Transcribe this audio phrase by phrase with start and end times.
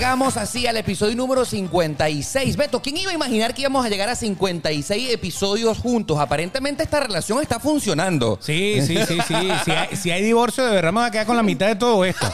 [0.00, 2.56] llegamos así al episodio número 56.
[2.56, 6.18] Beto, ¿quién iba a imaginar que íbamos a llegar a 56 episodios juntos?
[6.18, 8.38] Aparentemente esta relación está funcionando.
[8.40, 9.48] Sí, sí, sí, sí.
[9.62, 11.76] Si hay, si hay divorcio, de verdad me voy a quedar con la mitad de
[11.76, 12.26] todo esto.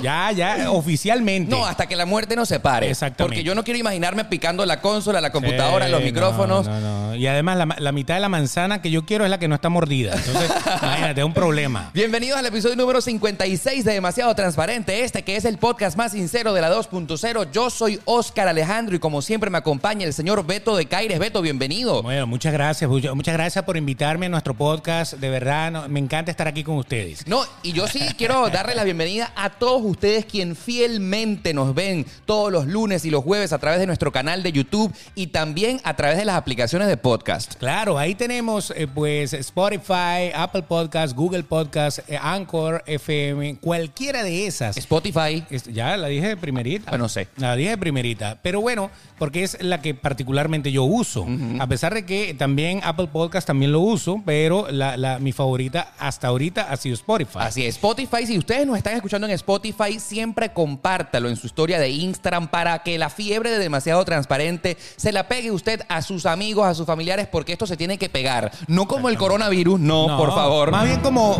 [0.00, 1.50] Ya, ya, oficialmente.
[1.50, 2.88] No, hasta que la muerte nos separe.
[2.88, 3.36] Exactamente.
[3.36, 6.66] Porque yo no quiero imaginarme picando la consola, la computadora, Sí, los no, micrófonos.
[6.66, 9.38] No, no, Y además, la, la mitad de la manzana que yo quiero es la
[9.38, 10.14] que no está mordida.
[10.14, 10.50] Entonces,
[10.82, 11.90] imagínate, es un problema.
[11.92, 16.54] Bienvenidos al episodio número 56 de Demasiado Transparente, este que es el podcast más sincero
[16.54, 16.70] de la
[17.06, 17.50] 2.0.
[17.52, 21.18] Yo soy Oscar Alejandro y como siempre me acompaña el señor Beto de Caires.
[21.18, 22.02] Beto, bienvenido.
[22.02, 22.88] Bueno, muchas gracias.
[22.90, 25.14] muchas- gracias por invitarme a nuestro podcast.
[25.14, 27.26] De verdad, no, me encanta estar aquí con ustedes.
[27.26, 32.06] No, y yo sí quiero darle la bienvenida a todos ustedes quien fielmente nos ven
[32.26, 35.80] todos los lunes y los jueves a través de nuestro canal de YouTube y también
[35.84, 37.54] a través de las aplicaciones de podcast.
[37.54, 44.46] Claro, ahí tenemos eh, pues Spotify, Apple Podcast, Google Podcast, eh, Anchor, FM, cualquiera de
[44.46, 44.76] esas.
[44.76, 45.44] Spotify.
[45.50, 46.90] Es- ya la dije primerita.
[46.92, 47.28] Ah, no sé.
[47.36, 48.38] La dije de primerita.
[48.42, 51.26] Pero bueno, porque es la que particularmente yo uso.
[51.58, 55.92] A pesar de que también Apple Podcast también lo uso, pero la, la- mi favorita
[55.98, 57.38] hasta ahorita ha sido Spotify.
[57.40, 61.78] Así es, Spotify, si ustedes nos están escuchando en Spotify, siempre compártalo en su historia
[61.80, 66.26] de Instagram para que la fiebre de demasiado transparente se la pegue usted a sus
[66.26, 68.52] amigos, a sus familiares, porque esto se tiene que pegar.
[68.66, 70.70] No como el coronavirus, no, No, por favor.
[70.70, 71.38] Más bien como,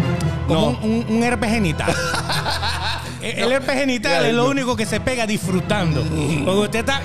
[0.48, 0.78] como No.
[0.82, 1.92] un, un- un herpes genital.
[3.22, 6.02] El el herpes genital es lo único que se pega disfrutando.
[6.44, 7.02] Porque usted está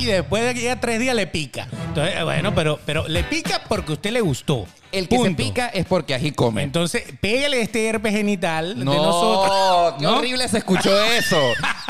[0.00, 1.68] y después de que ya tres días le pica.
[1.88, 4.66] Entonces, eh, bueno, pero, pero le pica porque usted le gustó.
[4.92, 6.62] El que se pica es porque ají come.
[6.62, 9.94] Entonces, pégale este herpes genital No, de nosotros.
[9.98, 10.16] qué ¿no?
[10.18, 11.40] horrible se escuchó eso.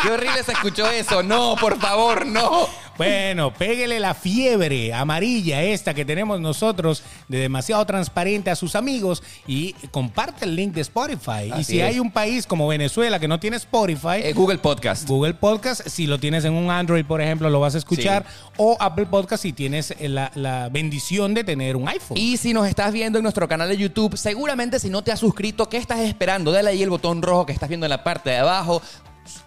[0.03, 1.23] Qué horrible se escuchó eso.
[1.23, 2.67] No, por favor, no.
[2.97, 9.23] Bueno, pégale la fiebre amarilla esta que tenemos nosotros de demasiado transparente a sus amigos
[9.47, 11.47] y comparte el link de Spotify.
[11.49, 11.87] y Así si es.
[11.87, 15.09] hay un país como Venezuela que no tiene Spotify, Eh, Google Podcast.
[15.09, 18.27] Google Podcast, si lo tienes en un Android, por ejemplo, lo vas a escuchar.
[18.59, 22.19] O Apple Podcast si tienes la, la bendición de tener un iPhone.
[22.19, 25.21] Y si nos estás viendo en nuestro canal de YouTube, seguramente si no te has
[25.21, 26.53] suscrito, ¿qué estás esperando?
[26.53, 28.83] Dale ahí el botón rojo que estás viendo en la parte de abajo.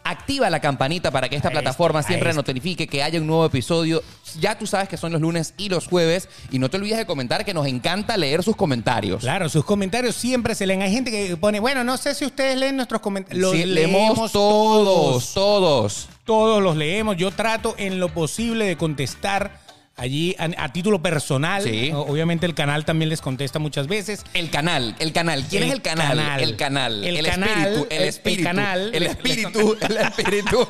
[0.04, 4.02] Activa la campanita para que esta Ahí plataforma siempre notifique que haya un nuevo episodio.
[4.40, 6.30] Ya tú sabes que son los lunes y los jueves.
[6.52, 9.22] Y no te olvides de comentar que nos encanta leer sus comentarios.
[9.22, 10.82] Claro, sus comentarios siempre se leen.
[10.82, 13.42] Hay gente que pone, bueno, no sé si ustedes leen nuestros comentarios.
[13.42, 16.08] Los Sí, leemos todos, todos.
[16.24, 17.18] Todos los leemos.
[17.18, 19.63] Yo trato en lo posible de contestar
[20.04, 21.64] allí a, a título personal.
[21.64, 21.92] Sí.
[21.94, 24.24] Obviamente el canal también les contesta muchas veces.
[24.34, 25.46] El canal, el canal.
[25.50, 26.08] ¿Quién El es el canal?
[26.10, 26.42] canal.
[26.44, 27.04] El canal.
[27.04, 27.88] El El, canal, espíritu.
[27.90, 28.44] El espíritu.
[28.44, 28.92] canal.
[28.94, 29.78] El espíritu.
[29.90, 30.68] El espíritu.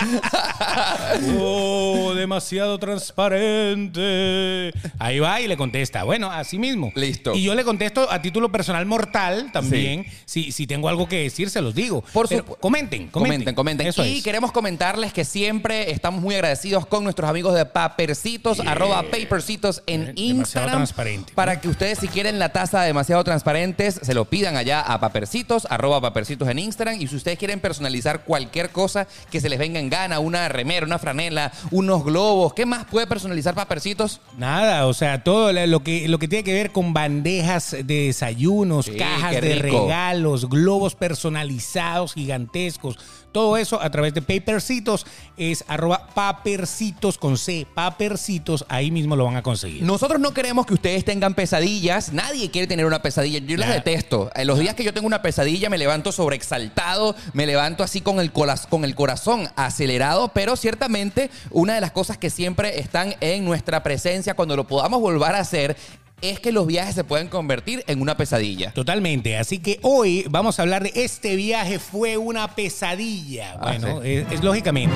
[1.39, 4.71] Oh, demasiado transparente.
[4.99, 6.03] Ahí va y le contesta.
[6.03, 6.91] Bueno, así mismo.
[6.95, 7.33] Listo.
[7.35, 10.05] Y yo le contesto a título personal mortal también.
[10.25, 12.03] Si, si tengo algo que decir, se los digo.
[12.13, 13.11] Por Pero comenten, comenten.
[13.11, 13.87] Comenten, comenten.
[13.87, 14.23] Eso y es.
[14.23, 20.01] queremos comentarles que siempre estamos muy agradecidos con nuestros amigos de Papercitos, arroba Papercitos en
[20.01, 20.71] Eh, demasiado Instagram.
[20.75, 21.33] transparente.
[21.33, 24.99] Para que ustedes, si quieren la taza de demasiado transparentes, se lo pidan allá a
[24.99, 27.01] Papercitos, arroba Papercitos en Instagram.
[27.01, 30.85] Y si ustedes quieren personalizar cualquier cosa que se les venga en gana, una remera,
[30.85, 34.21] una franela, unos globos, ¿qué más puede personalizar Papercitos?
[34.37, 38.85] Nada, o sea, todo lo que, lo que tiene que ver con bandejas de desayunos,
[38.85, 42.97] Sí, cajas de regalos, globos personalizados gigantescos.
[43.33, 45.07] Todo eso a través de Papercitos
[45.37, 49.81] es arroba papercitos con C, papercitos, ahí mismo lo van a conseguir.
[49.81, 52.13] Nosotros no queremos que ustedes tengan pesadillas.
[52.13, 53.39] Nadie quiere tener una pesadilla.
[53.39, 54.29] Yo las detesto.
[54.35, 58.19] En los días que yo tengo una pesadilla me levanto sobreexaltado, me levanto así con
[58.19, 63.45] el, con el corazón acelerado, pero ciertamente una de las cosas que siempre están en
[63.45, 65.75] nuestra presencia cuando lo podamos volver a hacer
[66.21, 68.71] es que los viajes se pueden convertir en una pesadilla.
[68.71, 73.53] Totalmente, así que hoy vamos a hablar de este viaje fue una pesadilla.
[73.53, 74.09] Ah, Bueno, sí.
[74.09, 74.95] es, es lógicamente.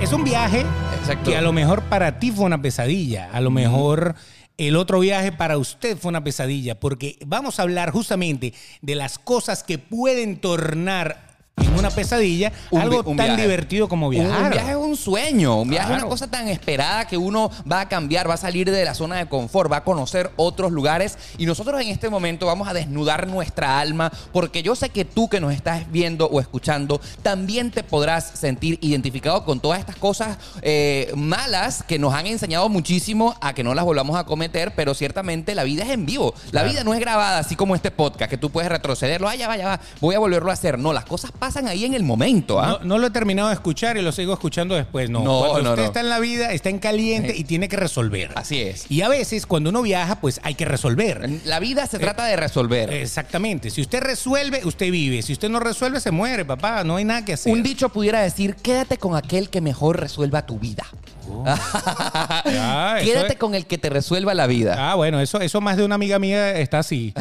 [0.00, 0.64] Es un viaje
[1.00, 1.30] Exacto.
[1.30, 4.16] que a lo mejor para ti fue una pesadilla, a lo mejor
[4.58, 8.52] el otro viaje para usted fue una pesadilla, porque vamos a hablar justamente
[8.82, 13.42] de las cosas que pueden tornar en una pesadilla Un algo un tan viaje.
[13.42, 14.44] divertido como viajar.
[14.44, 17.82] Un, viaje es un sueño, un viaje es una cosa tan esperada que uno va
[17.82, 21.16] a cambiar, va a salir de la zona de confort, va a conocer otros lugares
[21.38, 25.28] y nosotros en este momento vamos a desnudar nuestra alma porque yo sé que tú
[25.28, 30.38] que nos estás viendo o escuchando también te podrás sentir identificado con todas estas cosas
[30.62, 34.94] eh, malas que nos han enseñado muchísimo a que no las volvamos a cometer, pero
[34.94, 36.70] ciertamente la vida es en vivo, la Claro.
[36.70, 39.56] vida no es grabada así como este podcast que tú puedes retrocederlo, ah, ya va,
[39.56, 42.60] ya va, voy a volverlo a hacer, no, las cosas pasan ahí en el momento.
[42.60, 42.78] ¿ah?
[42.80, 45.10] No, no lo he terminado de escuchar y lo sigo escuchando después.
[45.10, 47.76] No, No, cuando no, usted está en la vida, está en caliente y tiene que
[47.76, 48.32] resolver.
[48.34, 48.90] Así es.
[48.90, 51.28] Y a veces, cuando uno viaja, pues hay que resolver.
[51.44, 52.92] La vida se trata de resolver.
[52.92, 53.70] Exactamente.
[53.70, 55.22] Si usted resuelve, usted vive.
[55.22, 56.84] Si usted no resuelve, se muere, papá.
[56.84, 57.52] No hay nada que hacer.
[57.52, 60.84] Un dicho pudiera decir, quédate con aquel que mejor resuelva tu vida.
[63.02, 64.76] Quédate es- con el que te resuelva la vida.
[64.90, 67.14] Ah, bueno, eso, eso más de una amiga mía está así.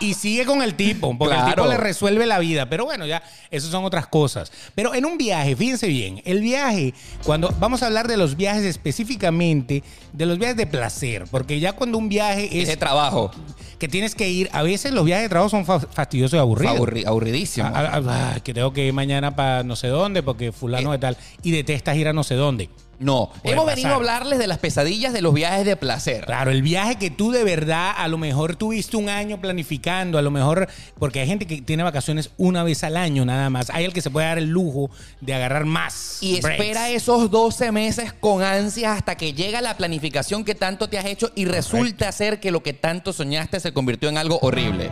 [0.00, 2.68] Y, y sigue con el tipo, porque el tipo le resuelve la vida.
[2.68, 4.52] Pero bueno, ya, eso son otras cosas.
[4.74, 6.94] Pero en un viaje, fíjense bien, el viaje,
[7.24, 9.82] cuando vamos a hablar de los viajes específicamente,
[10.12, 13.30] de los viajes de placer, porque ya cuando un viaje es trabajo.
[13.78, 16.76] que tienes que ir, a veces los viajes de trabajo son fa- fastidiosos y aburridos.
[16.78, 17.66] Aburri- aburridísimo.
[17.72, 18.02] Ah, ah,
[18.36, 20.96] ah, que tengo que ir mañana para no sé dónde, porque fulano Eh.
[20.96, 22.68] de tal, y detestas ir a no sé dónde.
[23.00, 26.26] No, puede hemos venido a hablarles de las pesadillas de los viajes de placer.
[26.26, 30.22] Claro, el viaje que tú de verdad a lo mejor tuviste un año planificando, a
[30.22, 30.68] lo mejor,
[30.98, 33.70] porque hay gente que tiene vacaciones una vez al año nada más.
[33.70, 34.90] Hay el que se puede dar el lujo
[35.22, 36.18] de agarrar más.
[36.20, 36.60] Y breaks.
[36.60, 41.06] espera esos 12 meses con ansias hasta que llega la planificación que tanto te has
[41.06, 44.90] hecho y resulta ser que lo que tanto soñaste se convirtió en algo horrible.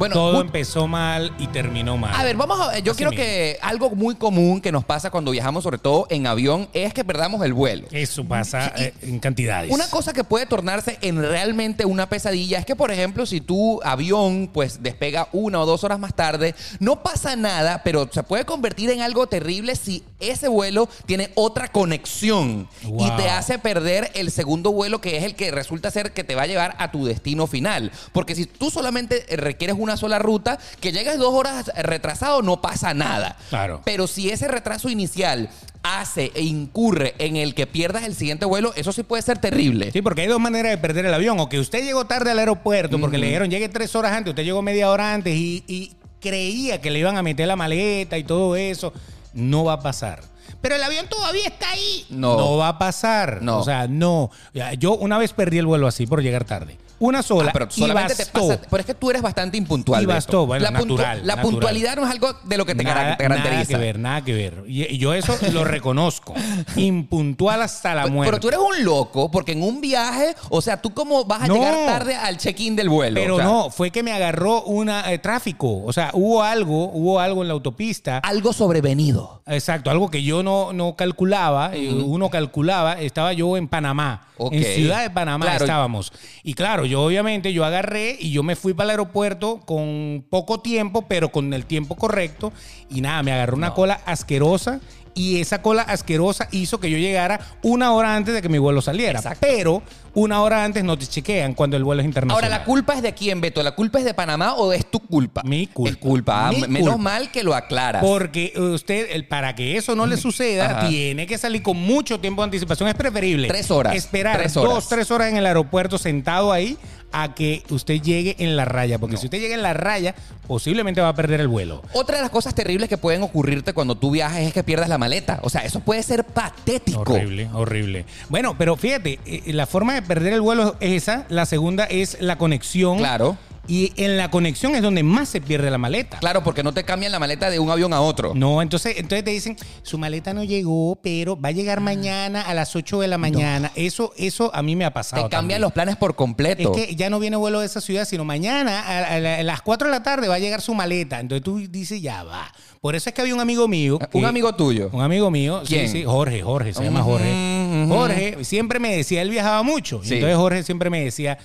[0.00, 2.14] Bueno, Todo empezó mal y terminó mal.
[2.18, 3.22] a ver, vamos a yo Así quiero mismo.
[3.22, 7.04] que algo muy común que nos pasa cuando viajamos, sobre todo en avión, es que
[7.04, 7.86] perdamos el vuelo.
[7.90, 9.70] Eso pasa eh, en cantidades.
[9.70, 13.78] Una cosa que puede tornarse en realmente una pesadilla es que, por ejemplo, si tu
[13.82, 18.46] avión pues despega una o dos horas más tarde, no pasa nada, pero se puede
[18.46, 24.30] convertir en algo terrible si ese vuelo tiene otra conexión y te hace perder el
[24.30, 27.04] segundo vuelo que es el que resulta ser que te va a llevar a tu
[27.04, 27.90] destino final.
[28.12, 32.94] Porque si tú solamente requieres una sola ruta, que llegues dos horas retrasado no pasa
[32.94, 33.36] nada.
[33.48, 33.82] Claro.
[33.84, 35.50] Pero si ese retraso inicial
[35.82, 39.90] hace e incurre en el que pierdas el siguiente vuelo, eso sí puede ser terrible.
[39.92, 41.40] Sí, porque hay dos maneras de perder el avión.
[41.40, 44.44] O que usted llegó tarde al aeropuerto porque le dijeron llegue tres horas antes, usted
[44.44, 48.24] llegó media hora antes y, y creía que le iban a meter la maleta y
[48.24, 48.92] todo eso.
[49.32, 50.29] No va a pasar.
[50.60, 52.04] Pero el avión todavía está ahí.
[52.10, 52.56] No.
[52.56, 53.40] va a pasar.
[53.42, 53.58] No.
[53.60, 54.30] O sea, no.
[54.78, 56.76] Yo una vez perdí el vuelo así por llegar tarde.
[56.98, 57.48] Una sola.
[57.48, 58.60] Ah, pero y solamente te pasa.
[58.70, 60.02] Pero es que tú eres bastante impuntual.
[60.02, 61.42] Y bastó, bueno, la, puntu- natural, la natural.
[61.42, 63.54] puntualidad no es algo de lo que te, Nada, cara- te caracteriza.
[63.54, 64.64] nada que ver, nada que ver.
[64.68, 66.34] Y y yo eso lo reconozco.
[66.76, 68.30] Impuntual hasta la muerte.
[68.30, 71.46] Pero tú eres un loco porque en un viaje, o sea, tú cómo vas a
[71.46, 71.54] No.
[71.54, 73.18] llegar tarde al check-in del vuelo.
[73.18, 75.82] Pero O sea, no, fue que me agarró una eh, tráfico.
[75.84, 78.18] O sea, hubo algo, hubo algo en la autopista.
[78.18, 79.42] Algo sobrevenido.
[79.46, 84.64] Exacto, algo que yo no, no calculaba, eh, uno calculaba, estaba yo en Panamá, en
[84.64, 85.64] Ciudad de Panamá Claro.
[85.64, 86.12] estábamos.
[86.42, 90.60] Y claro, yo obviamente yo agarré y yo me fui para el aeropuerto con poco
[90.60, 92.52] tiempo, pero con el tiempo correcto.
[92.88, 94.80] Y nada, me agarró una cola asquerosa.
[95.14, 98.80] Y esa cola asquerosa hizo que yo llegara una hora antes de que mi vuelo
[98.80, 99.18] saliera.
[99.18, 99.38] Exacto.
[99.40, 99.82] Pero
[100.14, 102.44] una hora antes no te chequean cuando el vuelo es internacional.
[102.44, 103.62] Ahora, ¿la culpa es de quién, Beto?
[103.62, 105.42] ¿La culpa es de Panamá o es tu culpa?
[105.44, 105.90] Mi culpa.
[105.90, 106.48] Es culpa.
[106.48, 106.96] Ah, Mi Menos culpa.
[106.98, 108.02] mal que lo aclaras.
[108.04, 112.42] Porque usted, el- para que eso no le suceda, tiene que salir con mucho tiempo
[112.42, 112.88] de anticipación.
[112.88, 113.48] Es preferible.
[113.48, 113.94] Tres horas.
[113.94, 114.74] Esperar Tres horas.
[114.74, 116.76] dos, tres horas en el aeropuerto sentado ahí
[117.12, 118.98] a que usted llegue en la raya.
[118.98, 120.14] Porque si usted llega en la raya,
[120.46, 121.82] posiblemente va a perder el vuelo.
[121.92, 124.98] Otra de las cosas terribles que pueden ocurrirte cuando tú viajas es que pierdas la
[124.98, 125.40] maleta.
[125.42, 127.00] O sea, eso puede ser patético.
[127.00, 128.04] Horrible, horrible.
[128.28, 131.26] Bueno, pero fíjate, eh, la forma de perder el vuelo es esa.
[131.28, 132.98] La segunda es la conexión.
[132.98, 133.36] Claro.
[133.68, 136.18] Y en la conexión es donde más se pierde la maleta.
[136.18, 138.32] Claro, porque no te cambian la maleta de un avión a otro.
[138.34, 142.54] No, entonces, entonces te dicen, su maleta no llegó, pero va a llegar mañana a
[142.54, 143.70] las 8 de la mañana.
[143.76, 145.22] Eso, eso a mí me ha pasado.
[145.22, 145.60] Te cambian también.
[145.60, 146.74] los planes por completo.
[146.74, 149.42] Es que ya no viene vuelo de esa ciudad, sino mañana a, a la- a
[149.44, 151.20] las 4 de la tarde va a llegar su maleta.
[151.20, 152.52] Entonces tú dices, ya va.
[152.80, 153.98] Por eso es que había un amigo mío.
[153.98, 154.88] que- un amigo tuyo.
[154.92, 155.86] Un amigo mío, ¿Quién?
[155.86, 157.86] sí, sí, Jorge, Jorge, se llama Jorge.
[157.88, 160.00] Jorge siempre me decía, él viajaba mucho.
[160.02, 160.14] Sí.
[160.14, 161.38] entonces Jorge siempre me decía,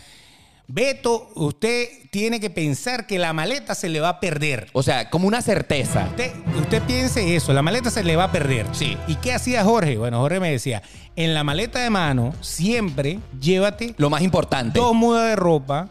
[0.67, 4.67] Beto, usted tiene que pensar que la maleta se le va a perder.
[4.73, 6.07] O sea, como una certeza.
[6.09, 8.65] Usted, usted piense eso, la maleta se le va a perder.
[8.71, 8.97] Sí.
[9.07, 9.97] ¿Y qué hacía Jorge?
[9.97, 10.81] Bueno, Jorge me decía,
[11.15, 14.79] en la maleta de mano siempre llévate Lo más importante.
[14.79, 15.89] dos mudas de ropa,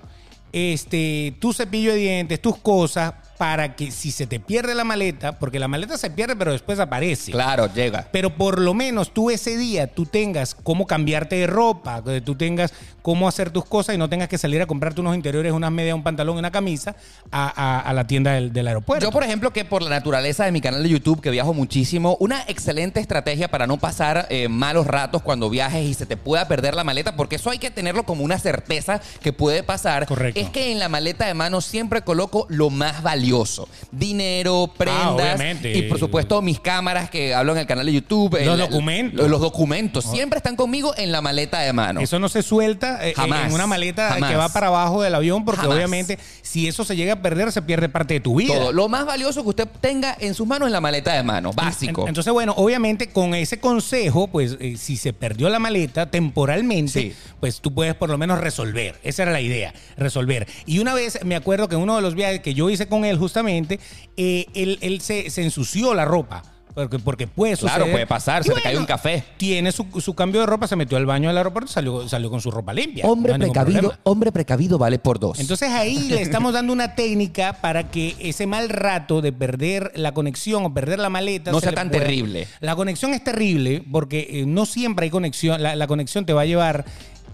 [0.52, 5.38] este, tu cepillo de dientes, tus cosas, para que si se te pierde la maleta,
[5.38, 7.33] porque la maleta se pierde pero después aparece.
[7.33, 8.09] Claro, llega.
[8.12, 12.35] Pero por lo menos tú ese día, tú tengas cómo cambiarte de ropa, que tú
[12.37, 12.73] tengas
[13.03, 15.95] cómo hacer tus cosas y no tengas que salir a comprarte unos interiores, unas medias,
[15.95, 16.97] un pantalón y una camisa
[17.31, 19.05] a, a- a la tienda del, del aeropuerto.
[19.05, 22.17] Yo, por ejemplo, que por la naturaleza de mi canal de YouTube, que viajo muchísimo,
[22.21, 26.49] una excelente estrategia para no pasar eh, malos ratos cuando viajes y se te pueda
[26.49, 30.41] perder la maleta, porque eso hay que tenerlo como una certeza que puede pasar, Correcto.
[30.41, 33.24] es que en la maleta de mano siempre coloco lo más valioso.
[33.25, 33.69] Valioso.
[33.90, 35.73] Dinero, prendas obviamente.
[35.76, 38.33] y por supuesto mis cámaras que hablo en el canal de YouTube.
[38.45, 39.28] Los el- documentos.
[39.31, 40.04] Los, documentos.
[40.04, 42.00] Siempre están conmigo en la maleta de mano.
[42.00, 44.31] Eso no se suelta eh, Jamás, en una maleta jamás.
[44.31, 45.76] que va para abajo del avión, porque Jamás.
[45.76, 48.54] obviamente si eso se llega a perder, se pierde parte de tu vida.
[48.54, 48.73] Todo.
[48.73, 51.52] Lo más valioso que usted tenga en sus manos en la maleta de mano.
[51.52, 52.02] Básico.
[52.02, 56.93] En- Entonces, bueno, obviamente con ese consejo, pues eh, si se perdió la maleta temporalmente,
[57.00, 57.14] Sí.
[57.40, 58.97] pues tú puedes por lo menos resolver.
[59.02, 60.47] Esa era la idea, resolver.
[60.66, 63.13] Y una vez me acuerdo que uno de los viajes que yo hice con él
[63.18, 63.80] justamente,
[64.16, 66.42] eh, él, él se, se ensució la ropa.
[66.75, 67.92] Porque, porque puede Claro, suceder.
[67.92, 69.23] puede pasar, Y se te cae un café.
[69.37, 72.40] Tiene su, su cambio de ropa, se metió al baño del aeropuerto, salió, salió con
[72.40, 73.06] su ropa limpia.
[73.06, 75.38] hombre No precavido, hombre precavido vale por dos.
[75.38, 80.12] Entonces ahí le estamos dando una técnica para que ese mal rato de perder la
[80.14, 82.49] conexión o perder la maleta No se sea tan pueda- terrible.
[82.59, 85.62] La conexión es terrible porque eh, no siempre hay conexión.
[85.62, 86.87] La, la conexión te va a llevar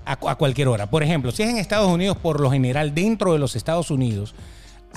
[0.04, 0.90] a, a cualquier hora.
[0.90, 4.34] Por ejemplo, si es en Estados Unidos, por lo general, dentro de los Estados Unidos.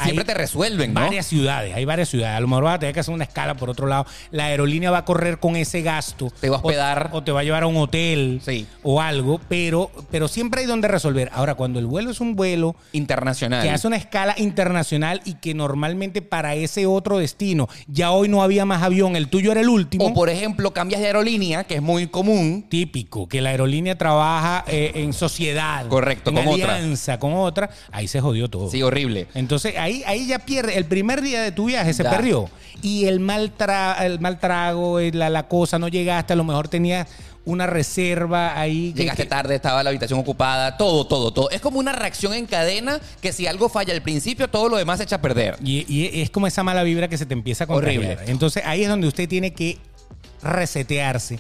[0.02, 1.02] Siempre te resuelven, ¿no?
[1.02, 2.36] Varias ciudades, hay varias ciudades.
[2.38, 4.06] A lo mejor vas a tener que hacer una escala por otro lado.
[4.32, 6.32] La aerolínea va a correr con ese gasto.
[6.40, 7.10] Te va a hospedar.
[7.14, 8.66] O, te va a llevar a un hotel Sí.
[8.82, 11.30] o algo, pero, pero siempre hay donde resolver.
[11.34, 13.62] Ahora, cuando el vuelo es un vuelo Internacional.
[13.64, 18.42] que hace una escala internacional y que normalmente para ese otro destino ya hoy no
[18.42, 20.06] había más avión, el tuyo era el último.
[20.06, 22.66] O por ejemplo, cambias de aerolínea, que es muy común.
[22.68, 25.88] Típico, que la aerolínea trabaja eh, en sociedad.
[25.88, 26.76] Correcto, en con otra.
[26.76, 27.70] alianza con otra.
[27.92, 28.70] Ahí se jodió todo.
[28.70, 29.28] Sí, horrible.
[29.34, 30.78] Entonces ahí, ahí ya pierde.
[30.78, 32.10] El primer día de tu viaje se Ya.
[32.10, 32.50] perdió.
[32.82, 36.34] Y el mal, tra- el mal trago, eh, la, la cosa, no llegaste.
[36.34, 37.08] A lo mejor tenías
[37.46, 38.94] una reserva ahí.
[38.96, 41.50] Llegaste que- tarde, estaba la habitación ocupada, todo, todo, todo.
[41.50, 44.98] Es como una reacción en cadena que si algo falla al principio, todo lo demás
[44.98, 45.58] se echa a perder.
[45.64, 48.04] Y, y es como esa mala vibra que se te empieza a contagiar.
[48.04, 48.18] Horrible.
[48.32, 49.78] Entonces ahí es donde usted tiene que
[50.42, 51.40] resetearse.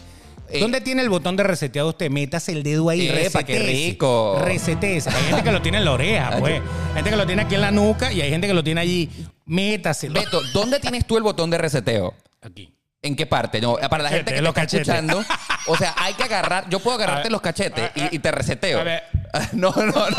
[0.50, 0.59] Eh.
[0.59, 2.09] ¿Dónde tiene el botón de reseteado usted?
[2.12, 3.07] Metas el dedo ahí.
[3.07, 4.39] Epa, qué rico.
[4.43, 5.09] Resetéese.
[5.09, 6.62] Hay gente que lo tiene en la oreja, pues.
[6.89, 8.81] Hay gente que lo tiene aquí en la nuca y hay gente que lo tiene
[8.81, 9.09] allí.
[9.45, 10.19] Métaselo.
[10.19, 12.13] Beto, ¿dónde tienes tú el botón de reseteo?
[12.41, 12.73] Aquí.
[13.01, 13.59] ¿En qué parte?
[13.59, 14.88] No, para la gente que te los está cachetes.
[14.88, 15.25] escuchando,
[15.67, 18.79] o sea, hay que agarrar, yo puedo agarrarte los cachetes y, y te reseteo.
[18.79, 19.03] a ver.
[19.53, 20.09] No, no, no,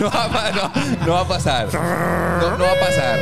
[0.00, 0.72] no va, a pa- no,
[1.06, 1.68] no va a pasar.
[1.72, 3.18] No, no va a pasar.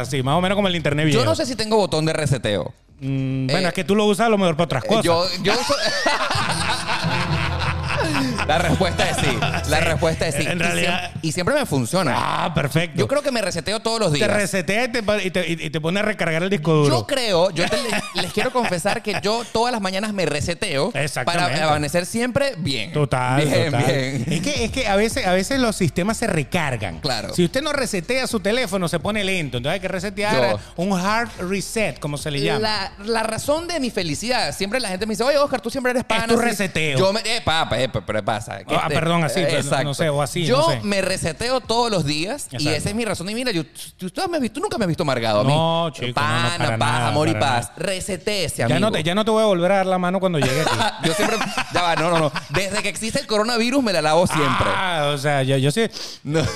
[0.00, 1.20] Así, más o menos como el internet viejo.
[1.20, 2.72] Yo no sé si tengo botón de reseteo.
[3.02, 5.04] Mm, bueno, Eh, es que tú lo usas a lo mejor para otras Eh, cosas.
[5.04, 5.74] Yo, yo uso-
[8.46, 9.38] La respuesta es sí.
[9.70, 10.42] La respuesta es sí.
[10.46, 12.14] En Y realidad- siempre- Y siempre me funciona.
[12.16, 12.98] Ah, perfecto.
[12.98, 14.30] Yo creo que me reseteo todos los te días.
[14.32, 16.96] resetea y te, y te- y te pone a recargar el disco duro.
[17.00, 17.76] Yo creo, yo te-
[18.20, 21.52] les quiero confesar que yo todas las mañanas me reseteo Exactamente.
[21.52, 22.92] para amanecer siempre bien.
[22.92, 23.84] Total, Bien, total.
[23.86, 24.24] bien.
[24.28, 26.98] Es que, es que a veces, a veces los sistemas se recargan.
[27.00, 27.32] Claro.
[27.34, 29.58] Si usted no resetea su teléfono, se pone lento.
[29.58, 32.60] Entonces hay que resetear Yo- un hard reset, como se le llama.
[32.60, 35.90] La, la razón de mi felicidad, siempre la gente me dice, oye, Oscar, tú siempre
[35.92, 36.26] eres pana.
[36.26, 36.42] tu así".
[36.44, 36.98] reseteo.
[36.98, 38.64] Yo me, eh, papá, eh, pero pasa.
[38.64, 40.80] que Ah, perdón, así, pero no- sé, o así, Yo no sé.
[40.82, 43.28] me reseteo todos los días y esa es mi razón.
[43.30, 43.64] Y mira, yo,
[43.98, 45.52] tú, tú me has visto- tú nunca me has visto amargado a mí.
[45.54, 47.70] No, chico, no, no, Pana, para paz, nada, amor y paz.
[47.76, 48.80] Resetéese, ya, amigo.
[48.80, 50.70] no te, ya no te voy a volver a dar la mano cuando llegue aquí.
[51.04, 51.38] Yo siempre,
[51.72, 52.32] ya va, no, no, no.
[52.50, 54.66] Desde que existe el coronavirus me la lavo siempre.
[54.68, 55.82] Ah, o sea, yo, yo sí.
[56.24, 56.40] No.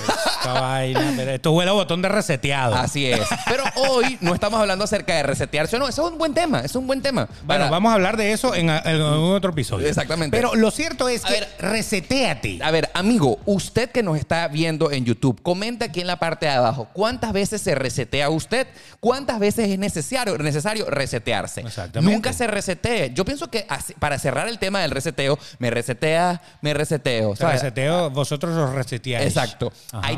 [0.46, 2.74] Esta vaina, pero esto huele a botón de reseteado.
[2.76, 3.20] Así es.
[3.46, 5.88] Pero hoy no estamos hablando acerca de resetearse o no.
[5.88, 6.60] Eso es un buen tema.
[6.60, 7.26] Es un buen tema.
[7.44, 9.88] Bueno, Para- vamos a hablar de eso en, en otro episodio.
[9.88, 10.36] Exactamente.
[10.36, 12.58] Pero lo cierto es A que ver, reseteate.
[12.62, 16.46] A ver, amigo, usted que nos está viendo en YouTube, comenta aquí en la parte
[16.46, 18.66] de abajo cuántas veces se resetea usted,
[19.00, 21.60] cuántas veces es necesario, necesario resetearse.
[21.62, 22.14] Exactamente.
[22.14, 23.12] Nunca se resetee.
[23.14, 23.66] Yo pienso que
[23.98, 27.34] para cerrar el tema del reseteo, me resetea, me reseteo.
[27.34, 29.26] Reseteo, vosotros los reseteáis.
[29.26, 29.72] Exacto.
[29.92, 30.06] Ajá.
[30.06, 30.16] Hay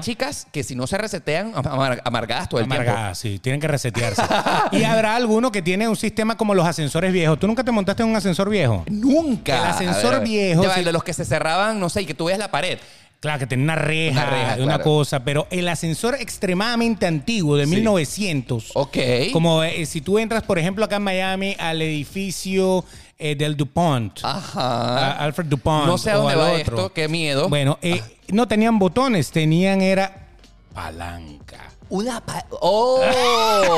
[0.50, 4.22] que si no se resetean, amar- amargadas todo el Amargadas, sí, tienen que resetearse.
[4.72, 7.38] y habrá alguno que tiene un sistema como los ascensores viejos.
[7.38, 8.82] ¿Tú nunca te montaste en un ascensor viejo?
[8.87, 9.06] tiempo.
[9.08, 9.56] Nunca.
[9.58, 10.80] El ascensor A ver, viejo, ya va, sí.
[10.80, 12.78] el de los que se cerraban, no sé, y que tú ves la pared.
[13.20, 14.84] Claro, que tiene una reja, Una reja, una claro.
[14.84, 17.70] cosa, pero el ascensor extremadamente antiguo de Sí.
[17.75, 18.96] 1900, Ok.
[19.32, 22.84] como eh, si tú entras, por ejemplo, acá en Miami al edificio
[23.18, 25.12] eh, del DuPont, Ajá.
[25.18, 25.87] Alfred DuPont.
[25.87, 26.58] No sé a dónde va otro.
[26.76, 27.48] esto, qué miedo.
[27.48, 30.28] Bueno, eh, no tenían botones, tenían era
[30.75, 31.56] palanca.
[31.90, 33.00] Una pa- ¡Oh!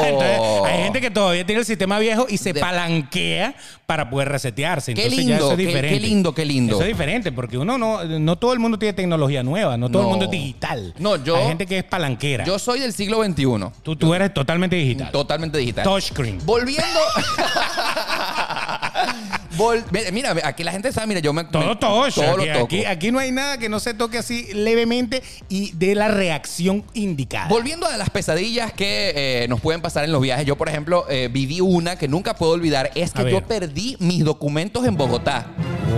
[0.04, 3.54] Entonces, hay gente que todavía tiene el sistema viejo y se De- palanquea
[3.86, 4.94] para poder resetearse.
[4.94, 6.00] Qué Entonces ya lindo, eso es qué- diferente.
[6.00, 6.72] qué lindo, qué lindo.
[6.74, 10.02] Eso es diferente porque uno no, no todo el mundo tiene tecnología nueva, no todo
[10.02, 10.08] No.
[10.08, 10.92] el mundo es digital.
[10.98, 12.44] No, yo- Hay gente que es palanquera.
[12.44, 13.70] Yo soy del siglo XXI.
[13.84, 15.12] tú, tú eres totalmente digital.
[15.12, 15.84] Totalmente digital.
[15.84, 16.44] Touchscreen.
[16.44, 16.82] Volviendo.
[19.60, 21.44] Vol- Mira, aquí la gente sabe, mira, yo me.
[21.44, 21.76] Todo me-.
[21.76, 22.64] Todo aquí, lo toco.
[22.64, 26.84] aquí- aquí no hay nada que no se toque así levemente y de la reacción
[26.94, 27.48] indicada.
[27.48, 31.04] Volviendo a las pesadillas que eh, nos pueden pasar en los viajes, yo, por ejemplo,
[31.08, 35.46] eh, viví una que nunca puedo olvidar: es que yo perdí mis documentos en Bogotá.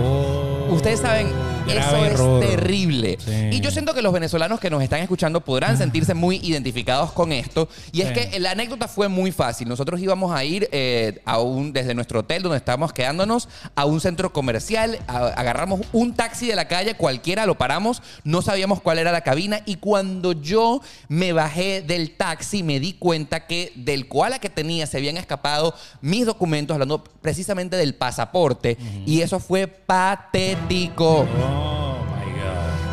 [0.01, 0.67] Oh.
[0.73, 1.27] Ustedes saben,
[1.65, 2.43] Grave Eso error.
[2.43, 3.17] es terrible.
[3.23, 3.49] Sí.
[3.53, 7.31] Y yo siento que los venezolanos que nos están escuchando podrán sentirse muy identificados con
[7.31, 7.69] esto.
[7.91, 8.13] Y es Sí.
[8.29, 9.67] que la anécdota fue muy fácil.
[9.69, 14.01] Nosotros íbamos a ir eh, a un, desde nuestro hotel donde estábamos quedándonos a un
[14.01, 14.99] centro comercial.
[15.07, 18.01] A- agarramos un taxi de la calle, cualquiera, lo paramos.
[18.23, 19.61] No sabíamos cuál era la cabina.
[19.65, 24.85] Y cuando yo me bajé del taxi, me di cuenta que del koala que tenía
[24.85, 28.77] se habían escapado mis documentos, hablando precisamente del pasaporte.
[29.05, 31.21] Y eso fue patético.
[31.21, 31.52] Oh.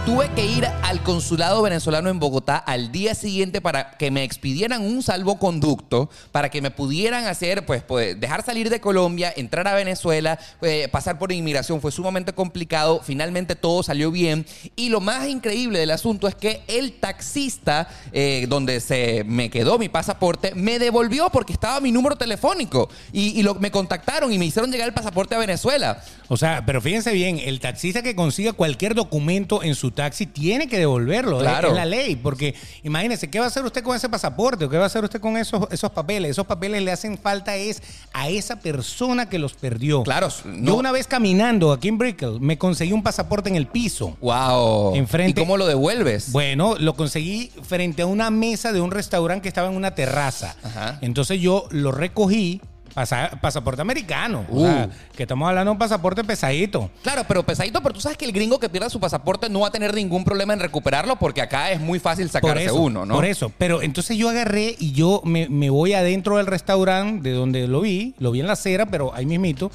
[0.07, 4.81] Tuve que ir al consulado venezolano en Bogotá al día siguiente para que me expidieran
[4.81, 9.75] un salvoconducto, para que me pudieran hacer, pues, pues, dejar salir de Colombia, entrar a
[9.75, 11.83] Venezuela, eh, pasar por inmigración.
[11.83, 13.03] Fue sumamente complicado.
[13.05, 14.47] Finalmente todo salió bien.
[14.75, 19.79] Y lo más increíble del asunto es que el taxista, eh, donde se me quedó
[19.79, 22.89] mi pasaporte, me devolvió porque estaba mi número telefónico.
[23.13, 26.03] Y, me contactaron y me hicieron llegar el pasaporte a Venezuela.
[26.29, 30.69] O sea, pero fíjense bien, el taxista que consiga cualquier documento en su taxi tiene
[30.69, 31.37] que devolverlo.
[31.39, 31.69] es- Claro.
[31.69, 32.17] Es, la ley.
[32.17, 34.65] Porque imagínese, ¿qué va a hacer usted con ese pasaporte?
[34.65, 36.31] ¿O qué va a hacer usted con esos, esos papeles?
[36.33, 37.83] Esos papeles le hacen falta es
[38.13, 40.03] a esa persona que los perdió.
[40.03, 43.67] Claro, Yo no- una vez caminando aquí en Brickell me conseguí un pasaporte en el
[43.67, 44.17] piso.
[44.21, 44.95] ¡Wow!
[44.97, 46.33] Enfrente- ¿Y cómo lo devuelves?
[46.33, 50.57] Bueno, lo conseguí frente a una mesa de un restaurante que estaba en una terraza.
[50.63, 50.99] Ajá.
[51.03, 52.61] Entonces yo lo recogí,
[52.95, 54.45] pasa- pasaporte americano.
[54.51, 54.65] O Uh.
[54.67, 56.91] sea, que estamos hablando de un pasaporte pesadito.
[57.03, 59.69] Claro, pero pesadito, pero tú sabes que el gringo que pierda su pasaporte no va
[59.69, 63.15] a tener ningún problema en recuperarlo porque acá es muy fácil sacarse eso, uno, ¿no?
[63.15, 63.53] Por eso.
[63.59, 67.81] Pero entonces yo agarré y yo me, me voy adentro del restaurante de donde lo
[67.81, 69.71] vi, lo vi en la acera, pero ahí mismito,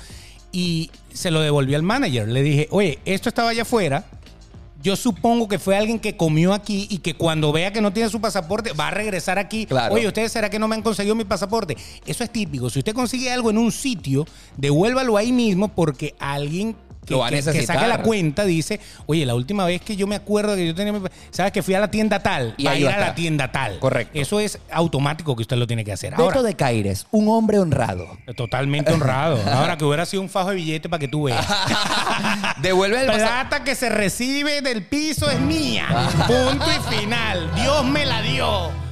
[0.52, 2.28] y se lo devolví al manager.
[2.28, 4.06] Le dije, oye, esto estaba allá afuera.
[4.86, 8.08] Yo supongo que fue alguien que comió aquí y que cuando vea que no tiene
[8.08, 9.66] su pasaporte va a regresar aquí.
[9.66, 9.96] Claro.
[9.96, 11.76] Oye, ¿ustedes será que no me han conseguido mi pasaporte?
[12.06, 12.70] Eso es típico.
[12.70, 14.28] Si usted consigue algo en un sitio,
[14.58, 16.76] devuélvalo ahí mismo porque alguien
[17.14, 20.16] Lo va a que- saque la cuenta dice, oye, la última vez que yo me
[20.16, 20.94] acuerdo que yo tenía
[21.32, 21.52] ¿Sabes?
[21.52, 22.54] Que fui a la tienda tal.
[22.58, 23.80] Y va a ir a la tienda tal.
[23.80, 24.18] Correcto.
[24.20, 26.12] Eso es automático que usted lo tiene que hacer.
[26.12, 28.18] Beto Ahora, de Caires, un hombre honrado.
[28.36, 29.40] totalmente honrado.
[29.52, 31.46] Ahora que hubiera sido un fajo de billete para que tú veas.
[32.62, 33.08] Devuelve el.
[33.08, 35.88] Plata que se recibe del piso es mía.
[36.28, 37.52] Punto y final.
[37.56, 38.85] Dios me la dio.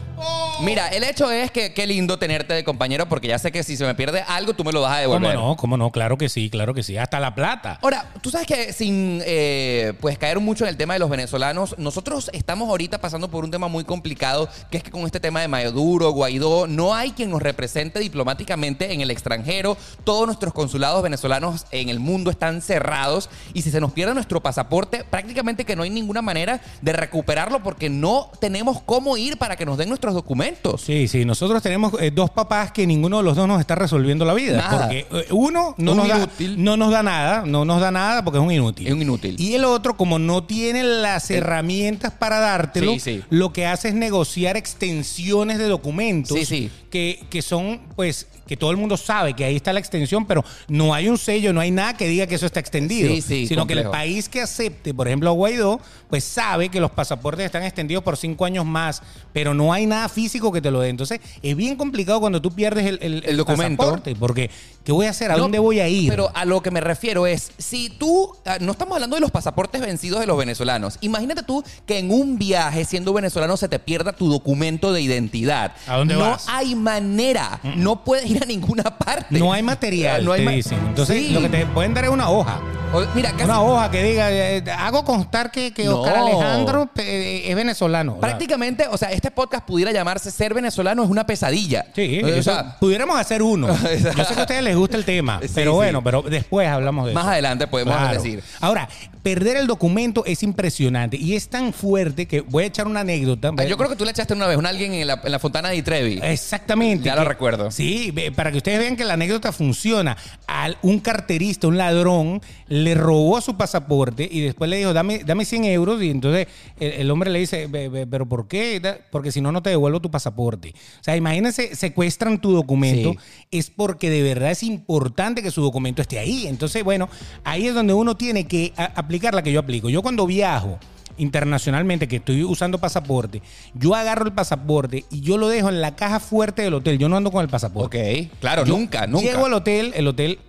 [0.61, 3.75] Mira, el hecho es que qué lindo tenerte de compañero porque ya sé que si
[3.75, 5.35] se me pierde algo tú me lo vas a ¿Cómo devolver.
[5.35, 5.57] no?
[5.57, 5.91] ¿Cómo no?
[5.91, 6.95] Claro que sí, claro que sí.
[6.95, 7.79] Hasta la plata.
[7.81, 11.75] Ahora, tú sabes que sin eh, pues caer mucho en el tema de los venezolanos,
[11.77, 15.41] nosotros estamos ahorita pasando por un tema muy complicado, que es que con este tema
[15.41, 19.75] de Maduro, Guaidó, no hay quien nos represente diplomáticamente en el extranjero.
[20.03, 24.41] Todos nuestros consulados venezolanos en el mundo están cerrados y si se nos pierde nuestro
[24.41, 29.55] pasaporte, prácticamente que no hay ninguna manera de recuperarlo porque no tenemos cómo ir para
[29.57, 30.81] que nos den nuestros documentos.
[30.81, 34.25] Sí, sí, nosotros tenemos eh, dos papás que ninguno de los dos nos está resolviendo
[34.25, 34.57] la vida.
[34.57, 34.81] Nada.
[34.87, 38.39] Porque eh, uno no nos, da, no nos da nada, no nos da nada porque
[38.39, 38.87] es un inútil.
[38.87, 39.35] Es un inútil.
[39.39, 43.21] Y el otro, como no tiene las herramientas para dártelo, Sí, sí.
[43.29, 46.71] lo que hace es negociar extensiones de documentos Sí, sí.
[46.89, 50.43] Que, que son, pues, que todo el mundo sabe que ahí está la extensión, pero
[50.67, 53.09] no hay un sello, no hay nada que diga que eso está extendido.
[53.09, 56.79] Sí, sí, sino que el país que acepte, por ejemplo, a Guaidó, pues sabe que
[56.79, 60.71] los pasaportes están extendidos por cinco años más, pero no hay nada físico que te
[60.71, 60.89] lo dé.
[60.89, 63.77] Entonces, es bien complicado cuando tú pierdes el, el- El documento.
[63.77, 64.49] pasaporte, porque
[64.83, 65.31] ¿qué voy a hacer?
[65.31, 66.09] ¿A No, dónde voy a ir?
[66.09, 69.31] Pero a lo que me refiero es, si tú, ah, no estamos hablando de los
[69.31, 73.79] pasaportes vencidos de los venezolanos, imagínate tú que en un viaje siendo venezolano se te
[73.79, 75.73] pierda tu documento de identidad.
[75.87, 76.45] ¿A dónde no vas?
[76.49, 79.37] hay manera, no puedes ir a ninguna parte.
[79.39, 80.79] no hay material, No hay te ma- dicen.
[80.87, 81.29] Entonces, Sí.
[81.33, 82.59] lo que te pueden dar es una hoja.
[82.93, 86.01] O- mira, casi- Una hoja que diga, eh, hago constar que, que No.
[86.01, 88.17] Oscar Alejandro eh, es venezolano.
[88.19, 91.85] prácticamente, o sea, este podcast pudiera llamarse Ser venezolano es una pesadilla.
[91.95, 93.67] Sí, o sea, pudiéramos hacer uno.
[94.17, 95.75] Yo sé que ustedes les gusta el tema, Sí, pero sí.
[95.75, 97.31] bueno, pero después hablamos de más eso.
[97.31, 98.13] adelante podemos Claro.
[98.21, 98.43] decir.
[98.61, 98.87] Ahora,
[99.21, 103.51] perder el documento es impresionante y es tan fuerte que voy a echar una anécdota.
[103.57, 105.39] Ah, Yo creo que tú le echaste una vez a alguien en la, en la
[105.39, 106.19] fontana de Trevi.
[106.21, 107.05] Exactamente.
[107.05, 107.71] Ya lo recuerdo.
[107.71, 110.17] Sí, para que ustedes vean que la anécdota funciona.
[110.47, 115.45] Al, un carterista, un ladrón, le robó su pasaporte y después le dijo, dame, dame
[115.45, 116.01] 100 euros.
[116.03, 116.47] Y entonces
[116.79, 118.81] el, el hombre le dice, "Ve, ve, ¿pero por qué?
[119.11, 120.73] Porque si no, no te devuelvo tu pasaporte.
[120.99, 123.11] O sea, imagínense, secuestran tu documento.
[123.13, 123.17] Sí.
[123.51, 126.47] Es porque de verdad es importante que su documento esté ahí.
[126.47, 127.09] Entonces, bueno,
[127.43, 129.89] ahí es donde uno tiene que aplicar la que yo aplico.
[129.89, 130.79] Yo cuando viajo
[131.17, 133.41] internacionalmente, que estoy usando pasaporte,
[133.73, 136.97] yo agarro el pasaporte y yo lo dejo en la caja fuerte del hotel.
[136.97, 138.25] Yo no ando con el pasaporte.
[138.25, 139.25] Ok, claro, Yo nunca, nunca.
[139.25, 140.39] Llego al hotel, el hotel,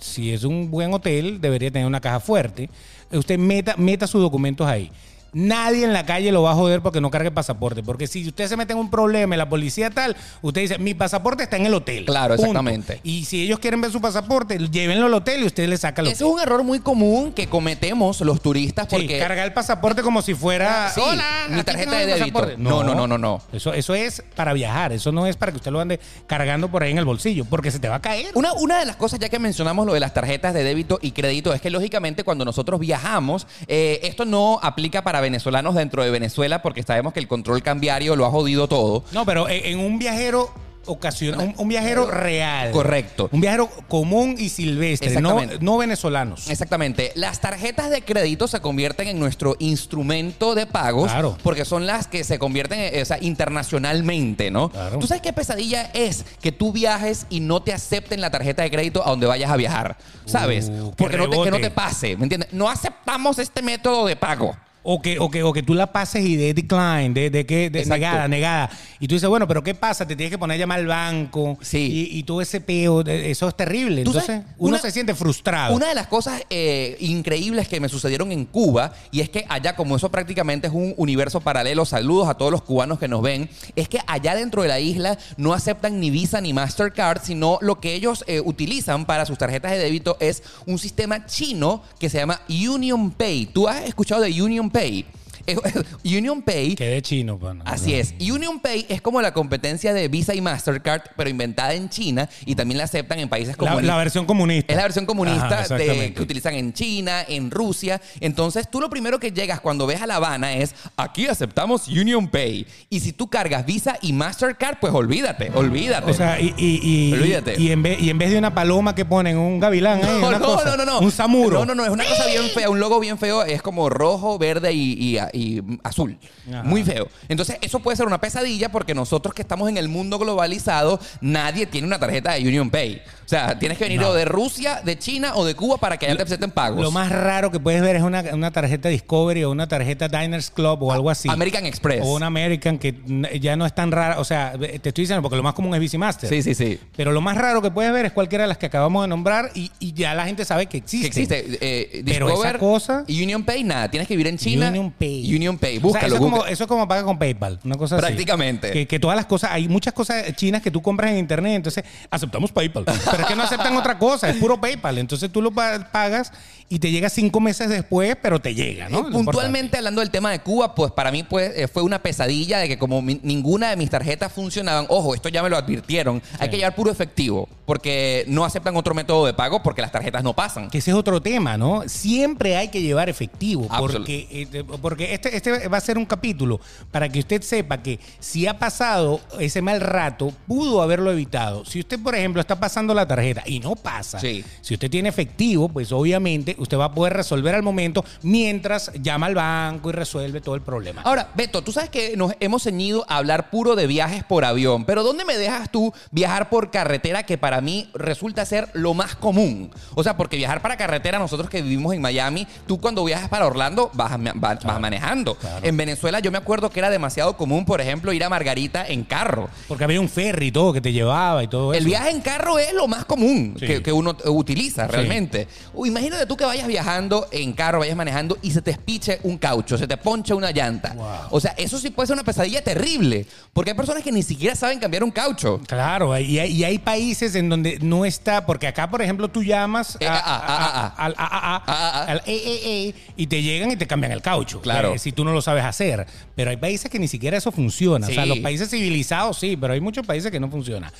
[0.00, 2.70] si es un buen hotel, debería tener una caja fuerte.
[3.10, 4.90] Usted meta, meta sus documentos ahí.
[5.32, 7.82] Nadie en la calle lo va a joder porque no cargue pasaporte.
[7.82, 10.92] Porque si usted se mete en un problema y la policía tal, usted dice, mi
[10.94, 12.04] pasaporte está en el hotel.
[12.04, 12.50] Claro, Punto.
[12.50, 13.00] exactamente.
[13.02, 16.08] Y si ellos quieren ver su pasaporte, llévenlo al hotel y usted le saca el
[16.08, 19.18] Ese es un error muy común que cometemos los turistas Sí, porque...
[19.18, 20.90] cargar el pasaporte como si fuera.
[20.94, 22.32] Sí, Hola, mi tarjeta de débito.
[22.32, 22.56] pasaporte".
[22.58, 23.40] No, no, no, no, no.
[23.52, 24.92] Eso, eso es para viajar.
[24.92, 27.70] Eso no es para que usted lo ande cargando por ahí en el bolsillo, porque
[27.70, 28.26] se te va a caer.
[28.34, 31.12] Una, una de las cosas, ya que mencionamos lo de las tarjetas de débito y
[31.12, 36.10] crédito, es que lógicamente cuando nosotros viajamos, eh, esto no aplica para venezolanos dentro de
[36.10, 39.04] Venezuela porque sabemos que el control cambiario lo ha jodido todo.
[39.12, 40.50] No, pero en, en un viajero
[40.84, 42.72] ocasional, un, un viajero real.
[42.72, 43.28] Correcto.
[43.30, 46.50] Un viajero común y silvestre, no, no venezolanos.
[46.50, 47.12] Exactamente.
[47.14, 51.38] Las tarjetas de crédito se convierten en nuestro instrumento de pagos Claro.
[51.44, 54.70] porque son las que se convierten eh, o sea, internacionalmente, ¿no?
[54.70, 54.98] Claro.
[54.98, 58.70] ¿Tú sabes qué pesadilla es que tú viajes y no te acepten la tarjeta de
[58.72, 59.96] crédito a donde vayas a viajar?
[60.26, 60.68] ¿Sabes?
[60.68, 62.52] Uh, porque no te, que no te pase, ¿me entiendes?
[62.52, 64.56] No aceptamos este método de pago.
[64.84, 67.70] O que, o, que, o que tú la pases y de decline, de, de que
[67.70, 68.68] de negada, negada.
[68.98, 70.06] Y tú dices, bueno, pero ¿qué pasa?
[70.06, 71.56] Te tienes que poner a llamar al banco.
[71.60, 72.08] Sí.
[72.12, 73.98] Y, y todo ese peo, eso es terrible.
[74.00, 75.74] Entonces, sabes, uno una- se siente frustrado.
[75.76, 79.76] Una de las cosas eh, increíbles que me sucedieron en Cuba, y es que allá,
[79.76, 83.48] como eso prácticamente es un universo paralelo, saludos a todos los cubanos que nos ven,
[83.76, 87.78] es que allá dentro de la isla no aceptan ni Visa ni Mastercard, sino lo
[87.78, 92.18] que ellos eh, utilizan para sus tarjetas de débito es un sistema chino que se
[92.18, 93.46] llama Union Pay.
[93.46, 95.06] ¿Tú has escuchado de Union paid
[95.46, 95.56] Eh,
[96.04, 97.64] Union Pay Que de chino, pana.
[97.66, 98.14] Así es.
[98.20, 102.54] Union Pay es como la competencia de Visa y Mastercard, pero inventada en China y
[102.54, 104.72] también la aceptan en países como La, la versión comunista.
[104.72, 106.14] es la versión comunista Ajá, de, exactamente.
[106.14, 108.00] que utilizan en China, en Rusia.
[108.20, 112.28] Entonces, tú lo primero que llegas cuando ves a La Habana es, aquí aceptamos Union
[112.28, 112.66] Pay.
[112.90, 116.10] Y si tú cargas Visa y Mastercard, pues olvídate, olvídate.
[116.10, 117.60] O sea, y, y, y, Olvídate.
[117.60, 120.38] y en vez, y en vez de una paloma que ponen un gavilán, no, una
[120.38, 121.00] no, cosa, no, no, no.
[121.00, 121.58] un samuro.
[121.60, 124.38] No, no, no, es una cosa bien fea, un logo bien feo, es como rojo,
[124.38, 126.18] verde y, y- azul.
[126.48, 126.62] Ajá.
[126.62, 127.08] Muy feo.
[127.28, 131.66] Entonces, eso puede ser una pesadilla porque nosotros que estamos en el mundo globalizado, nadie
[131.66, 133.02] tiene una tarjeta de Union Pay.
[133.32, 134.10] O sea, tienes que venir No.
[134.10, 136.82] o de Rusia, de China o de Cuba para que allá te acepten pagos.
[136.82, 140.50] Lo más raro que puedes ver es una, una tarjeta Discovery o una tarjeta Diners
[140.50, 141.30] Club o algo así.
[141.30, 142.02] American Express.
[142.04, 142.94] O una American que
[143.40, 144.20] ya no es tan rara.
[144.20, 146.28] O sea, te estoy diciendo porque lo más común es Visa Master.
[146.28, 146.78] Sí, sí, sí.
[146.94, 149.50] Pero lo más raro que puedes ver es cualquiera de las que acabamos de nombrar
[149.54, 151.08] y, y ya la gente sabe que existe.
[151.10, 151.58] Que existe.
[151.62, 153.90] eh, Pero esa cosa- y Union Pay, nada.
[153.90, 154.68] Tienes que vivir en China.
[154.68, 155.34] Union Pay.
[155.34, 155.78] Union Pay.
[155.78, 156.06] O sea, Búscalo.
[156.06, 158.04] eso, es como, eso es como paga con PayPal, una cosa así.
[158.04, 158.72] Prácticamente.
[158.72, 161.82] Que, que todas las cosas, hay muchas cosas chinas que tú compras en internet, entonces
[162.10, 162.84] aceptamos PayPal.
[162.84, 164.98] Pero es que no aceptan otra cosa, es puro PayPal.
[164.98, 166.32] Entonces tú lo pa- pagas
[166.74, 169.00] y te llega cinco meses después, pero te llega, ¿no?
[169.00, 172.00] Eh, Lo puntualmente hablando del tema de Cuba, pues para mí pues, eh, fue una
[172.02, 175.58] pesadilla de que como mi- ninguna de mis tarjetas funcionaban, ojo, esto ya me lo
[175.58, 179.92] advirtieron, hay que llevar puro efectivo, porque no aceptan otro método de pago porque las
[179.92, 180.70] tarjetas no pasan.
[180.70, 181.82] Que ese es otro tema, ¿no?
[181.88, 183.68] Siempre hay que llevar efectivo.
[183.78, 186.58] Porque, eh, porque este, este va a ser un capítulo
[186.90, 191.66] para que usted sepa que si ha pasado ese mal rato, pudo haberlo evitado.
[191.66, 194.42] Si usted, por ejemplo, está pasando la tarjeta y no pasa, Sí.
[194.62, 199.26] si usted tiene efectivo, pues obviamente usted va a poder resolver al momento mientras llama
[199.26, 201.02] al banco y resuelve todo el problema.
[201.02, 204.84] Ahora, Beto, tú sabes que nos hemos ceñido a hablar puro de viajes por avión,
[204.84, 209.14] pero ¿dónde me dejas tú viajar por carretera que para mí resulta ser lo más
[209.16, 209.70] común?
[209.94, 213.46] O sea, porque viajar para carretera, nosotros que vivimos en Miami, tú cuando viajas para
[213.46, 215.34] Orlando vas, vas manejando.
[215.34, 215.66] claro.
[215.66, 219.04] En Venezuela yo me acuerdo que era demasiado común, por ejemplo, ir a Margarita en
[219.04, 219.48] carro.
[219.68, 221.78] Porque había un ferry y todo que te llevaba y todo eso.
[221.78, 223.66] El viaje en carro es lo más común Sí.
[223.66, 225.48] que, que uno utiliza realmente.
[225.74, 229.38] Uy, imagínate tú que vayas viajando en carro, vayas manejando y se te espiche un
[229.38, 230.92] caucho, se te ponche una llanta.
[230.92, 231.06] Wow.
[231.30, 233.26] O sea, eso sí puede ser una pesadilla terrible.
[233.54, 235.60] Porque hay personas que ni siquiera saben cambiar un caucho.
[235.66, 239.42] Claro, y hay, y hay países en donde no está, porque acá, por ejemplo, tú
[239.42, 242.04] llamas Eh, ah, ah, ah, al AAA, ah.
[242.08, 244.60] al AAA, y te llegan y te cambian el caucho.
[244.60, 244.94] Claro.
[244.94, 246.06] eh, si tú no lo sabes hacer.
[246.34, 248.06] Pero hay países que ni siquiera eso funciona.
[248.08, 250.92] O sea, los países civilizados sí, pero hay muchos países que no funciona.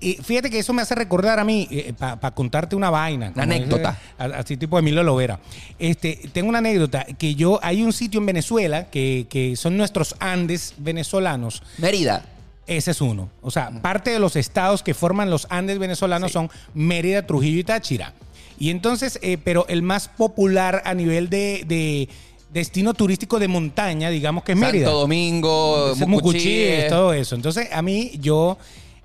[0.00, 3.30] Y fíjate que eso me hace recordar a mí, para contarte una vaina.
[3.32, 3.98] como anécdota.
[4.18, 5.40] dice, Así tipo Emilio Lovera.
[5.78, 10.14] Este, tengo una anécdota que yo, hay un sitio en Venezuela que, que son nuestros
[10.20, 11.62] Andes venezolanos.
[11.78, 12.24] Mérida.
[12.66, 13.30] Ese es uno.
[13.40, 16.34] O sea, parte de los estados que forman los Andes venezolanos Sí.
[16.34, 18.12] son Mérida, Trujillo y Táchira.
[18.58, 22.08] Y entonces, eh, pero el más popular a nivel de, de
[22.52, 24.86] destino turístico de montaña, digamos que es Mérida.
[24.86, 26.38] Santo Domingo, Ese Mucuchí.
[26.38, 27.34] Mucuchí, todo eso.
[27.34, 28.58] Entonces, a mí, yo.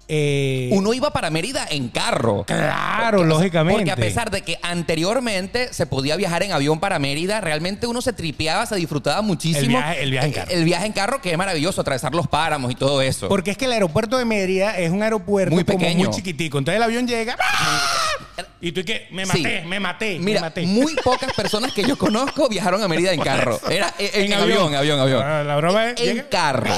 [0.08, 2.44] Eh, Uno iba para Mérida en carro.
[2.46, 3.80] Claro, Porque- lógicamente.
[3.80, 8.02] Porque a pesar de que anteriormente se podía viajar en avión para Mérida, realmente uno
[8.02, 9.62] se tripeaba, se disfrutaba muchísimo.
[9.62, 10.52] El viaje- el viaje en Eh, carro.
[10.52, 13.28] El viaje en carro, que es maravilloso, atravesar los páramos y todo eso.
[13.30, 16.06] Porque es que el aeropuerto de Mérida es un aeropuerto Muy como pequeño.
[16.06, 16.58] muy chiquitico.
[16.58, 17.36] Entonces el avión llega.
[17.40, 18.44] ¡ah!
[18.64, 19.42] Y tú y que me Sí.
[19.44, 20.62] maté, me maté, me Mira, maté.
[20.66, 23.60] muy pocas personas que yo conozco viajaron a Mérida en carro.
[23.70, 25.22] Era eh, en, en avión, avión, avión.
[25.22, 26.00] Ah, La broma es.
[26.00, 26.74] En carro.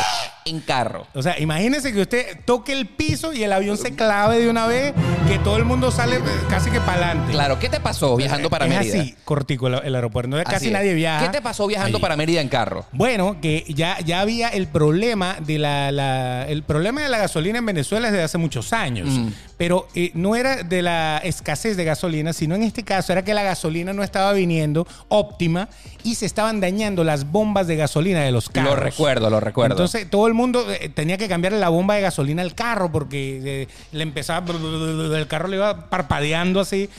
[0.46, 1.08] En carro.
[1.14, 4.66] O sea, imagínese que usted toque el piso y el avión se clave de una
[4.68, 4.94] vez,
[5.28, 6.20] que todo el mundo sale
[6.50, 7.32] casi que para adelante.
[7.32, 9.02] Claro, ¿qué te pasó viajando para es Mérida?
[9.02, 10.36] así, cortico el, el aeropuerto.
[10.36, 10.72] No, casi es.
[10.72, 11.26] nadie viaja.
[11.26, 12.02] ¿Qué te pasó viajando ahí.
[12.02, 12.86] para Mérida en carro?
[12.92, 17.58] Bueno, que ya, ya había el problema de la, la- el problema de la gasolina
[17.60, 19.08] en Venezuela desde hace muchos años.
[19.10, 19.28] Mm.
[19.58, 23.34] Pero eh, no era de la escasez de gasolina, sino en este caso era que
[23.34, 25.70] la gasolina no estaba viniendo óptima
[26.04, 28.76] y se estaban dañando las bombas de gasolina de los carros.
[28.76, 29.76] Lo recuerdo, lo recuerdo.
[29.76, 33.42] Entonces todo el mundo eh, tenía que cambiarle la bomba de gasolina al carro porque
[33.44, 36.90] eh, le empezaba, el carro le iba parpadeando así.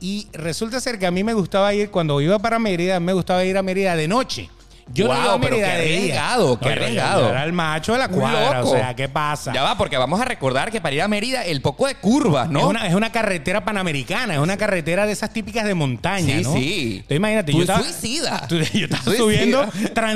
[0.00, 3.42] Y resulta ser que a mí me gustaba ir, cuando iba para Mérida, me gustaba
[3.44, 4.50] ir a Mérida de noche.
[4.92, 7.30] Yo no Wow, a pero qué arriesgado, qué No, arriesgado.
[7.30, 8.70] Era el macho de la cuadra, loco.
[8.70, 9.52] o sea, ¿qué pasa?
[9.54, 12.50] Ya va, porque vamos a recordar que para ir a Mérida el poco de curvas,
[12.50, 12.60] ¿no?
[12.60, 16.42] Es, una, es una carretera panamericana, es una carretera de esas típicas de montaña, Sí,
[16.44, 16.52] ¿no?
[16.52, 16.92] sí.
[16.96, 18.46] Entonces imagínate, Tú yo estaba, suicida.
[18.48, 19.18] tú- yo estaba Suicida.
[19.24, 19.66] subiendo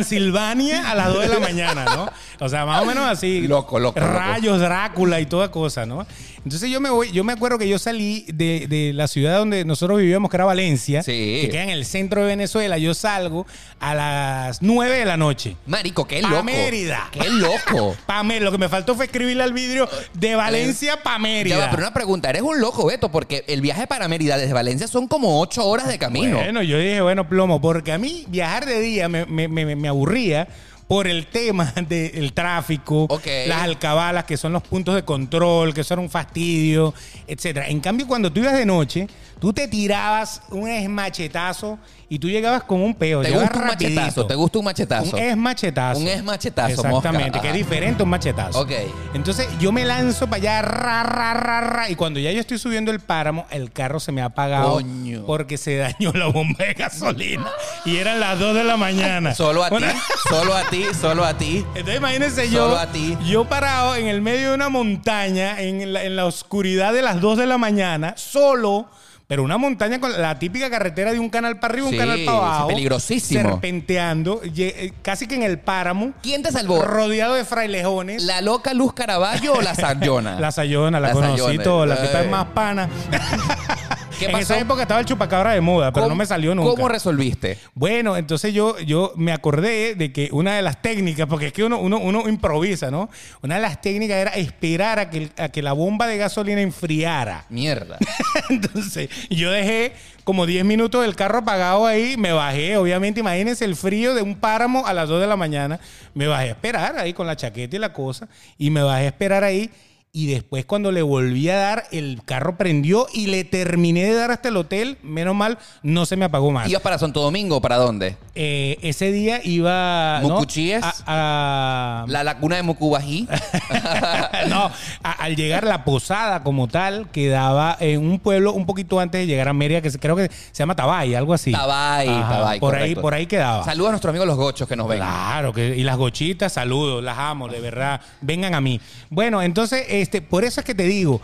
[0.03, 2.11] Transilvania a las 2 de la mañana, ¿no?
[2.41, 3.49] O sea, más o menos así.
[3.49, 4.13] Loco, loco, loco.
[4.13, 6.07] Rayos, Drácula y toda cosa, ¿no?
[6.45, 9.65] Entonces yo me voy, yo me acuerdo que yo salí de, de la ciudad donde
[9.65, 11.41] nosotros vivíamos, que era Valencia, Sí.
[11.43, 12.79] que queda en el centro de Venezuela.
[12.79, 13.47] Yo salgo
[13.81, 15.57] a las 9 de la noche.
[15.67, 16.45] Marico, qué Pa' loco.
[16.45, 17.09] Mérida.
[17.13, 17.97] Qué loco.
[18.07, 18.47] Pa' Mérida.
[18.47, 21.57] Lo que me faltó fue escribirle al vidrio de Valencia pa' Mérida.
[21.57, 24.53] Ya va, pero una pregunta, eres un loco, Beto, porque el viaje para Mérida desde
[24.53, 26.39] Valencia son como ocho horas de camino.
[26.39, 29.89] Bueno, yo dije, bueno, plomo, porque a mí viajar de día me, me- me- me
[29.89, 30.49] aburría
[30.87, 33.07] por el tema del tráfico,
[33.47, 36.95] las alcabalas, que son los puntos de control, que son un fastidio,
[37.27, 37.69] etcétera.
[37.69, 39.07] En cambio, cuando tú ibas de noche,
[39.39, 41.79] tú te tirabas un esmachetazo
[42.11, 43.21] y tú llegabas con un peo.
[43.23, 44.01] ¿Te gusta un rapidito.
[44.01, 44.27] machetazo?
[44.27, 45.17] ¿Te gusta un machetazo?
[45.17, 46.01] Un esmachetazo.
[46.01, 47.41] Un esmachetazo, Exactamente, mosca.
[47.43, 47.57] que es Ajá.
[47.59, 48.61] diferente a un machetazo.
[48.61, 48.71] Ok.
[49.15, 52.59] Entonces yo me lanzo para allá, ra, ra, ra, ra, y cuando ya yo estoy
[52.59, 55.25] subiendo el páramo, el carro se me ha apagado Coño.
[55.27, 57.47] porque se dañó la bomba de gasolina
[57.85, 59.35] y eran las 2 de la mañana.
[59.39, 59.85] Solo a ti,
[60.29, 61.65] solo a ti, solo a ti.
[61.75, 63.17] Entonces imagínense yo, Solo a ti.
[63.27, 67.21] yo parado en el medio de una montaña, en la, en la oscuridad de las
[67.21, 68.87] 2 de la mañana, solo,
[69.29, 72.25] pero una montaña con la típica carretera de un canal para arriba, Sí, un canal
[72.25, 72.69] para abajo.
[72.69, 73.43] peligrosísimo.
[73.43, 76.13] Serpenteando, eh, casi que en el páramo.
[76.23, 76.83] ¿Quién te salvó?
[76.83, 78.23] Rodeado de frailejones.
[78.23, 80.41] ¿La loca Luz Caraballo o la Sayona?
[80.41, 82.29] La Sayona, la, La conocí toda, la que está Ay.
[82.29, 82.89] más pana.
[84.19, 84.43] ¿Qué en pasó?
[84.55, 86.71] esa época estaba el chupacabra de moda, pero ¿Cómo- no me salió nunca.
[86.71, 87.59] ¿Cómo resolviste?
[87.75, 91.65] Bueno, entonces yo, yo me acordé de que una de las técnicas, porque es que
[91.65, 93.09] uno, uno, uno improvisa, ¿no?
[93.43, 97.45] Una de las técnicas era esperar a que, a que la bomba de gasolina enfriara.
[97.49, 97.99] Mierda.
[98.51, 99.93] Entonces, yo dejé
[100.25, 104.35] como 10 minutos el carro apagado ahí, me bajé, obviamente, imagínense el frío de un
[104.35, 105.81] páramo a las 2 de la mañana,
[106.13, 108.29] me bajé a esperar ahí con la chaqueta y la cosa,
[108.59, 109.71] y me bajé a esperar ahí.
[110.11, 114.31] Y después cuando le volví a dar, el carro prendió y le terminé de dar
[114.31, 114.97] hasta el hotel.
[115.03, 116.69] Menos mal, no se me apagó más.
[116.69, 118.17] ¿Ibas para Santo Domingo para dónde?
[118.35, 120.21] Eh, ese día iba...
[120.23, 120.31] ¿no?
[120.31, 120.83] ¿Mucuchíes?
[120.83, 123.29] A- a- La laguna de Mucubají.
[124.49, 124.71] no,
[125.03, 129.27] a- al llegar la posada como tal, quedaba en un pueblo un poquito antes de
[129.27, 131.53] llegar a Mérida, que creo que se llama Tabay, algo así.
[131.53, 133.65] Tabay, Ajá, Tabay, Por ahí, por ahí quedaba.
[133.65, 134.99] Saludos a nuestros amigos los gochos que nos ven.
[134.99, 138.01] Claro, que, y las gochitas, saludos, las amo, de verdad.
[138.21, 138.81] Vengan a mí.
[139.11, 141.21] Bueno, entonces, este, por eso es que te digo,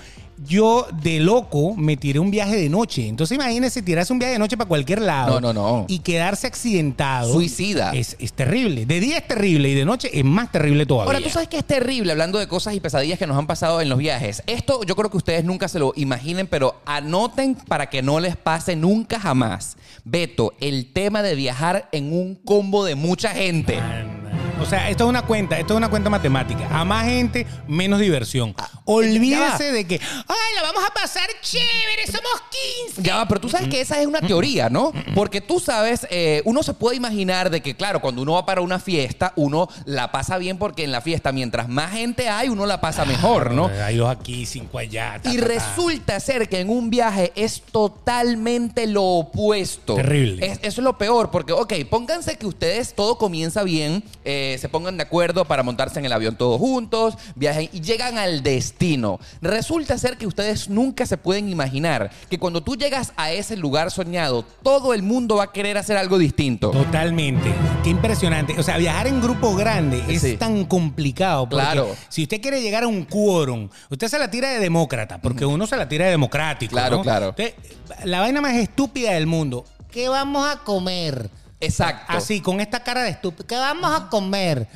[0.46, 3.06] yo de loco me tiré un viaje de noche.
[3.06, 5.40] Entonces, imagínese tirarse un viaje de noche para cualquier lado.
[5.40, 5.86] No, no, no.
[5.88, 7.32] Y quedarse accidentado.
[7.32, 7.92] Suicida.
[7.92, 8.86] Es, es terrible.
[8.86, 11.14] De día es terrible y de noche es más terrible todavía.
[11.14, 13.80] Ahora, tú sabes que es terrible hablando de cosas y pesadillas que nos han pasado
[13.80, 14.42] en los viajes.
[14.46, 18.36] Esto yo creo que ustedes nunca se lo imaginen, pero anoten para que no les
[18.36, 19.76] pase nunca jamás.
[20.04, 23.78] Beto, el tema de viajar en un combo de mucha gente.
[24.60, 26.66] O sea, esto es una cuenta, esto es una cuenta matemática.
[26.70, 28.54] A más gente, menos diversión.
[28.56, 32.42] Ah, Olvídese de que, ay, la vamos a pasar chévere, somos
[32.86, 33.02] 15.
[33.02, 34.92] Ya va, pero tú sabes que esa es una teoría, ¿no?
[35.14, 38.60] Porque tú sabes, eh, uno se puede imaginar de que, claro, cuando uno va para
[38.60, 42.64] una fiesta, uno la pasa bien porque en la fiesta, mientras más gente hay, uno
[42.66, 43.70] la pasa mejor, ¿no?
[43.84, 45.18] Hay dos aquí, cinco allá.
[45.22, 45.48] ta, Y ta, ta.
[45.48, 49.94] resulta ser que en un viaje es totalmente lo opuesto.
[49.96, 50.44] Terrible.
[50.46, 54.68] Es- eso es lo peor, porque, ok, pónganse que ustedes todo comienza bien, eh, se
[54.68, 59.18] pongan de acuerdo para montarse en el avión todos juntos, viajen y llegan al destino.
[59.40, 63.90] Resulta ser que ustedes nunca se pueden imaginar que cuando tú llegas a ese lugar
[63.90, 66.70] soñado, todo el mundo va a querer hacer algo distinto.
[66.70, 67.52] Totalmente.
[67.82, 68.54] Qué impresionante.
[68.58, 70.36] O sea, viajar en grupo grande es Sí.
[70.36, 71.48] tan complicado.
[71.48, 71.88] Porque Claro.
[72.08, 75.66] Si usted quiere llegar a un quórum, usted se la tira de demócrata, porque uno
[75.66, 76.72] se la tira de democrático.
[76.72, 77.02] Claro, ¿no?
[77.02, 77.34] claro.
[78.04, 79.64] La vaina más estúpida del mundo.
[79.90, 81.30] ¿Qué vamos a comer?
[81.64, 82.12] Exacto.
[82.12, 83.46] Así, con esta cara de estúpido.
[83.46, 84.66] ¿Qué vamos a comer?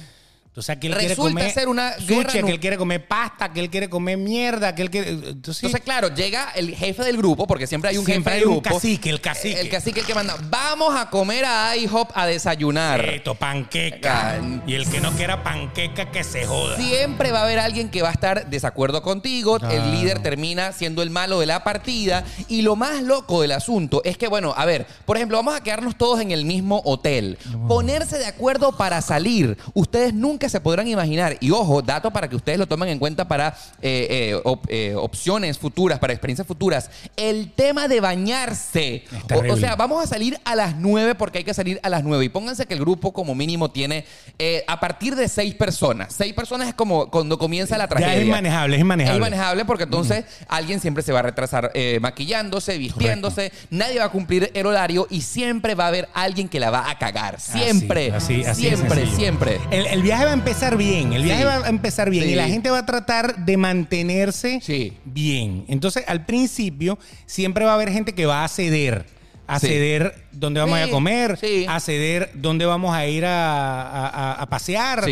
[0.58, 3.70] Entonces aquel quiere Resulta comer ser una sushi, guerra nu- aquel quiere comer pasta, aquel
[3.70, 5.10] quiere comer mierda, aquel quiere...
[5.10, 8.40] Entonces, Entonces, claro, llega el jefe del grupo, porque siempre hay un Siempre jefe hay
[8.40, 8.74] del un grupo.
[8.74, 9.60] cacique, el cacique.
[9.60, 10.36] El cacique el que manda.
[10.50, 13.04] Vamos a comer a IHOP a desayunar.
[13.04, 14.38] esto, panqueca.
[14.40, 16.76] Ah, Y el que no quiera panqueca, que se joda.
[16.76, 19.58] Siempre va a haber alguien que va a estar desacuerdo contigo.
[19.58, 22.24] El líder termina siendo el malo de la partida.
[22.48, 25.62] Y lo más loco del asunto es que, bueno, a ver, por ejemplo, vamos a
[25.62, 27.38] quedarnos todos en el mismo hotel.
[27.68, 29.56] Ponerse de acuerdo para salir.
[29.74, 31.36] Ustedes nunca se podrán imaginar.
[31.40, 34.94] Y ojo, dato para que ustedes lo tomen en cuenta para eh, eh, op- eh,
[34.96, 36.90] opciones futuras, para experiencias futuras.
[37.16, 39.04] El tema de bañarse.
[39.34, 42.04] O, o sea, vamos a salir a las 9 porque hay que salir a las
[42.04, 42.24] 9.
[42.24, 44.04] Y pónganse que el grupo como mínimo tiene
[44.38, 46.14] eh, a partir de 6 personas.
[46.16, 48.14] 6 personas es como cuando comienza la Ya tragedia.
[48.16, 49.16] es inmanejable, es inmanejable.
[49.16, 54.06] Es manejable porque entonces alguien siempre se va a retrasar eh, maquillándose, vistiéndose, nadie va
[54.06, 57.40] a cumplir el horario y siempre va a haber alguien que la va a cagar.
[57.40, 59.60] Siempre, Así, así, así siempre, siempre.
[59.70, 61.46] El, el viaje va a empezar bien, el viaje Sí.
[61.46, 62.30] va a empezar bien Sí.
[62.30, 64.92] y la gente va a tratar de mantenerse Sí.
[65.04, 65.64] bien.
[65.68, 69.04] Entonces, al principio, siempre va a haber gente que va a ceder.
[69.46, 73.24] A ceder dónde vamos a ir Sí, a comer, a ceder dónde vamos a ir
[73.24, 75.04] a, a- a- a pasear.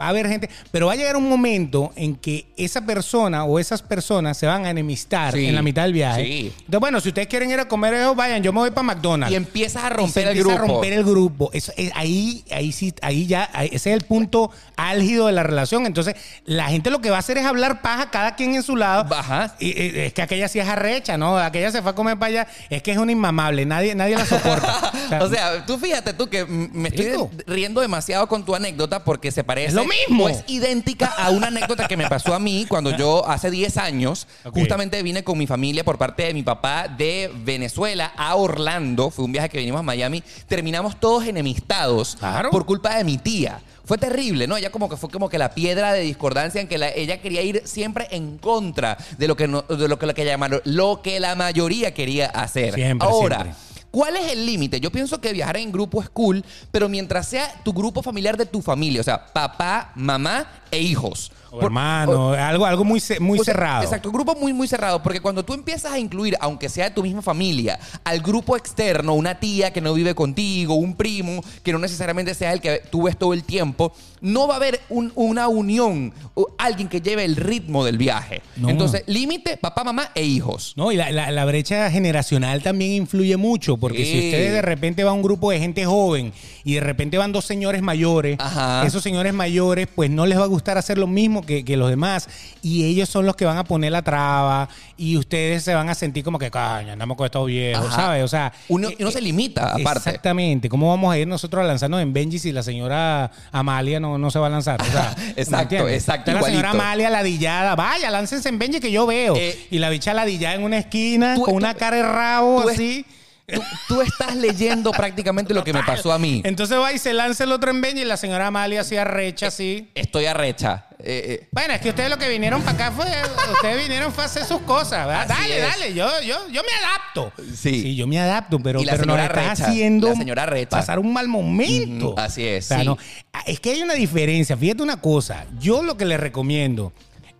[0.00, 3.58] Va a haber gente, pero va a llegar un momento en que esa persona o
[3.58, 5.46] esas personas se van a enemistar Sí.
[5.46, 6.24] en la mitad del viaje.
[6.24, 6.52] Sí.
[6.60, 9.32] Entonces, bueno, si ustedes quieren ir a comer eso, vayan, yo me voy para McDonald's
[9.32, 10.64] Y empiezas a y se romper el empieza grupo.
[10.64, 11.50] a romper el grupo.
[11.52, 15.42] Eso, es- ahí, ahí sí, ahí ya, ahí- ese es el punto álgido de la
[15.42, 15.86] relación.
[15.86, 18.76] Entonces, la gente lo que va a hacer es hablar paja, cada quien en su
[18.76, 19.14] lado.
[19.14, 19.54] Ajá.
[19.60, 21.38] Y, y es que aquella sí es arrecha, ¿no?
[21.38, 22.48] Aquella se fue a comer para allá.
[22.70, 24.92] Es que es una inmamable, nadie, nadie la soporta.
[25.20, 27.30] O sea, tú fíjate tú que mm, me estoy Rico.
[27.46, 29.68] riendo demasiado con tu anécdota porque se parece.
[29.68, 30.24] Es lo mismo.
[30.24, 33.76] o es idéntica a una anécdota que me pasó a mí cuando yo hace 10
[33.76, 39.10] años, justamente vine con mi familia por parte de mi papá de Venezuela a Orlando.
[39.10, 40.22] Fue un viaje que vinimos a Miami.
[40.48, 42.50] Terminamos todos enemistados Claro.
[42.50, 43.60] por culpa de mi tía.
[43.86, 44.56] Fue terrible, ¿no?
[44.56, 47.42] Ella como que fue como que la piedra de discordancia en que la- ella quería
[47.42, 51.02] ir siempre en contra de lo que no- de lo que, lo que llamaron- lo
[51.02, 52.74] que la mayoría quería hacer.
[52.74, 53.73] Siempre, Ahora, siempre.
[53.94, 54.80] ¿Cuál es el límite?
[54.80, 58.44] Yo pienso que viajar en grupo es cool, pero mientras sea tu grupo familiar de
[58.44, 61.30] tu familia, o sea, papá, mamá e hijos.
[61.52, 63.84] O Por- hermano, algo, algo muy, muy sea, cerrado.
[63.84, 66.90] Exacto, un grupo muy, muy cerrado, porque cuando tú empiezas a incluir, aunque sea de
[66.90, 71.72] tu misma familia, al grupo externo, una tía que no vive contigo, un primo que
[71.72, 73.92] no necesariamente sea el que tú ves todo el tiempo,
[74.24, 78.42] no va a haber un- una unión, o alguien que lleve el ritmo del viaje.
[78.56, 78.68] No.
[78.70, 80.72] Entonces, límite, papá, mamá e hijos.
[80.76, 84.10] No, y la, la- la brecha generacional también influye mucho, porque Sí.
[84.10, 86.32] si ustedes de repente va un grupo de gente joven
[86.64, 88.84] y de repente van dos señores mayores, Ajá.
[88.86, 91.90] esos señores mayores pues no les va a gustar hacer lo mismo que, que los
[91.90, 92.28] demás
[92.62, 95.94] y ellos son los que van a poner la traba y ustedes se van a
[95.94, 97.96] sentir como que, caña, andamos con estos viejos, Ajá.
[97.96, 98.24] ¿sabes?
[98.24, 98.52] O sea...
[98.68, 100.08] Uno, eh, uno se limita, aparte.
[100.10, 100.68] Exactamente.
[100.68, 104.30] ¿Cómo vamos a ir nosotros a lanzarnos en Benji si la señora Amalia no, no
[104.30, 104.80] se va a lanzar?
[104.80, 106.70] O sea, ¿me Exacto, exacto, Está La señora.
[106.70, 109.34] Amalia ladillada, vaya, láncense en Benji que yo veo.
[109.36, 112.62] Eh, y la bicha ladillada en una esquina tú- con tú- una cara de rabo
[112.62, 113.06] tú es- así.
[113.46, 116.40] Tú, tú estás leyendo prácticamente lo que me pasó a mí.
[116.46, 119.48] Entonces va y se lanza el otro en Benji y la señora Amalia así arrecha
[119.48, 119.90] así.
[119.94, 120.86] Estoy arrecha.
[121.06, 123.04] Eh, eh, Bueno, es que ustedes lo que vinieron para acá fue,
[123.52, 125.30] ustedes vinieron fue a hacer sus cosas, ¿verdad?
[125.30, 125.62] Así Dale, es.
[125.62, 127.32] dale, yo, yo, yo me adapto.
[127.54, 127.94] Sí.
[127.94, 130.70] yo me adapto, pero, Y la pero nos señora estás arrecha, haciendo la señora arrecha.
[130.70, 132.14] pasar un mal momento.
[132.18, 132.86] Así es, O sea, sí.
[132.86, 132.96] no,
[133.34, 134.56] ah, es que hay una diferencia.
[134.56, 135.44] Fíjate una cosa.
[135.60, 136.92] Yo lo que les recomiendo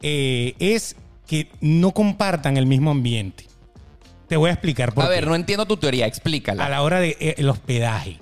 [0.02, 0.96] eh, es
[1.26, 3.46] que no compartan el mismo ambiente.
[4.28, 5.14] Te voy a explicar por a qué.
[5.14, 6.66] ver, no entiendo tu teoría, explícala.
[6.66, 8.18] a la hora de eh, el hospedaje.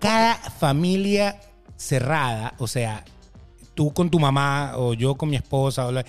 [0.00, 1.38] Cada familia
[1.76, 3.04] cerrada, o sea,
[3.80, 6.04] tú con tu mamá o yo con mi esposa, o la-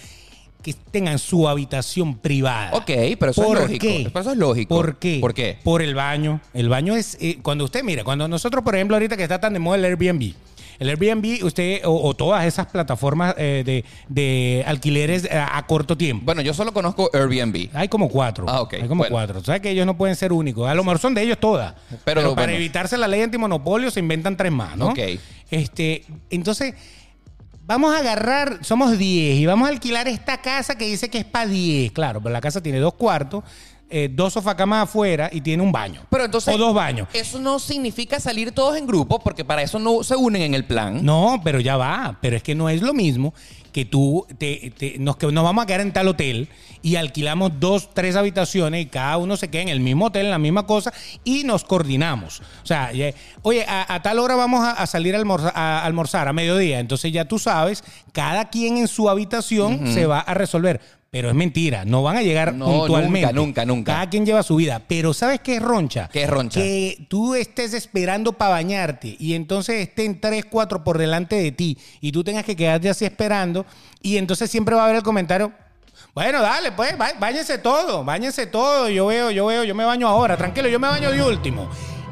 [0.61, 2.71] que tengan su habitación privada.
[2.73, 3.79] Ok, pero eso es ¿Por lógico.
[3.87, 4.09] qué?
[4.11, 4.75] Pero eso es lógico.
[4.75, 5.17] ¿Por qué?
[5.21, 5.57] ¿Por qué?
[5.63, 6.41] Por el baño.
[6.53, 9.53] El baño es eh, cuando usted mira, cuando nosotros, por ejemplo, ahorita que está tan
[9.53, 10.33] de moda el Airbnb.
[10.79, 15.65] El Airbnb, usted, o, o todas esas plataformas eh, de, de alquileres eh, a, a
[15.65, 16.25] corto tiempo.
[16.25, 17.69] Bueno, yo solo conozco Airbnb.
[17.73, 18.45] Hay como cuatro.
[18.49, 18.73] Ah, ok.
[18.73, 19.13] Hay como Bueno.
[19.15, 19.39] cuatro.
[19.39, 20.67] O sea que ellos no pueden ser únicos.
[20.69, 21.73] A lo mejor son de ellos todas.
[21.89, 22.53] Pero, Pero, para bueno.
[22.57, 24.89] evitarse la ley antimonopolio se inventan tres más, ¿no?
[24.89, 24.99] Ok.
[25.49, 26.73] Este, entonces,
[27.71, 31.25] vamos a agarrar, somos 10 y vamos a alquilar esta casa que dice que es
[31.25, 31.93] para 10.
[31.93, 33.45] Claro, pero la casa tiene dos cuartos,
[33.91, 36.01] eh, dos sofacamas afuera y tiene un baño.
[36.09, 36.53] Pero entonces.
[36.53, 37.07] O dos baños.
[37.13, 40.65] Eso no significa salir todos en grupo, porque para eso no se unen en el
[40.65, 41.03] plan.
[41.05, 42.17] No, pero ya va.
[42.21, 43.33] Pero es que no es lo mismo
[43.71, 46.49] que tú te, te- nos, que nos vamos a quedar en tal hotel
[46.81, 50.31] y alquilamos dos, tres habitaciones y cada uno se queda en el mismo hotel, en
[50.31, 50.91] la misma cosa
[51.23, 52.41] y nos coordinamos.
[52.63, 55.85] O sea, ya- oye, a, a tal hora vamos a, a salir a almorzar, a
[55.85, 56.79] almorzar a mediodía.
[56.79, 60.81] Entonces ya tú sabes, cada quien en su habitación se va a resolver.
[61.11, 63.33] Pero es mentira, no van a llegar No, puntualmente.
[63.33, 63.93] nunca, nunca, nunca.
[63.95, 64.81] Cada quien lleva su vida.
[64.87, 66.07] Pero ¿sabes qué es roncha?
[66.11, 66.61] ¿Qué es roncha?
[66.61, 71.77] Que tú estés esperando para bañarte y entonces estén tres, cuatro por delante de ti
[71.99, 73.65] y tú tengas que quedarte así esperando
[74.01, 75.51] y entonces siempre va a haber el comentario.
[76.15, 78.87] Bueno, dale, pues, bá- báñense todo, báñense todo.
[78.89, 81.69] Yo veo, yo veo, yo me baño ahora, tranquilo, yo me baño de último.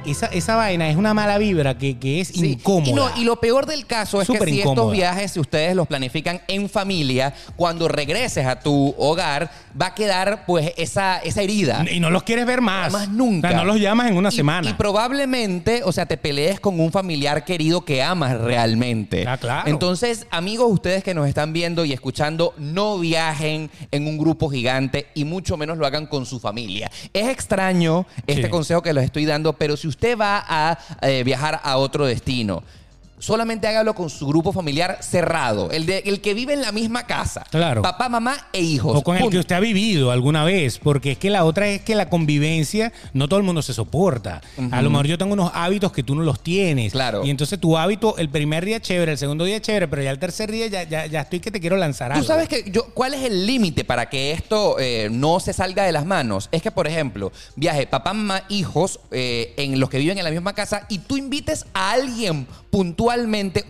[0.10, 2.54] Esa, esa vaina es una mala vibra que, que es Sí.
[2.54, 2.90] incómoda.
[2.90, 5.76] Y, no, y lo peor del caso es Súper que si estos viajes, si ustedes
[5.76, 11.42] los planifican en familia, cuando regreses a tu hogar, va a quedar pues esa, esa
[11.42, 11.86] herida.
[11.92, 12.92] Y no los quieres ver más.
[12.92, 13.48] Más nunca.
[13.48, 14.70] O sea, no los llamas en una Y- semana.
[14.70, 19.26] Y probablemente, o sea, te pelees con un familiar querido que amas realmente.
[19.28, 19.70] Ah, claro.
[19.70, 25.08] Entonces, amigos, ustedes que nos están viendo y escuchando, no viajen en un grupo gigante
[25.16, 26.90] y mucho menos lo hagan con su familia.
[27.14, 28.50] Es extraño este Sí.
[28.50, 32.64] consejo que les estoy dando, pero si usted va a eh, viajar a otro destino,
[33.20, 37.06] solamente hágalo con su grupo familiar cerrado, el, de, el que vive en la misma
[37.06, 37.46] casa.
[37.52, 37.82] Claro.
[37.82, 38.98] Papá, mamá e hijos.
[38.98, 39.32] O con el Punto.
[39.34, 42.92] que usted ha vivido alguna vez, porque es que la otra es que la convivencia,
[43.14, 44.42] no todo el mundo se soporta.
[44.72, 46.92] A lo mejor yo tengo unos hábitos que tú no los tienes.
[46.92, 47.26] Claro.
[47.26, 50.20] Y entonces tu hábito, el primer día chévere, el segundo día chévere, pero ya el
[50.20, 52.24] tercer día ya, ya, ya estoy que te quiero lanzar algo.
[52.24, 55.84] Tú sabes que yo, ¿cuál es el límite para que esto eh, no se salga
[55.84, 56.50] de las manos?
[56.52, 60.32] Es que, por ejemplo, viaje papá, mamá, hijos eh, en los que viven en la
[60.32, 62.48] misma casa y tú invites a alguien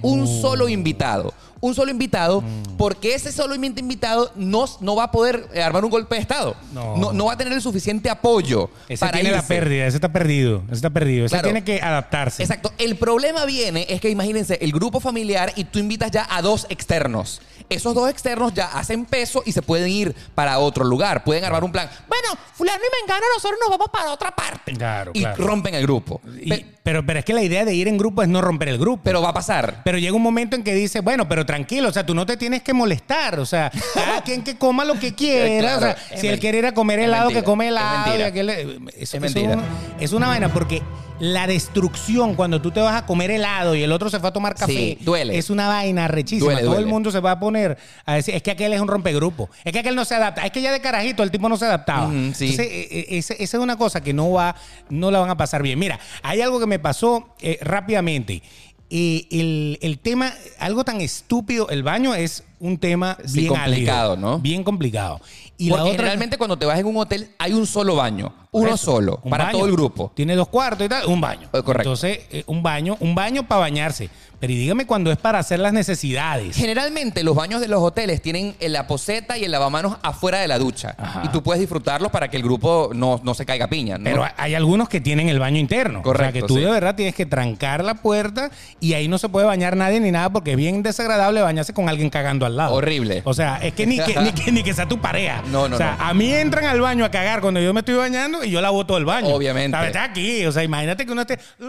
[0.01, 0.41] un Uh.
[0.41, 1.33] solo invitado.
[1.61, 2.77] Un solo invitado, Mm.
[2.77, 6.55] porque ese solo invitado no, no va a poder eh, armar un golpe de Estado.
[6.73, 6.95] No.
[6.95, 10.07] No, no va a tener el suficiente apoyo Ese para tiene la pérdida, ese está
[10.09, 11.25] perdido, ese está perdido.
[11.25, 11.47] Ese Claro.
[11.49, 12.43] tiene que adaptarse.
[12.43, 12.71] Exacto.
[12.77, 16.65] El problema viene es que imagínense el grupo familiar y tú invitas ya a dos
[16.69, 17.41] externos.
[17.69, 21.23] Esos dos externos ya hacen peso y se pueden ir para otro lugar.
[21.23, 21.89] Pueden armar un plan.
[22.07, 24.73] Bueno, fulano y mengano, nosotros nos vamos para otra parte.
[24.73, 25.45] Claro, y claro.
[25.45, 26.19] rompen el grupo.
[26.41, 28.69] Y- Pe- pero, pero es que la idea de ir en grupo es no romper
[28.69, 29.01] el grupo.
[29.03, 29.81] pero va a pasar.
[29.83, 32.35] Pero llega un momento en que dice, bueno, pero tranquilo, o sea, tú no te
[32.37, 35.97] tienes que molestar, o sea, cada quien que coma lo que quiera, Claro, o sea,
[36.11, 37.95] es si él men- quiere ir a comer es helado, mentira, que come es helado,
[37.97, 38.93] y mentira.
[38.99, 39.53] Es mentira.
[39.57, 39.63] un-
[39.99, 40.81] es una vaina, porque
[41.19, 44.33] la destrucción cuando tú te vas a comer helado y el otro se fue a
[44.33, 45.37] tomar café, Sí, duele.
[45.37, 46.53] es una vaina rechísima.
[46.53, 47.58] Duele, Todo el mundo se va a poner
[48.05, 50.51] a decir, es que aquel es un rompegrupo, es que aquel no se adapta, es
[50.51, 52.09] que ya de carajito el tipo no se adaptaba.
[52.09, 52.15] Sí.
[52.15, 54.55] Entonces, eh, eh, esa esa es una cosa que no va,
[54.89, 55.79] no la van a pasar bien.
[55.79, 58.41] Mira, hay algo que me pasó eh, rápidamente.
[58.89, 64.17] Eh, el, el tema, algo tan estúpido, el baño es un tema Sí, bien complicado,
[64.17, 64.39] ¿no?
[64.39, 65.21] Bien complicado.
[65.57, 68.33] Y Porque la otra generalmente cuando te vas en un hotel hay un solo baño.
[68.51, 69.19] Uno eso, solo.
[69.23, 69.57] un Para baño.
[69.57, 70.11] todo el grupo.
[70.15, 71.49] Tiene dos cuartos y tal, un baño.
[71.53, 71.89] Eh, correcto.
[71.89, 74.09] Entonces, eh, un baño, un baño para bañarse.
[74.39, 76.55] Pero y dígame cuando es para hacer las necesidades.
[76.55, 80.57] Generalmente los baños de los hoteles tienen la poseta y el lavamanos afuera de la
[80.57, 80.95] ducha.
[80.97, 81.23] Ajá.
[81.25, 83.97] Y tú puedes disfrutarlos para que el grupo no, no se caiga piña.
[83.97, 84.05] ¿no?
[84.05, 86.01] Pero hay algunos que tienen el baño interno.
[86.01, 86.61] Correcto, O sea, que tú sí.
[86.61, 88.49] de verdad tienes que trancar la puerta
[88.79, 91.89] y ahí no se puede bañar nadie ni nada porque es bien desagradable bañarse con
[91.89, 92.73] alguien cagando al lado.
[92.75, 93.21] Horrible.
[93.25, 95.41] O sea, es que ni que, ni que, ni que sea tu pareja.
[95.49, 96.05] No, no, O sea, no.
[96.05, 98.69] a mí entran al baño a cagar cuando yo me estoy bañando y yo la
[98.69, 99.29] boto del baño.
[99.29, 99.77] Obviamente.
[99.87, 100.45] Está aquí.
[100.45, 101.39] O sea, imagínate que uno esté...
[101.59, 101.67] Ya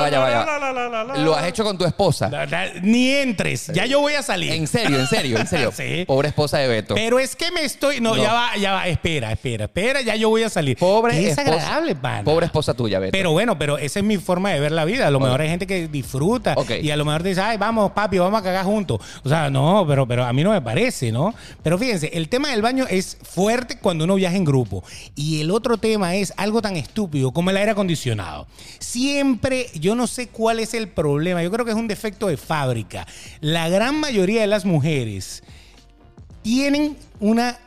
[0.00, 1.16] va, ya va, ya va.
[1.18, 2.28] Lo has hecho con tu esposa.
[2.28, 3.68] La- la- Ni entres.
[3.74, 4.52] Ya yo voy a salir.
[4.52, 5.70] En serio, en serio, en serio.
[5.74, 6.04] Sí.
[6.06, 6.94] Pobre esposa de Beto.
[6.94, 8.00] Pero es que me estoy.
[8.00, 8.22] No, No.
[8.22, 8.86] ya va, ya va.
[8.88, 10.02] Espera, espera, espera.
[10.02, 10.76] Ya yo voy a salir.
[10.76, 11.50] Pobre Qué esposa.
[11.50, 12.22] desagradable, pana.
[12.24, 13.12] Pobre esposa tuya, Beto.
[13.12, 15.06] Pero bueno, pero esa es mi forma de ver la vida.
[15.06, 18.18] A lo mejor hay gente que disfruta y a lo mejor dice, ay, vamos, papi,
[18.18, 19.00] vamos a cagar juntos.
[19.24, 21.34] O sea, no, pero, pero a mí no me parece, ¿no?
[21.62, 24.84] Pero fíjense, el tema del baño es fuerte cuando uno viaja en grupo.
[25.14, 28.46] Y el otro tema es algo tan estúpido como el aire acondicionado.
[28.78, 31.42] Siempre, yo no sé cuál es el problema.
[31.42, 33.06] Yo creo que es un defecto de fábrica.
[33.40, 35.42] La gran mayoría de las mujeres
[36.42, 37.58] tienen una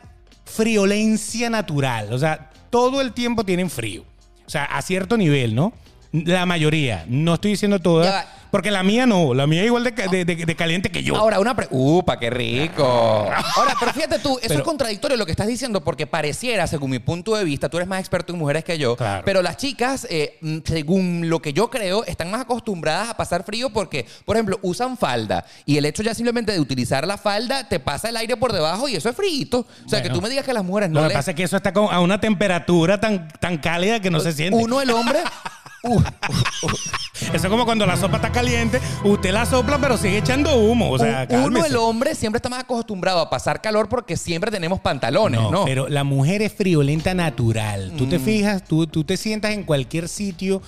[0.46, 2.14] friolencia natural.
[2.14, 4.04] O sea, todo el tiempo tienen frío.
[4.46, 5.74] O sea, a cierto nivel, ¿no?
[6.12, 7.06] La mayoría.
[7.08, 8.26] No estoy diciendo todas.
[8.52, 9.34] Porque la mía no.
[9.34, 11.16] La mía es igual de, ca- de- de- de caliente que yo.
[11.16, 12.84] Ahora, una pre ¡Upa, qué rico!
[12.86, 16.92] Ahora, pero fíjate tú, eso Pero- es contradictorio lo que estás diciendo, porque pareciera, según
[16.92, 19.24] mi punto de vista, tú eres más experto en mujeres que yo, Claro.
[19.26, 23.44] pero las chicas, eh, mm, según lo que yo creo, están más acostumbradas a pasar
[23.44, 27.68] frío porque, por ejemplo, usan falda y el hecho ya simplemente de utilizar la falda
[27.68, 29.28] te pasa el aire por debajo y eso es frío.
[29.52, 30.16] O sea, que Bueno.
[30.16, 31.74] tú me digas que las mujeres Lo no que les- pasa es que eso está
[31.74, 34.58] con- a una temperatura tan, tan cálida que no se siente.
[34.62, 35.20] Uno, el hombre...
[35.88, 36.02] Uh,
[37.34, 40.92] Eso es como cuando la sopa está caliente, usted la sopla, pero sigue echando humo.
[40.92, 44.80] O sea, uno, el hombre, siempre está más acostumbrado a pasar calor porque siempre tenemos
[44.80, 45.52] pantalones, ¿no?
[45.52, 47.94] No, pero la mujer es friolenta natural.
[47.98, 48.10] Tú Mm.
[48.10, 50.62] te fijas, tú, tú te sientas en cualquier sitio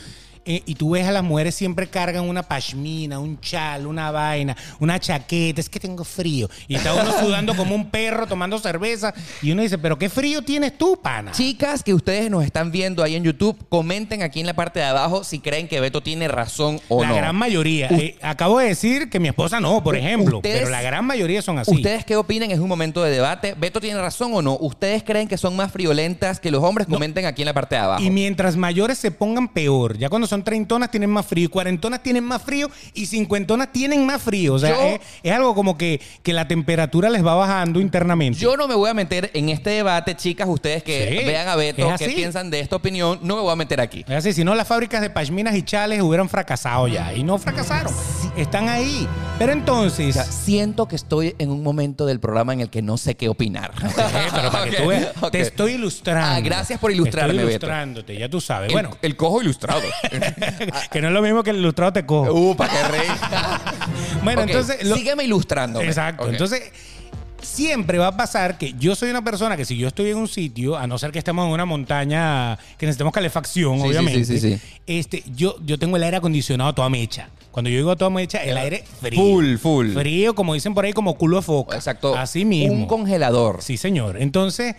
[0.46, 4.56] eh, y tú ves a las mujeres siempre cargan una pashmina, un chal, una vaina,
[4.80, 6.50] una chaqueta, es que tengo frío.
[6.68, 10.42] Y está uno sudando como un perro tomando cerveza y uno dice, pero qué frío
[10.42, 11.32] tienes tú, pana.
[11.32, 14.86] Chicas que ustedes nos están viendo ahí en YouTube, comenten aquí en la parte de
[14.86, 17.16] abajo si creen que Beto tiene razón o la no.
[17.16, 17.88] gran mayoría.
[17.92, 21.42] Eh, acabo de decir que mi esposa no, por ejemplo, ustedes- pero la gran mayoría
[21.42, 21.72] son así.
[21.76, 22.52] ¿Ustedes qué opinan?
[22.52, 23.56] Es un momento de debate.
[23.58, 24.58] ¿Beto tiene razón o no?
[24.60, 26.88] ¿Ustedes creen que son más friolentas que los hombres?
[26.88, 28.04] Comenten aquí en la parte de abajo.
[28.04, 29.98] Y mientras mayores se pongan peor.
[29.98, 34.22] Ya cuando son treintonas tienen más frío, cuarentonas tienen más frío y cincuentonas tienen más
[34.22, 34.54] frío.
[34.56, 38.40] O sea, Yo- es, es algo como que, que la temperatura les va bajando internamente.
[38.40, 40.48] Yo no me voy a meter en este debate, chicas.
[40.50, 42.08] Ustedes que Sí, vean a Beto, así.
[42.10, 44.04] piensan de esta opinión, no me voy a meter aquí.
[44.08, 47.14] Es así, si no las fábricas de pashminas y chales hubieran fracasado ya.
[47.14, 47.94] Y no fracasaron.
[48.36, 49.08] Están ahí.
[49.38, 50.10] Pero entonces...
[50.10, 53.16] O sea, siento que estoy en un momento del programa en el que no sé
[53.16, 53.72] qué opinar.
[53.80, 56.26] Pero para que tú veas, te estoy ilustrando.
[56.36, 57.66] Ah, gracias por ilustrarme, Estoy Beto.
[57.66, 58.68] ilustrándote, ya tú sabes.
[58.70, 59.82] El- Bueno, el, cojo ilustrado.
[60.91, 62.32] que no es lo mismo que el ilustrado te cojo.
[62.34, 63.11] uh, para qué reír.
[64.24, 64.84] bueno, entonces...
[64.84, 65.82] lo- sígueme ilustrando.
[65.82, 66.24] Exacto.
[66.24, 66.30] Ok.
[66.32, 66.63] Entonces,
[67.41, 70.28] siempre va a pasar que yo soy una persona que si yo estoy en un
[70.28, 74.39] sitio, a no ser que estemos en una montaña que necesitemos calefacción, Sí, obviamente, sí,
[74.39, 74.61] sí, sí.
[74.86, 77.30] Este, yo, yo tengo el aire acondicionado a toda mecha.
[77.51, 79.20] Cuando yo digo a toda mecha, el aire frío.
[79.20, 79.91] Full, full.
[79.93, 81.76] Frío, como dicen por ahí, como culo de foca.
[81.76, 82.15] Exacto.
[82.15, 82.74] Así mismo.
[82.76, 83.61] Un congelador.
[83.61, 84.22] Sí, señor.
[84.22, 84.76] Entonces,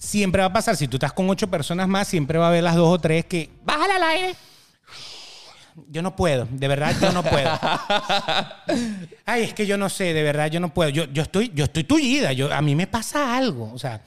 [0.00, 2.64] siempre va a pasar, si tú estás con ocho personas más, siempre va a haber
[2.64, 4.34] las dos o tres que, bájale al aire.
[5.88, 7.48] Yo no puedo, de verdad yo no puedo.
[9.26, 10.90] Ay, es que yo no sé, de verdad yo no puedo.
[10.90, 13.70] Yo, yo estoy, yo estoy tullida, yo, a mí me pasa algo.
[13.72, 14.02] O sea,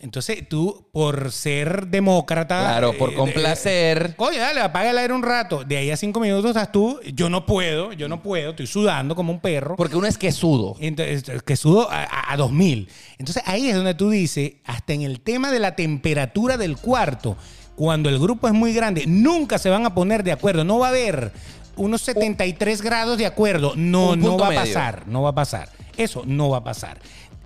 [0.00, 2.58] entonces tú, por ser demócrata.
[2.58, 4.14] Claro, por eh, complacer.
[4.16, 5.62] Oye, dale, apaga el aire un rato.
[5.62, 6.98] De ahí a cinco minutos estás tú.
[7.14, 8.50] Yo no puedo, yo no puedo.
[8.50, 9.76] Estoy sudando como un perro.
[9.76, 10.74] Porque uno es quesudo.
[10.80, 12.88] Entonces, que sudo a, a, a 2000.
[13.18, 17.36] Entonces ahí es donde tú dices, hasta en el tema de la temperatura del cuarto,
[17.76, 20.64] cuando el grupo es muy grande, nunca se van a poner de acuerdo.
[20.64, 21.32] No va a haber
[21.76, 23.74] unos 73 grados de acuerdo.
[23.76, 25.06] No, no va a pasar.
[25.06, 25.68] No va a pasar.
[25.96, 26.98] Eso no va a pasar.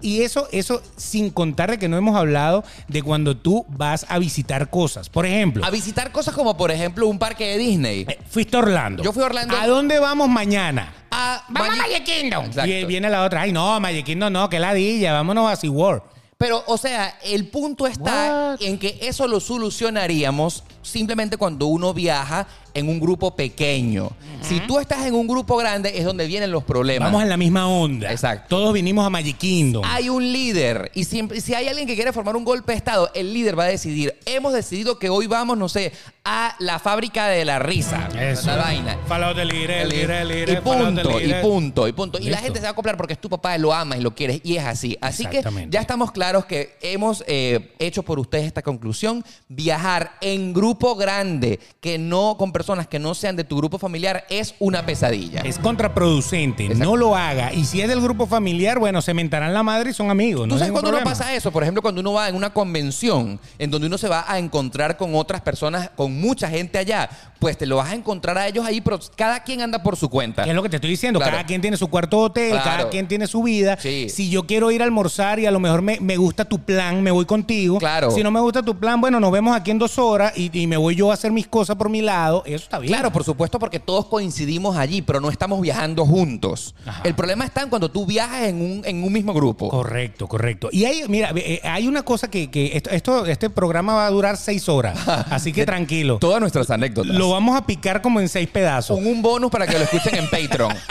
[0.04, 4.18] Y eso, eso sin contar de que no hemos hablado de cuando tú vas a
[4.18, 5.08] visitar cosas.
[5.08, 8.04] Por ejemplo, A visitar cosas como, por ejemplo, un parque de Disney.
[8.06, 9.02] eh, fuiste a Orlando.
[9.02, 9.56] Yo fui a Orlando.
[9.56, 10.92] ¿A dónde vamos mañana?
[11.10, 12.44] A Vamos a Magic Kingdom.
[12.44, 12.70] Exacto.
[12.70, 13.40] Y viene la otra.
[13.42, 15.12] Ay, no, Magic Kingdom no, que ladilla.
[15.14, 16.02] Vámonos a SeaWorld.
[16.36, 18.62] Pero, o sea, el punto está What?
[18.62, 24.10] en que eso lo solucionaríamos simplemente cuando uno viaja en un grupo pequeño.
[24.42, 27.06] Si tú estás en un grupo grande, es donde vienen los problemas.
[27.08, 28.10] Vamos en la misma onda.
[28.10, 28.46] Exacto.
[28.56, 29.82] Todos vinimos a Magic Kingdom.
[29.86, 33.10] Hay un líder y siempre, si hay alguien que quiere formar un golpe de Estado,
[33.14, 34.18] el líder va a decidir.
[34.26, 35.92] Hemos decidido que hoy vamos, no sé,
[36.24, 38.08] a la fábrica de la risa.
[38.18, 38.48] Eso.
[38.48, 38.98] La vaina.
[39.06, 42.18] Follow the leader, El- leader, leader, y punto, y punto, y punto.
[42.18, 44.14] Y la gente se va a acoplar porque es tu papá, lo amas y lo
[44.14, 44.98] quieres, y es así.
[45.00, 49.24] Así que ya estamos claros que hemos eh, hecho por ustedes esta conclusión.
[49.48, 54.24] Viajar en grupo grande, que no con personas que no sean de tu grupo familiar,
[54.28, 55.40] es una pesadilla.
[55.40, 56.64] Es contraproducente.
[56.66, 56.84] Exacto.
[56.84, 57.52] No lo haga.
[57.52, 60.42] Y si es del grupo familiar, bueno, se mentarán la madre y son amigos.
[60.48, 61.50] ¿Tú no sabes cuando uno pasa eso?
[61.50, 64.96] Por ejemplo, cuando uno va en una convención en donde uno se va a encontrar
[64.96, 67.08] con otras personas, con mucha gente allá,
[67.38, 70.08] pues te lo vas a encontrar a ellos ahí, pero cada quien anda por su
[70.08, 70.44] cuenta.
[70.44, 71.18] Es lo que te estoy diciendo.
[71.18, 71.32] Claro.
[71.32, 72.64] Cada quien tiene su cuarto hotel, Claro.
[72.64, 73.76] cada quien tiene su vida.
[73.80, 74.08] Sí.
[74.08, 77.02] Si yo quiero ir a almorzar y a lo mejor me, me gusta tu plan,
[77.02, 77.78] me voy contigo.
[77.78, 78.10] Claro.
[78.10, 80.63] Si no me gusta tu plan, bueno, nos vemos aquí en dos horas y, y
[80.66, 82.42] me voy yo a hacer mis cosas por mi lado.
[82.46, 82.92] Eso está bien.
[82.92, 86.74] Claro, por supuesto, porque todos coincidimos allí, pero no estamos viajando juntos.
[86.86, 87.02] Ajá.
[87.04, 89.68] El problema está en cuando tú viajas en un, en un mismo grupo.
[89.68, 90.68] Correcto, correcto.
[90.72, 94.10] Y hay, mira, eh, hay una cosa que, que esto, esto- este programa va a
[94.10, 94.98] durar seis horas.
[95.30, 96.18] Así que tranquilo.
[96.18, 97.14] Todas nuestras anécdotas.
[97.16, 98.96] Lo vamos a picar como en seis pedazos.
[98.96, 100.72] Con un bonus para que lo escuchen en Patreon.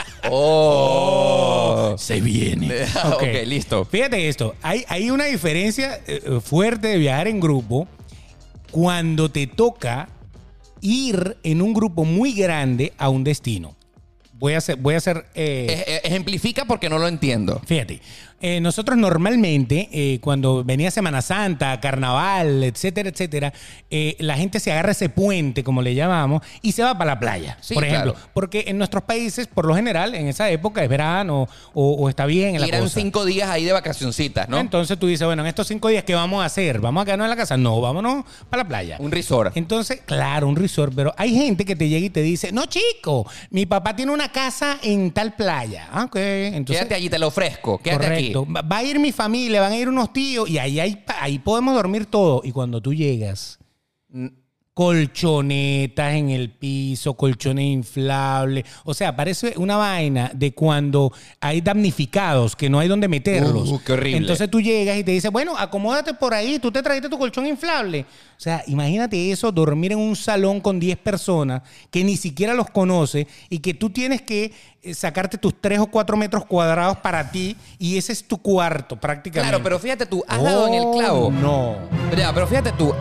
[0.86, 1.94] Oh.
[1.98, 2.70] Se viene.
[3.12, 3.84] ok, listo.
[3.84, 4.54] Fíjate esto.
[4.62, 7.86] Hay, hay una diferencia eh, fuerte de viajar en grupo
[8.74, 10.08] cuando te toca
[10.80, 13.76] ir en un grupo muy grande a un destino.
[14.32, 17.62] Voy a hacer, voy a hacer eh, ej- Ejemplifica porque no lo entiendo.
[17.64, 18.00] Fíjate,
[18.46, 23.54] eh, nosotros normalmente, eh, cuando venía Semana Santa, Carnaval, etcétera, etcétera,
[23.90, 27.18] eh, la gente se agarra ese puente, como le llamamos, y se va para la
[27.20, 28.12] playa, Sí, por ejemplo.
[28.12, 28.28] claro.
[28.34, 32.26] Porque en nuestros países, por lo general, en esa época es verano o, o está
[32.26, 33.00] bien en la eran cosa.
[33.00, 34.58] cinco días ahí de vacacioncitas, ¿no?
[34.58, 36.80] Entonces tú dices, bueno, en estos cinco días, ¿qué vamos a hacer?
[36.80, 37.56] ¿Vamos a quedarnos en la casa?
[37.56, 38.96] No, vámonos para la playa.
[39.00, 39.56] Un resort.
[39.56, 43.26] Entonces, claro, un resort, pero hay gente que te llega y te dice, no, chico,
[43.48, 45.88] mi papá tiene una casa en tal playa.
[45.90, 46.16] Ah, ok.
[46.16, 47.78] Entonces, quédate allí, te lo ofrezco.
[47.78, 48.24] Quédate correcto.
[48.24, 48.33] aquí.
[48.42, 51.74] Va a ir mi familia, van a ir unos tíos y ahí, hay ahí podemos
[51.74, 52.40] dormir todo.
[52.44, 53.58] Y cuando tú llegas,
[54.74, 58.64] colchonetas en el piso, colchones inflables.
[58.84, 63.70] O sea, parece una vaina de cuando hay damnificados que no hay donde meterlos.
[63.70, 64.18] Uh, qué horrible.
[64.18, 67.46] Entonces tú llegas y te dices, bueno, acomódate por ahí, tú te trajiste tu colchón
[67.46, 68.04] inflable.
[68.36, 71.62] O sea, imagínate eso, dormir en un salón con 10 personas
[71.92, 74.52] que ni siquiera los conoce y que tú tienes que
[74.82, 78.98] eh, sacarte tus 3 o 4 metros cuadrados para ti y ese es tu cuarto
[78.98, 79.50] prácticamente.
[79.50, 81.26] Claro, pero fíjate tú, has dado en el clavo.
[81.26, 81.76] Oh, No,
[82.16, 82.92] Ya, pero fíjate tú,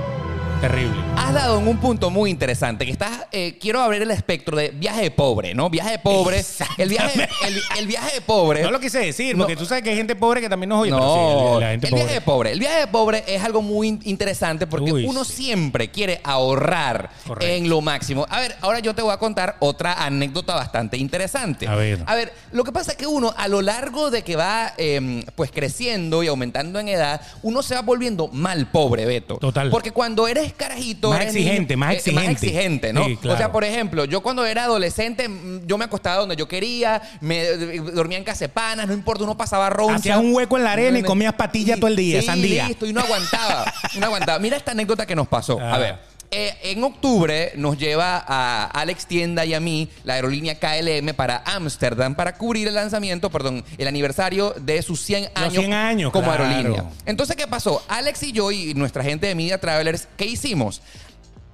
[0.63, 0.95] terrible.
[1.17, 4.69] has dado en un punto muy interesante, que estás, eh, quiero abrir el espectro de
[4.69, 5.69] viaje de pobre, ¿no?
[5.69, 6.41] Viaje de pobre.
[6.77, 8.61] El viaje, el, el viaje de pobre.
[8.63, 9.59] No lo quise decir, porque No.
[9.59, 10.91] tú sabes que hay gente pobre que también nos oye.
[10.91, 12.13] No, pero sí, la gente el viaje pobre.
[12.13, 12.51] de pobre.
[12.53, 15.43] El viaje de pobre es algo muy in- interesante porque Uy, uno sí.
[15.43, 17.53] siempre quiere ahorrar Correcto.
[17.53, 18.25] en lo máximo.
[18.29, 21.67] A ver, ahora yo te voy a contar otra anécdota bastante interesante.
[21.67, 22.03] A ver.
[22.05, 25.25] A ver, lo que pasa es que uno a lo largo de que va eh,
[25.35, 29.37] pues creciendo y aumentando en edad, uno se va volviendo mal pobre, Beto.
[29.37, 29.69] Total.
[29.69, 31.09] Porque cuando eres carajito...
[31.09, 32.21] Más eres exigente, más eh, exigente.
[32.25, 33.05] más exigente, ¿no?
[33.05, 33.35] Sí, claro.
[33.35, 37.01] O sea, por ejemplo, yo cuando era adolescente, mm, yo me acostaba donde yo quería,
[37.21, 39.95] me eh, dormía en casa de panas, no importa, uno pasaba roncha.
[39.95, 42.67] Hacías un hueco en la arena y comías patilla Sí, todo el día, sí, sandía.
[42.67, 44.39] listo, y no aguantaba, no aguantaba.
[44.39, 45.59] Mira esta anécdota que nos pasó.
[45.61, 45.75] Ah.
[45.75, 46.12] A ver.
[46.35, 51.43] Eh, en octubre nos lleva a Alex Tienda y a mí la aerolínea KLM para
[51.45, 56.11] Ámsterdam para cubrir el lanzamiento, perdón, el aniversario de sus 100 Los años, 100 años,
[56.11, 56.45] como claro.
[56.45, 56.85] aerolínea.
[57.05, 57.83] Entonces, ¿qué pasó?
[57.87, 60.81] Alex y yo y nuestra gente de Media Travelers, ¿qué hicimos?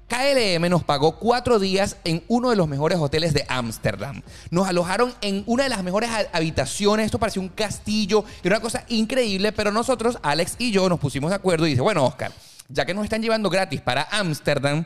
[0.07, 4.23] KLM nos pagó cuatro días en uno de los mejores hoteles de Ámsterdam.
[4.49, 7.05] Nos alojaron en una de las mejores ha- habitaciones.
[7.05, 8.25] Esto parecía un castillo.
[8.43, 9.51] Era una cosa increíble.
[9.51, 12.31] Pero nosotros, Alex y yo, nos pusimos de acuerdo y dice, bueno, Oscar,
[12.69, 14.85] ya que nos están llevando gratis para Ámsterdam,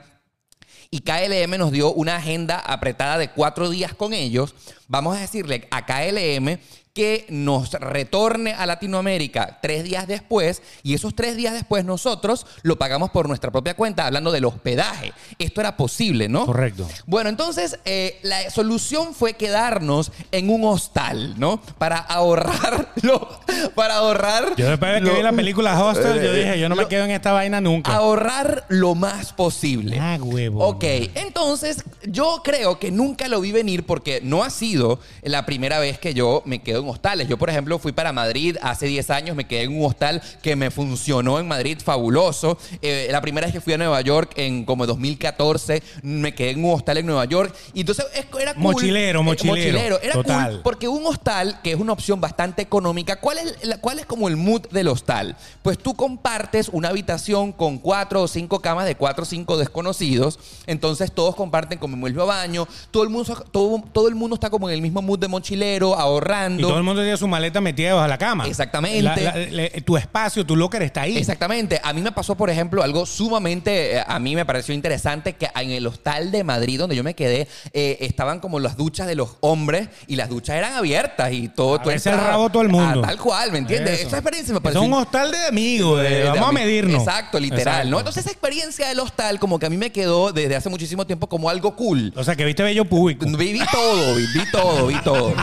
[0.90, 4.54] y KLM nos dio una agenda apretada de cuatro días con ellos,
[4.88, 6.60] vamos a decirle a KLM
[6.94, 12.78] que nos retorne a Latinoamérica tres días después y esos tres días después nosotros lo
[12.78, 15.12] pagamos por nuestra propia cuenta, hablando del hospedaje.
[15.40, 16.46] Esto era posible, ¿no?
[16.46, 16.88] Correcto.
[17.08, 21.60] Bueno, entonces eh, la solución fue quedarnos en un hostal, ¿no?
[21.80, 23.40] Para ahorrarlo,
[23.76, 24.56] para ahorrar...
[24.56, 26.90] Yo después de que lo- vi la película Hostel, yo dije, yo no me lo-
[26.90, 27.92] quedo en esta vaina nunca.
[27.92, 29.98] ahorrar lo más posible.
[30.00, 30.64] Ah, huevo.
[30.64, 30.84] Ok,
[31.16, 35.98] entonces yo creo que nunca lo vi venir porque no ha sido la primera vez
[35.98, 37.28] que yo me quedo en hostales.
[37.28, 40.56] Yo, por ejemplo, fui para Madrid hace 10 años, me quedé en un hostal que
[40.56, 42.58] me funcionó en Madrid, fabuloso.
[42.82, 46.64] Eh, la primera vez que fui a Nueva York en como 2014, me quedé en
[46.64, 47.54] un hostal en Nueva York.
[47.74, 48.64] Y entonces es- era cool.
[48.64, 50.00] Mochilero, Eh, mochilero.
[50.02, 50.52] Era Total.
[50.52, 54.06] cool porque un hostal, que es una opción bastante económica, ¿cuál es, la- ¿cuál es
[54.06, 55.36] como el mood del hostal?
[55.62, 60.40] Pues tú compartes una habitación con cuatro o cinco camas de cuatro o cinco desconocidos,
[60.68, 64.50] entonces todos comparten como el mismo baño, todo el mundo, todo, todo el mundo está
[64.50, 66.68] como en el mismo mood de mochilero, Y ahorrando.
[66.74, 68.48] Todo el mundo tiene su maleta metida debajo de la cama.
[68.48, 69.02] Exactamente.
[69.02, 71.18] La- la- le- tu espacio, tu locker está ahí.
[71.18, 71.80] Exactamente.
[71.84, 75.50] A mí me pasó, por ejemplo, algo sumamente, eh, a mí me pareció interesante que
[75.56, 79.16] en el hostal de Madrid, donde yo me quedé, eh, estaban como las duchas de
[79.16, 81.76] los hombres y las duchas eran abiertas y todo.
[81.90, 83.02] el entrabas- rabo todo el mundo.
[83.04, 84.00] Ah, tal cual, ¿me entiendes?
[84.00, 84.08] Eso.
[84.08, 84.82] Esa experiencia me Es pareció...
[84.82, 87.02] un hostal de amigos, de, de- de vamos a medirnos.
[87.04, 87.90] Exacto, literal, Exacto.
[87.92, 87.98] ¿no?
[88.00, 91.28] Entonces esa experiencia del hostal como que a mí me quedó desde hace muchísimo tiempo
[91.28, 92.14] como algo cool.
[92.16, 93.26] O sea, que viste bello público.
[93.26, 95.34] Vi, vi todo, vi, vi todo, vi todo,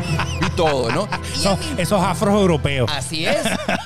[0.40, 1.08] vi todo, ¿no?
[1.34, 2.90] Esos, esos afros europeos.
[2.94, 3.36] Así es.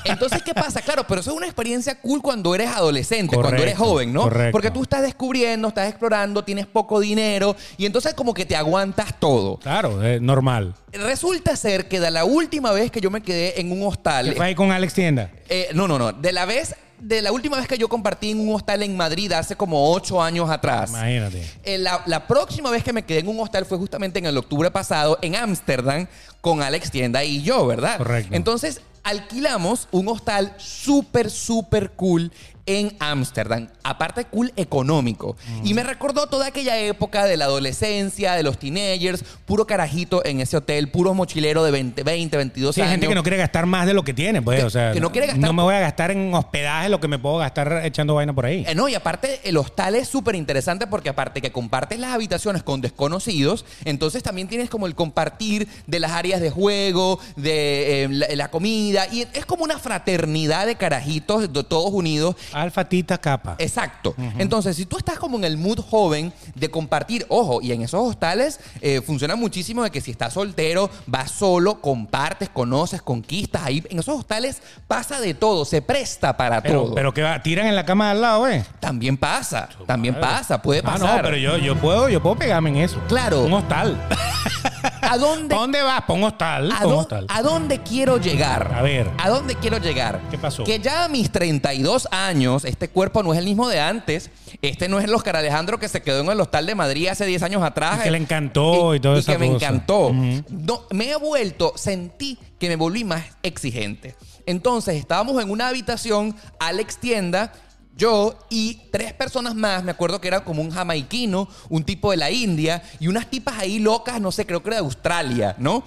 [0.03, 0.81] Entonces, ¿qué pasa?
[0.81, 4.23] Claro, pero eso es una experiencia cool cuando eres adolescente, cuando eres joven, ¿no?
[4.23, 4.51] correcto.
[4.51, 9.19] Porque tú estás descubriendo, estás explorando, tienes poco dinero y entonces como que te aguantas
[9.19, 9.57] todo.
[9.57, 10.73] Claro, es normal.
[10.91, 14.33] Resulta ser que de la última vez que yo me quedé en un ¿Qué hostal,
[14.35, 15.29] fue ahí con Alex Tienda?
[15.49, 18.39] eh, no, no, no, de la vez, de la última vez que yo compartí en
[18.39, 20.89] un hostal en Madrid hace como ocho años atrás.
[20.89, 21.45] Imagínate.
[21.63, 24.37] Eh, la, la próxima vez que me quedé en un hostal fue justamente en el
[24.37, 26.07] octubre pasado en Ámsterdam
[26.41, 27.97] con Alex Tienda y yo, ¿verdad?
[27.97, 28.35] Correcto.
[28.35, 32.31] Entonces alquilamos un hostal súper, súper cool
[32.65, 33.67] en Ámsterdam.
[33.83, 35.35] Aparte cool económico.
[35.61, 35.65] Mm.
[35.67, 40.41] Y me recordó toda aquella época de la adolescencia, de los teenagers, puro carajito en
[40.41, 42.93] ese hotel, puro mochilero de 20, 20 22 Sí, hay años.
[42.93, 44.59] gente que no quiere gastar más de lo que tiene, pues.
[44.59, 46.99] Que- o sea, que no quiere gastar- No me voy a gastar en hospedaje lo
[46.99, 48.65] que me puedo gastar echando vaina por ahí.
[48.67, 52.63] Eh, no, y aparte el hostal es súper interesante porque aparte que compartes las habitaciones
[52.63, 58.07] con desconocidos, entonces también tienes como el compartir de las áreas de juego, de eh,
[58.09, 62.35] la, la comida, y es como una fraternidad de carajitos, de todos unidos.
[62.61, 63.55] Alfa, tita, capa.
[63.59, 64.15] Exacto.
[64.37, 67.99] Entonces, si tú estás como en el mood joven de compartir, ojo, y en esos
[68.07, 73.63] hostales eh, funciona muchísimo de que si estás soltero, vas solo, compartes, conoces, conquistas.
[73.63, 76.95] Ahí en esos hostales pasa de todo, se presta para pero, todo.
[76.95, 78.65] pero que va, tiran en la cama de al lado, ¿eh?
[78.79, 81.17] también pasa, también pasa, puede Ah, pasar.
[81.17, 82.99] no, pero yo, yo puedo, yo puedo pegarme en eso.
[83.07, 83.41] Claro.
[83.43, 83.97] Un hostal.
[85.01, 86.01] ¿A dónde, ¿A dónde vas?
[86.03, 86.71] Pon hostal.
[86.71, 86.81] a,
[87.29, 88.73] a dónde quiero llegar?
[88.73, 89.09] A ver.
[89.17, 90.21] ¿A dónde quiero llegar?
[90.31, 90.63] ¿Qué pasó?
[90.63, 94.31] Que ya a mis 32 años, este cuerpo no es el mismo de antes.
[94.61, 97.25] Este no es el Oscar Alejandro que se quedó en el hostal de Madrid hace
[97.25, 97.99] 10 años atrás.
[97.99, 100.11] Y que le encantó y toda esa que me encantó.
[100.13, 104.15] No, me he vuelto, sentí que me volví más exigente.
[104.45, 107.51] Entonces estábamos en una habitación, Alex Tienda,
[107.97, 112.17] yo y tres personas más, me acuerdo que era como un jamaiquino, un tipo de
[112.17, 115.83] la India y unas tipas ahí locas, no sé, creo que era de Australia, ¿no?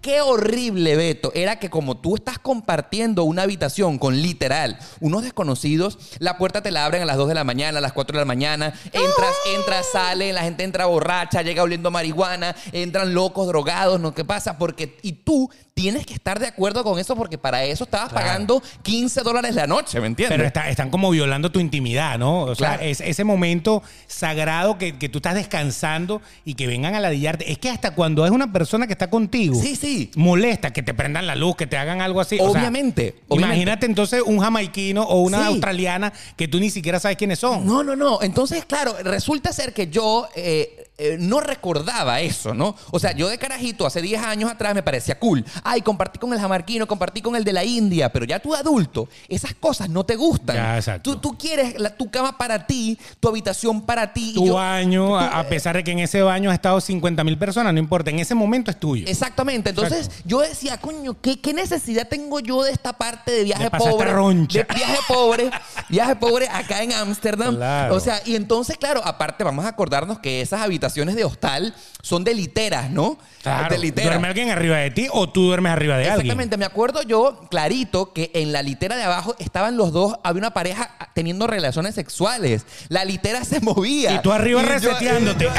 [0.00, 1.30] Qué horrible, Beto.
[1.34, 6.70] Era que como tú estás compartiendo una habitación con literal unos desconocidos, la puerta te
[6.70, 9.34] la abren a las 2 de la mañana, a las 4 de la mañana, entras,
[9.56, 14.12] entras, sale, la gente entra borracha, llega oliendo marihuana, entran locos, drogados, ¿no?
[14.14, 14.58] ¿Qué pasa?
[14.58, 18.26] Porque, y tú tienes que estar de acuerdo con eso porque para eso estabas Claro.
[18.26, 20.36] pagando 15 dólares la noche, ¿me entiendes?
[20.36, 22.42] Pero está- están como violando tu intimidad, ¿no?
[22.42, 27.00] O sea, es ese momento sagrado que, que tú estás descansando y que vengan a
[27.00, 27.50] ladillarte.
[27.50, 30.10] Es que hasta cuando es una persona que está contigo, Sí, sí.
[30.16, 32.36] molesta que te prendan la luz, que te hagan algo así.
[32.40, 33.54] O sea, Obviamente, obviamente.
[33.56, 35.44] Imagínate entonces un jamaiquino o una Sí.
[35.46, 37.66] australiana que tú ni siquiera sabes quiénes son.
[37.66, 38.22] No, no, no.
[38.22, 42.76] Entonces, claro, resulta ser que yo eh, eh, no recordaba eso, ¿no?
[42.92, 45.44] O sea, yo de carajito, hace 10 años atrás me parecía cool.
[45.64, 49.08] Ay, compartí con el jamarquino, compartí con el de la India, pero ya tú adulto,
[49.28, 50.54] esas cosas no te gustan.
[50.54, 51.12] Ya, exacto.
[51.14, 54.30] Tú, tú quieres la- tu cama para ti, tu habitación para ti.
[54.30, 56.80] y Tu yo- baño, tú- a, a pesar de que en ese baño ha estado
[56.80, 59.08] 50 mil personas, no importa, en ese momento es tuyo.
[59.08, 59.70] Exactamente.
[59.70, 64.12] Entonces yo decía, coño, ¿qué, qué necesidad tengo yo de esta parte de viaje pobre?
[64.12, 65.50] De viaje pobre,
[65.88, 67.56] viaje pobre acá en Ámsterdam.
[67.56, 67.96] Claro.
[67.96, 72.24] O sea, y entonces, claro, aparte vamos a acordarnos que esas habitaciones de hostal son
[72.24, 73.18] de literas, ¿no?
[73.42, 74.10] Claro, De literas.
[74.12, 76.20] duerme alguien arriba de ti o tú duermes arriba de alguien.
[76.26, 80.38] Exactamente, me acuerdo yo clarito que en la litera de abajo estaban los dos, había
[80.40, 82.66] una pareja teniendo relaciones sexuales.
[82.88, 84.12] La litera se movía.
[84.14, 85.48] Y tú arriba yo- reseteándote.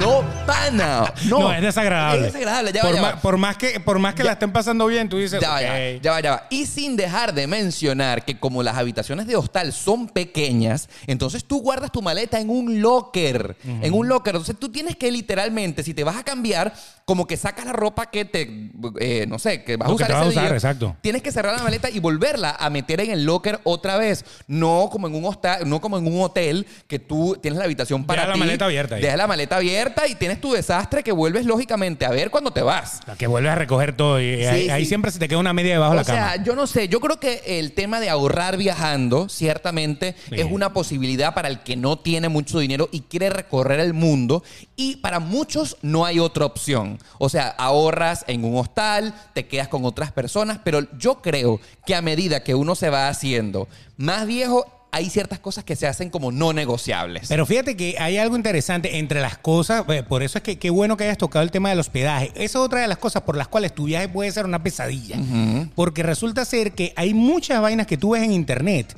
[0.00, 1.12] no, pana.
[1.26, 2.26] No, No, es desagradable.
[2.26, 3.16] Es desagradable, ya va, por, ya va.
[3.20, 6.10] por más que, por más que la estén pasando bien, tú dices, Ya va, ya
[6.12, 6.46] va, ya.
[6.50, 11.60] Y sin dejar de mencionar que como las habitaciones de hostal son pequeñas, entonces tú
[11.60, 13.56] guardas tu maleta en un locker.
[13.64, 14.34] En un locker.
[14.34, 16.72] Entonces tú tienes que literalmente, si te vas a cambiar,
[17.04, 18.70] como que sacas la ropa que te,
[19.00, 20.54] eh, no sé, que vas a Lo que usar te vas a usar, día.
[20.54, 20.96] exacto.
[21.00, 24.24] Tienes que cerrar la maleta y volverla a meter en el locker otra vez.
[24.46, 28.04] No como en un hostal, no como en un hotel que tú tienes la habitación
[28.04, 28.40] para Deja la ti.
[28.40, 29.02] maleta abierta ahí.
[29.02, 32.62] Deja la maleta abierta y tienes tu desastre que vuelves lógicamente a ver cuando te
[32.62, 33.00] vas.
[33.06, 34.88] La que vuelves a recoger todo y ahí, ahí sí.
[34.88, 36.18] siempre se te queda una media debajo de O la cama.
[36.34, 40.34] sea, yo no sé, yo creo que el tema de ahorrar viajando ciertamente Sí.
[40.40, 44.42] es una posibilidad para el que no tiene mucho dinero y quiere recorrer el mundo
[44.76, 46.98] y para muchos no hay otra opción.
[47.18, 51.94] O sea, ahorras en un hostal, te quedas con otras personas, pero yo creo que
[51.94, 54.66] a medida que uno se va haciendo más viejo,
[54.96, 57.28] hay ciertas cosas que se hacen como no negociables.
[57.28, 60.70] Pero fíjate que hay algo interesante entre las cosas, eh, por eso es que qué
[60.70, 62.28] bueno que hayas tocado el tema del hospedaje.
[62.34, 65.16] Esa es otra de las cosas por las cuales tu viaje puede ser una pesadilla.
[65.74, 68.96] Porque resulta ser que hay muchas vainas que tú ves en internet.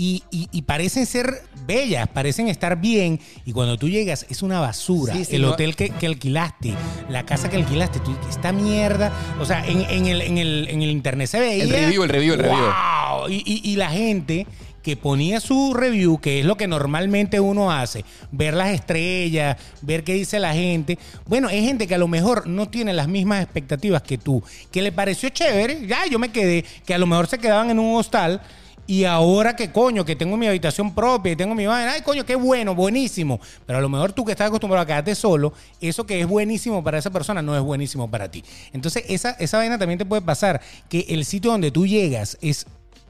[0.00, 3.18] Y, y- y parecen ser bellas, parecen estar bien.
[3.44, 5.12] Y cuando tú llegas es una basura.
[5.12, 6.74] Sí, sí, el no- hotel que, que alquilaste,
[7.08, 9.12] la casa que alquilaste, tú, esta mierda.
[9.40, 11.64] O sea, en, en el, en, el, en el internet se veía.
[11.64, 12.58] El review, el review, el review.
[12.60, 13.28] ¡Wow!
[13.28, 14.46] Y, y- y la gente
[14.88, 20.02] que ponía su review, que es lo que normalmente uno hace, ver las estrellas, ver
[20.02, 20.98] qué dice la gente.
[21.26, 24.80] Bueno, hay gente que a lo mejor no tiene las mismas expectativas que tú, que
[24.80, 27.96] le pareció chévere, ya yo me quedé, que a lo mejor se quedaban en un
[27.96, 28.40] hostal.
[28.86, 32.24] Y ahora que coño, que tengo mi habitación propia y tengo mi vaina, ay coño,
[32.24, 33.38] qué bueno, buenísimo.
[33.66, 36.82] Pero a lo mejor tú que estás acostumbrado a quedarte solo, eso que es buenísimo
[36.82, 38.42] para esa persona no es buenísimo para ti.
[38.72, 42.64] Entonces, esa, esa vaina también te puede pasar, que el sitio donde tú llegas es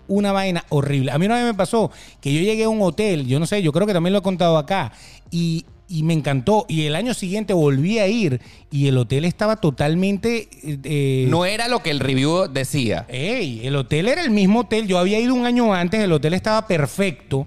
[0.09, 1.13] una vaina horrible.
[1.13, 1.91] A mí una vez me pasó
[2.21, 4.23] que yo llegué a un hotel, yo no sé, yo creo que también lo he
[4.23, 4.93] contado acá,
[5.31, 6.67] y, y me encantó.
[6.69, 8.41] Y el año siguiente volví a ir
[8.71, 10.49] y el hotel estaba totalmente...
[10.63, 13.07] eh, eh, no era lo que el review decía.
[13.09, 14.87] Ey, el hotel era el mismo hotel.
[14.87, 17.47] Yo había ido un año antes, el hotel estaba perfecto.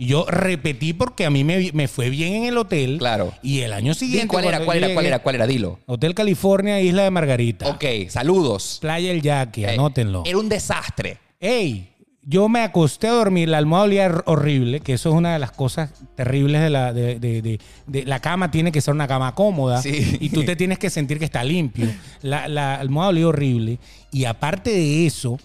[0.00, 2.98] Y yo repetí porque a mí me, me fue bien en el hotel.
[2.98, 3.32] Claro.
[3.42, 4.28] Y el año siguiente.
[4.28, 4.64] ¿Cuál era?
[4.64, 4.94] ¿Cuál era?
[4.94, 5.18] ¿Cuál era?
[5.18, 5.46] ¿Cuál era?
[5.48, 5.80] Dilo.
[5.86, 7.68] Hotel California, Isla de Margarita.
[7.68, 8.78] Ok, saludos.
[8.80, 10.22] Playa El Yaque, Eh, anótenlo.
[10.24, 11.18] Era un desastre.
[11.40, 11.88] Ey,
[12.30, 15.38] yo me acosté a dormir, la almohada olía hor- horrible, que eso es una de
[15.38, 19.08] las cosas terribles de la, de, de- de- de- la cama, tiene que ser una
[19.08, 20.18] cama cómoda Sí.
[20.20, 21.86] y tú te tienes que sentir que está limpio.
[22.20, 23.78] La, la almohada olía horrible
[24.12, 25.38] y aparte de eso,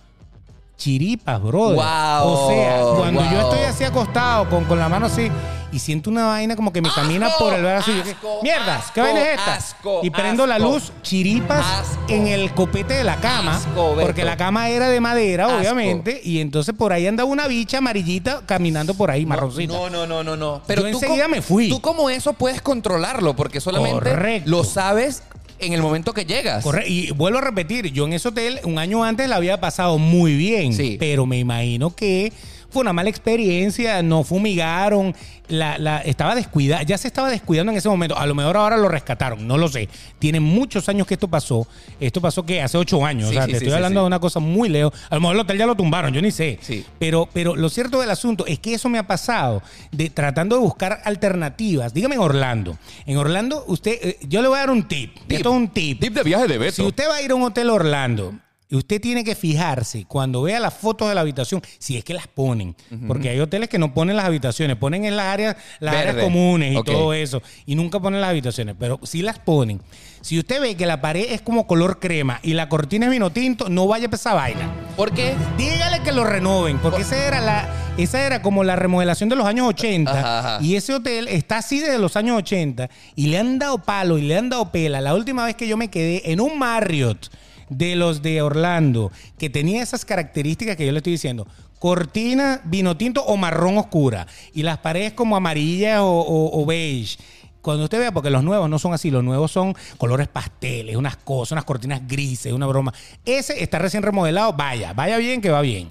[0.77, 1.75] chiripas, brother.
[1.75, 5.29] Wow, o sea, cuando yo estoy así acostado con, con la mano así
[5.71, 7.45] y siento una vaina como que me camina ¡Asco!
[7.45, 7.91] por el brazo.
[7.91, 8.39] y yo, ¿qué- ¡Asco!
[8.43, 8.91] Mierda, ¡Asco!
[8.93, 9.53] ¿qué vaina es esta?
[9.55, 9.99] ¡Asco!
[10.03, 13.59] y prendo la luz, chiripas en el copete de la cama,
[13.99, 18.41] porque la cama era de madera, obviamente, y entonces por ahí andaba una bicha amarillita
[18.45, 19.73] caminando por ahí, marroncita.
[19.73, 20.61] No, no, no, no, no.
[20.67, 21.69] Pero Yo tú enseguida me fui.
[21.69, 24.49] Tú como eso puedes controlarlo porque solamente Correcto.
[24.49, 25.23] lo sabes
[25.65, 26.63] en el momento que llegas.
[26.63, 26.89] Correcto.
[26.89, 30.35] Y vuelvo a repetir, yo en ese hotel un año antes la había pasado muy
[30.35, 30.97] bien, Sí.
[30.99, 32.31] pero me imagino que
[32.73, 35.15] fue una mala experiencia, no fumigaron,
[35.47, 38.17] la, la- estaba descuidada, ya se estaba descuidando en ese momento.
[38.17, 39.87] A lo mejor ahora lo rescataron, no lo sé.
[40.19, 41.67] Tiene muchos años que esto pasó.
[41.99, 43.29] Esto pasó que hace ocho años.
[43.29, 44.93] Sí, o sea, sí, te sí, estoy hablando de una cosa muy lejos.
[45.09, 46.59] A lo mejor el hotel ya lo tumbaron, yo ni sé.
[46.99, 49.61] Pero, pero lo cierto del asunto es que eso me ha pasado
[49.91, 51.93] de tratando de buscar alternativas.
[51.93, 52.77] Dígame en Orlando.
[53.05, 55.15] En Orlando, usted, eh, yo le voy a dar un tip.
[55.29, 55.99] Esto es un tip.
[55.99, 56.73] Tip de viaje de Beto.
[56.75, 58.33] Si usted va a ir a un hotel Orlando,
[58.73, 62.15] y usted tiene que fijarse cuando vea las fotos de la habitación, si es que
[62.15, 62.75] las ponen.
[63.07, 66.09] Porque hay hoteles que no ponen las habitaciones, ponen en las áreas, las Verde.
[66.09, 67.43] áreas comunes y todo eso.
[67.67, 68.75] Y nunca ponen las habitaciones.
[68.79, 69.79] Pero si las ponen.
[70.21, 73.31] Si usted ve que la pared es como color crema y la cortina es vino
[73.31, 74.71] tinto, no vaya a esa vaina.
[74.97, 75.35] ¿Por qué?
[75.55, 77.69] Dígale que lo renoven, porque esa era la,
[77.99, 80.09] esa era como la remodelación de los años 80.
[80.11, 80.65] Ajá, ajá.
[80.65, 84.23] Y ese hotel está así desde los años 80 y le han dado palo y
[84.23, 84.99] le han dado pela.
[84.99, 87.29] La última vez que yo me quedé en un Marriott
[87.69, 91.47] de los de Orlando, que tenía esas características que yo le estoy diciendo.
[91.79, 94.25] Cortina, vino tinto o marrón oscura.
[94.53, 97.17] Y las paredes como amarillas o, o- o beige.
[97.61, 101.15] Cuando usted vea, porque los nuevos no son así, los nuevos son colores pasteles, unas
[101.17, 102.93] cosas, unas cortinas grises, una broma.
[103.25, 105.89] Ese está recién remodelado, vaya, vaya bien que va bien.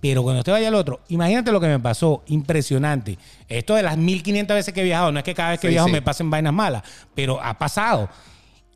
[0.00, 3.18] Pero cuando usted vaya al otro, imagínate lo que me pasó, impresionante.
[3.48, 5.72] Esto de las 1500 veces que he viajado, no es que cada vez que Sí,
[5.72, 5.92] viajo sí.
[5.92, 6.82] me pasen vainas malas,
[7.14, 8.10] pero ha pasado.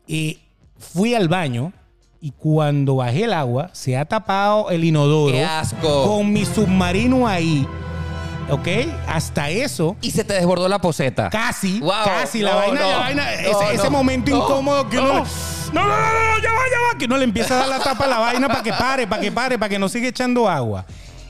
[0.07, 0.39] Y
[0.79, 1.71] fui al baño
[2.21, 6.05] y cuando bajé el agua, se ha tapado el inodoro ¡Qué asco!
[6.05, 7.65] con mi submarino ahí.
[8.49, 8.67] ¿Ok?
[9.07, 9.95] Hasta eso.
[10.01, 11.29] Y se te desbordó la poseta.
[11.29, 15.13] Casi, Wow, casi, la no, vaina, no, la vaina, no, ese, momento incómodo que uno,
[15.13, 15.23] no.
[15.73, 18.05] no, no, no, ya va, ya va, que uno le empieza a dar la tapa
[18.05, 20.85] a la vaina para que pare, para que pare, para que no siga echando agua.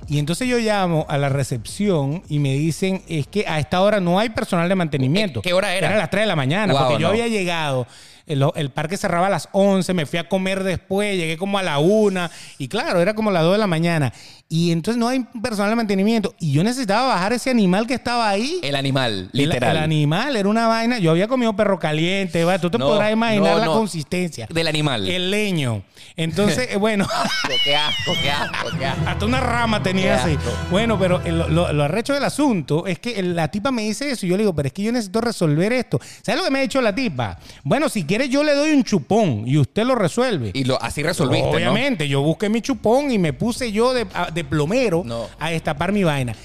[0.07, 3.99] Y entonces yo llamo a la recepción y me dicen, es que a esta hora
[3.99, 5.41] no hay personal de mantenimiento.
[5.41, 5.89] ¿Qué hora era?
[5.89, 7.85] Era las 3 de la mañana, Wow, porque yo había llegado,
[8.29, 11.63] el, el parque cerraba a las 11, me fui a comer después, llegué como a
[11.63, 14.13] la 1, y claro, era como las 2 de la mañana.
[14.51, 16.33] Y entonces no hay personal de mantenimiento.
[16.39, 18.59] Y yo necesitaba bajar ese animal que estaba ahí.
[18.63, 19.77] El animal, literal.
[19.77, 20.97] El, animal era una vaina.
[20.97, 22.43] Yo había comido perro caliente.
[22.43, 22.57] ¿va?
[22.57, 24.47] Tú te No, podrás imaginar no, la consistencia.
[24.49, 25.07] Del animal.
[25.07, 25.83] El leño.
[26.15, 29.03] Entonces, eh, bueno, Asco, qué asco, qué asco, qué asco.
[29.07, 30.35] hasta una rama tenía así.
[30.71, 34.25] Bueno, pero el- lo, lo arrecho del asunto es que la tipa me dice eso.
[34.25, 35.99] Y yo le digo, pero es que yo necesito resolver esto.
[36.23, 37.37] ¿Sabes lo que me ha dicho la tipa?
[37.63, 40.49] Bueno, si quieres, yo le doy un chupón y usted lo resuelve.
[40.55, 41.47] Y lo, así resolviste.
[41.47, 44.07] Obviamente, yo busqué mi chupón y me puse yo de,
[44.43, 45.27] de plomero No.
[45.39, 46.35] a destapar mi vaina.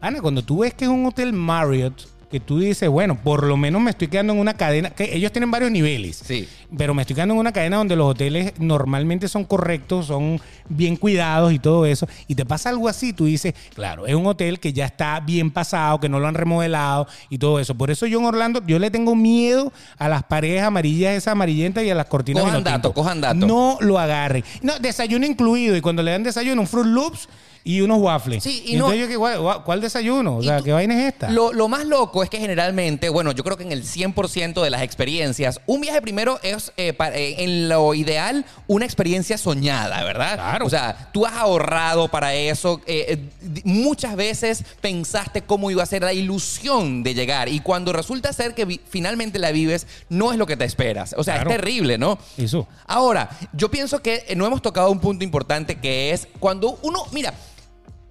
[0.00, 3.58] Ana, cuando tú ves que es un hotel Marriott, que tú dices, bueno, por lo
[3.58, 6.22] menos me estoy quedando en una cadena, que ellos tienen varios niveles.
[6.24, 6.48] Sí.
[6.76, 10.96] Pero me estoy quedando en una cadena donde los hoteles normalmente son correctos, son bien
[10.96, 12.08] cuidados y todo eso.
[12.28, 15.50] Y te pasa algo así, tú dices, claro, es un hotel que ya está bien
[15.50, 17.74] pasado, que no lo han remodelado y todo eso.
[17.74, 21.84] Por eso yo en Orlando, yo le tengo miedo a las paredes amarillas, esas amarillentas
[21.84, 22.44] y a las cortinas.
[22.44, 23.46] Cojan dato, cojan dato.
[23.46, 24.42] No lo agarren.
[24.62, 25.76] No, desayuno incluido.
[25.76, 27.28] Y cuando le dan desayuno, un Fruit Loops
[27.64, 28.42] y unos waffles.
[28.42, 30.36] Sí, y y no- yo, que, "Guau, guau, ¿cuál desayuno?
[30.38, 31.30] O sea, tú- ¿qué vaina es esta?
[31.30, 34.70] Lo, lo más loco es que generalmente, bueno, yo creo que en el 100% de
[34.70, 40.34] las experiencias, un viaje primero es, eh, eh, en lo ideal, una experiencia soñada, ¿verdad?
[40.34, 40.66] Claro.
[40.66, 42.80] O sea, tú has ahorrado para eso.
[42.86, 43.28] eh,
[43.64, 47.48] muchas veces pensaste cómo iba a ser la ilusión de llegar.
[47.48, 51.14] Y cuando resulta ser que finalmente la vives, no es lo que te esperas.
[51.16, 51.50] O sea, Claro.
[51.50, 52.18] es terrible, ¿no?
[52.36, 52.66] Eso.
[52.86, 57.32] Ahora, yo pienso que no hemos tocado un punto importante que es cuando uno, mira,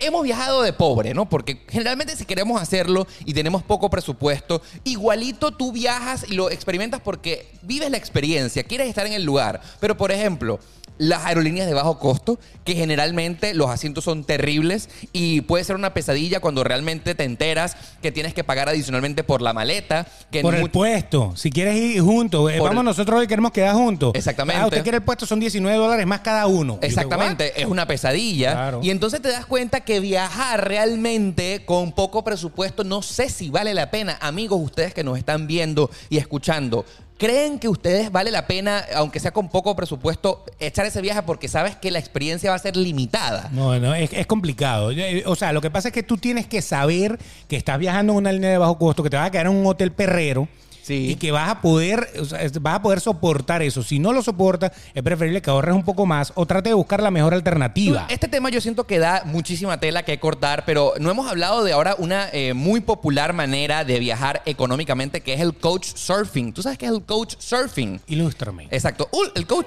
[0.02, 1.30] hemos viajado de pobre, ¿no?
[1.30, 7.02] Porque generalmente si queremos hacerlo y tenemos poco presupuesto, igualito tú viajas y lo experimentas
[7.02, 9.62] porque vives la experiencia, quieres estar en el lugar.
[9.80, 10.60] Pero, por ejemplo,
[10.97, 15.93] las aerolíneas de bajo costo, que generalmente los asientos son terribles y puede ser una
[15.93, 20.05] pesadilla cuando realmente te enteras que tienes que pagar adicionalmente por la maleta.
[20.31, 21.33] Que Por el puesto.
[21.35, 24.11] Si quieres ir juntos, eh, vamos el- nosotros hoy queremos quedar juntos.
[24.13, 24.61] Exactamente.
[24.61, 26.77] Ah, usted quiere el puesto, son 19 dólares más cada uno.
[26.81, 28.51] Exactamente, es una pesadilla.
[28.53, 28.79] Claro.
[28.83, 33.73] Y entonces te das cuenta que viajar realmente con poco presupuesto, no sé si vale
[33.73, 34.17] la pena.
[34.21, 36.85] Amigos, ustedes que nos están viendo y escuchando,
[37.22, 41.47] ¿creen que ustedes vale la pena, aunque sea con poco presupuesto, echar ese viaje porque
[41.47, 43.47] sabes que la experiencia va a ser limitada?
[43.51, 44.89] No, no, es, es complicado.
[44.89, 48.13] Eh, O sea, lo que pasa es que tú tienes que saber que estás viajando
[48.13, 50.47] en una línea de bajo costo, que te vas a quedar en un hotel perrero.
[50.91, 51.11] Sí.
[51.11, 53.81] Y que vas a poder, o sea, es- vas a poder soportar eso.
[53.83, 57.01] Si no lo soportas, es preferible que ahorres un poco más o trate de buscar
[57.01, 58.07] la mejor alternativa.
[58.09, 61.71] Este tema yo siento que da muchísima tela que cortar, pero no hemos hablado de
[61.71, 66.51] ahora una eh, muy popular manera de viajar económicamente, que es el coach surfing.
[66.53, 68.01] ¿Tú sabes qué es el coach surfing?
[68.07, 68.67] Ilústrame.
[68.71, 69.07] Exacto.
[69.13, 69.65] Uh, el coach.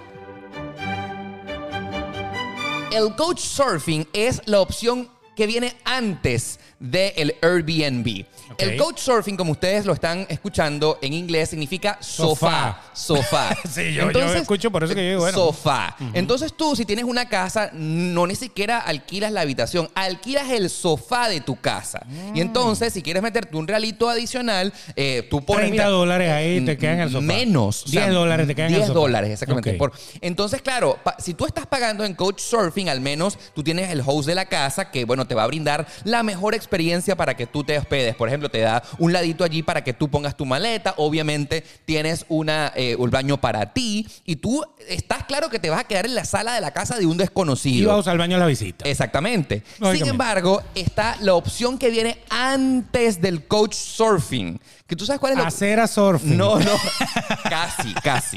[2.93, 8.25] El coach surfing es la opción que viene antes del Airbnb.
[8.59, 12.81] El coach surfing, como ustedes lo están escuchando en inglés, significa sofá.
[12.93, 13.57] Sofá.
[13.71, 15.37] Sí, yo- yo escucho, por eso que yo digo, bueno.
[15.39, 15.97] Sofá.
[16.13, 21.29] Entonces tú, si tienes una casa, no ni siquiera alquilas la habitación, alquilas el sofá
[21.29, 22.03] de tu casa.
[22.07, 22.37] Mm.
[22.37, 25.63] Y entonces, si quieres meterte un realito adicional, eh, tú pones...
[25.67, 27.21] 30 mira, dólares ahí te quedan en el sofá.
[27.27, 27.85] Menos.
[27.91, 29.01] 10 dólares te quedan en el 10 sofá.
[29.01, 29.75] dólares, exactamente.
[29.75, 34.03] Por- entonces, claro, pa- si tú estás pagando en Couchsurfing, al menos tú tienes el
[34.05, 37.47] host de la casa que, bueno, te va a brindar la mejor experiencia para que
[37.47, 38.15] tú te hospedes.
[38.15, 40.95] Por ejemplo, te da un ladito allí para que tú pongas tu maleta.
[40.97, 45.81] Obviamente, tienes una, eh, un baño para ti y tú estás claro que te vas
[45.81, 47.89] a quedar en la sala de la casa de un Y desconocido.
[47.89, 48.89] vas a usar el baño a la visita.
[48.89, 49.63] Exactamente.
[49.93, 54.61] Sin embargo, está la opción que viene antes del coach surfing.
[54.87, 56.37] Que tú sabes cuál es la Hacer a surfing.
[56.37, 56.71] no, no.
[57.49, 58.37] casi, casi.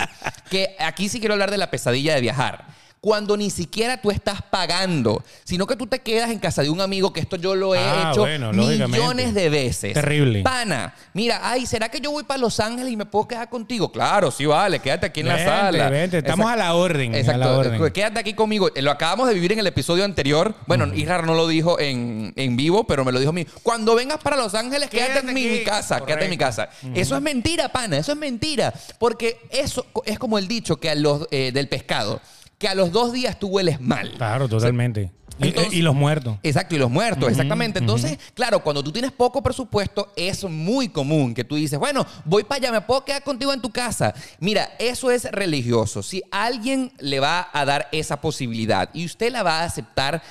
[0.50, 2.66] Que aquí sí quiero hablar de la pesadilla de viajar.
[3.00, 6.82] Cuando ni siquiera tú estás pagando, sino que tú te quedas en casa de un
[6.82, 9.94] amigo, que esto yo lo he Ah, hecho bueno, millones de veces.
[9.94, 10.42] Terrible.
[10.42, 13.92] Pana, mira, ay, ¿será que yo voy para Los Ángeles y me puedo quedar contigo?
[13.92, 15.90] Claro, sí, vale, quédate aquí en la sala.
[15.90, 16.62] vente, estamos Exacto.
[16.64, 17.94] a la orden, a Exacto, la orden.
[17.94, 18.70] quédate aquí conmigo.
[18.76, 20.56] Lo acabamos de vivir en el episodio anterior.
[20.66, 23.46] Bueno, Israr no lo dijo en, en vivo, pero me lo dijo a mí.
[23.64, 26.70] Cuando vengas para Los Ángeles, quédate, Quédate en mi casa, quédate en mi casa.
[26.96, 28.74] Eso es mentira, pana, eso es mentira.
[29.00, 32.20] Porque eso es como el dicho que a los, eh, del pescado,
[32.58, 34.12] que a los dos días tú hueles mal.
[34.18, 35.12] Claro, totalmente.
[35.40, 36.38] Y- Entonces- y, los muertos.
[36.42, 37.78] Exacto, y los muertos, exactamente.
[37.78, 42.44] Entonces, claro, cuando tú tienes poco presupuesto, es muy común que tú dices, bueno, voy
[42.44, 44.16] para allá, me puedo quedar contigo en tu casa.
[44.40, 46.02] Mira, eso es religioso.
[46.02, 50.24] Si alguien le va a dar esa posibilidad y usted la va a aceptar,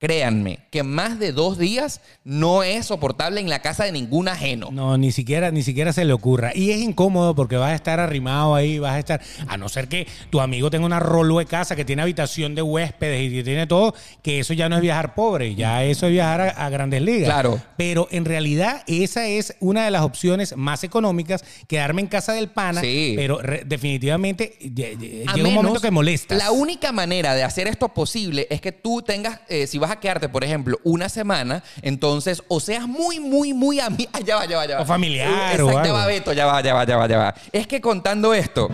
[0.00, 4.70] créanme que más de dos días no es soportable en la casa de ningún ajeno.
[4.72, 6.52] No, ni siquiera, ni siquiera se le ocurra.
[6.54, 9.20] Y es incómodo porque vas a estar arrimado ahí, vas a estar.
[9.46, 12.62] A no ser que tu amigo tenga una rolo de casa que tiene habitación de
[12.62, 16.40] huéspedes y tiene todo, que eso ya no es viajar pobre, ya eso es viajar
[16.40, 17.28] a, a grandes ligas.
[17.28, 17.60] Claro.
[17.76, 22.48] Pero en realidad, esa es una de las opciones más económicas, quedarme en casa del
[22.48, 22.80] pana.
[22.80, 23.12] Sí.
[23.16, 26.38] Pero re- definitivamente llega un momento que molestas.
[26.38, 30.00] La única manera de hacer esto posible es que tú tengas, eh, si vas a
[30.00, 34.10] quedarte, por ejemplo, una semana, entonces, o seas muy, muy, muy amigo.
[34.24, 34.82] Ya va, ya va, ya va.
[34.82, 35.94] O familiar Exacto, o ya algo.
[35.94, 37.34] va, Beto, ya va, ya va, ya va, ya va.
[37.52, 38.68] Es que contando esto.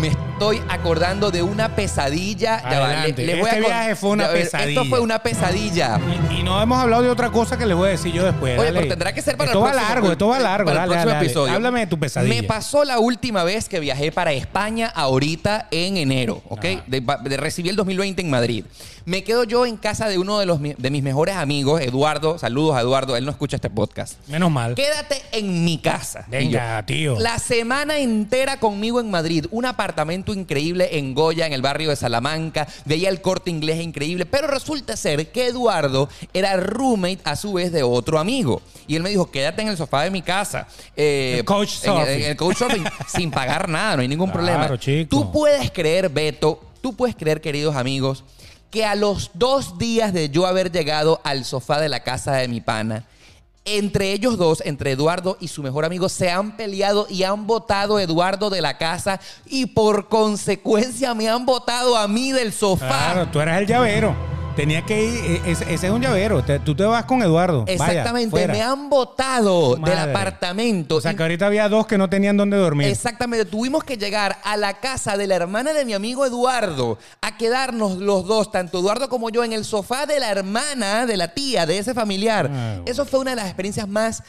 [0.00, 2.62] Me estoy acordando de una pesadilla.
[2.70, 4.68] Ya va, le- les voy a Este con- viaje fue una Ya, a pesadilla.
[4.80, 6.00] Esto fue una pesadilla.
[6.30, 8.56] Y, y no hemos hablado de otra cosa que les voy a decir yo después.
[8.56, 8.78] Oye, dale.
[8.78, 10.66] pero tendrá que ser para esto el va próximo largo, esto va largo.
[10.66, 11.54] para el dale, próximo dale, episodio.
[11.54, 12.32] Háblame de tu pesadilla.
[12.32, 16.64] Me pasó la última vez que viajé para España ahorita en enero, ¿ok?
[16.86, 18.64] De, de- recibí el 2020 en Madrid.
[19.08, 22.38] Me quedo yo en casa de uno de, los, de mis mejores amigos, Eduardo.
[22.38, 24.16] Saludos a Eduardo, él no escucha este podcast.
[24.28, 24.74] Menos mal.
[24.74, 26.26] Quédate en mi casa.
[26.28, 27.18] Venga, tío.
[27.18, 29.46] La semana entera conmigo en Madrid.
[29.50, 32.68] Un apartamento increíble en Goya, en el barrio de Salamanca.
[32.84, 34.26] Veía el corte inglés increíble.
[34.26, 38.60] Pero resulta ser que Eduardo era roommate a su vez de otro amigo.
[38.86, 40.68] Y él me dijo, quédate en el sofá de mi casa.
[40.94, 44.78] Eh, El coach en el coach surfing, sin pagar nada, no hay ningún Claro, problema.
[44.78, 45.08] chico.
[45.08, 48.22] Tú puedes creer, Beto, tú puedes creer, queridos amigos,
[48.70, 52.48] que a los dos días de yo haber llegado al sofá de la casa de
[52.48, 53.04] mi pana,
[53.64, 57.96] entre ellos dos, entre Eduardo y su mejor amigo, se han peleado y han votado
[57.96, 63.12] a Eduardo de la casa y por consecuencia me han votado a mí del sofá.
[63.12, 64.14] Claro, tú eras el llavero.
[64.58, 66.42] Tenía que ir, e- ese, ese es un llavero.
[66.42, 67.62] Te- tú te vas con Eduardo.
[67.68, 70.96] Exactamente, me han votado del apartamento.
[70.96, 72.88] O sea que ahorita había dos que no tenían dónde dormir.
[72.88, 77.36] Exactamente, tuvimos que llegar a la casa de la hermana de mi amigo Eduardo a
[77.36, 81.28] quedarnos los dos, tanto Eduardo como yo, en el sofá de la hermana, de la
[81.34, 82.50] tía, de ese familiar.
[82.52, 82.82] Ah, bueno.
[82.86, 84.24] Eso fue una de las experiencias más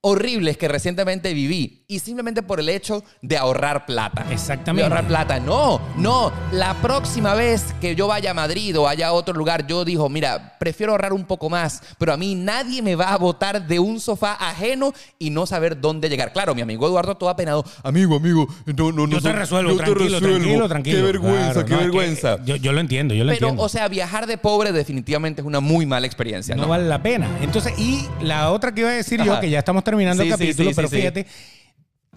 [0.00, 4.26] horribles que recientemente viví y simplemente por el hecho de ahorrar plata.
[4.30, 4.82] Exactamente.
[4.88, 5.38] De ahorrar plata.
[5.38, 6.32] No, no.
[6.50, 10.08] La próxima vez que yo vaya a Madrid o vaya a otro lugar, yo digo,
[10.08, 13.78] mira, prefiero ahorrar un poco más, pero a mí nadie me va a botar de
[13.78, 16.32] un sofá ajeno y no saber dónde llegar.
[16.32, 17.64] Claro, mi amigo Eduardo todo apenado.
[17.84, 19.12] Amigo, amigo, no, no, no.
[19.12, 20.28] Yo te resuelvo, yo te tranquilo, resuelvo.
[20.38, 20.96] tranquilo, tranquilo.
[20.98, 22.44] Qué vergüenza, Claro, qué no, es que, vergüenza.
[22.44, 23.62] yo, yo lo entiendo, yo lo Pero, entiendo.
[23.62, 26.68] o sea, viajar de pobre definitivamente es una muy mala experiencia, no, ¿no?
[26.68, 27.28] vale la pena.
[27.42, 30.34] Entonces, y la otra que iba a decir yo, que ya estamos terminando Sí, el
[30.34, 31.26] capítulo, sí, pero sí, fíjate,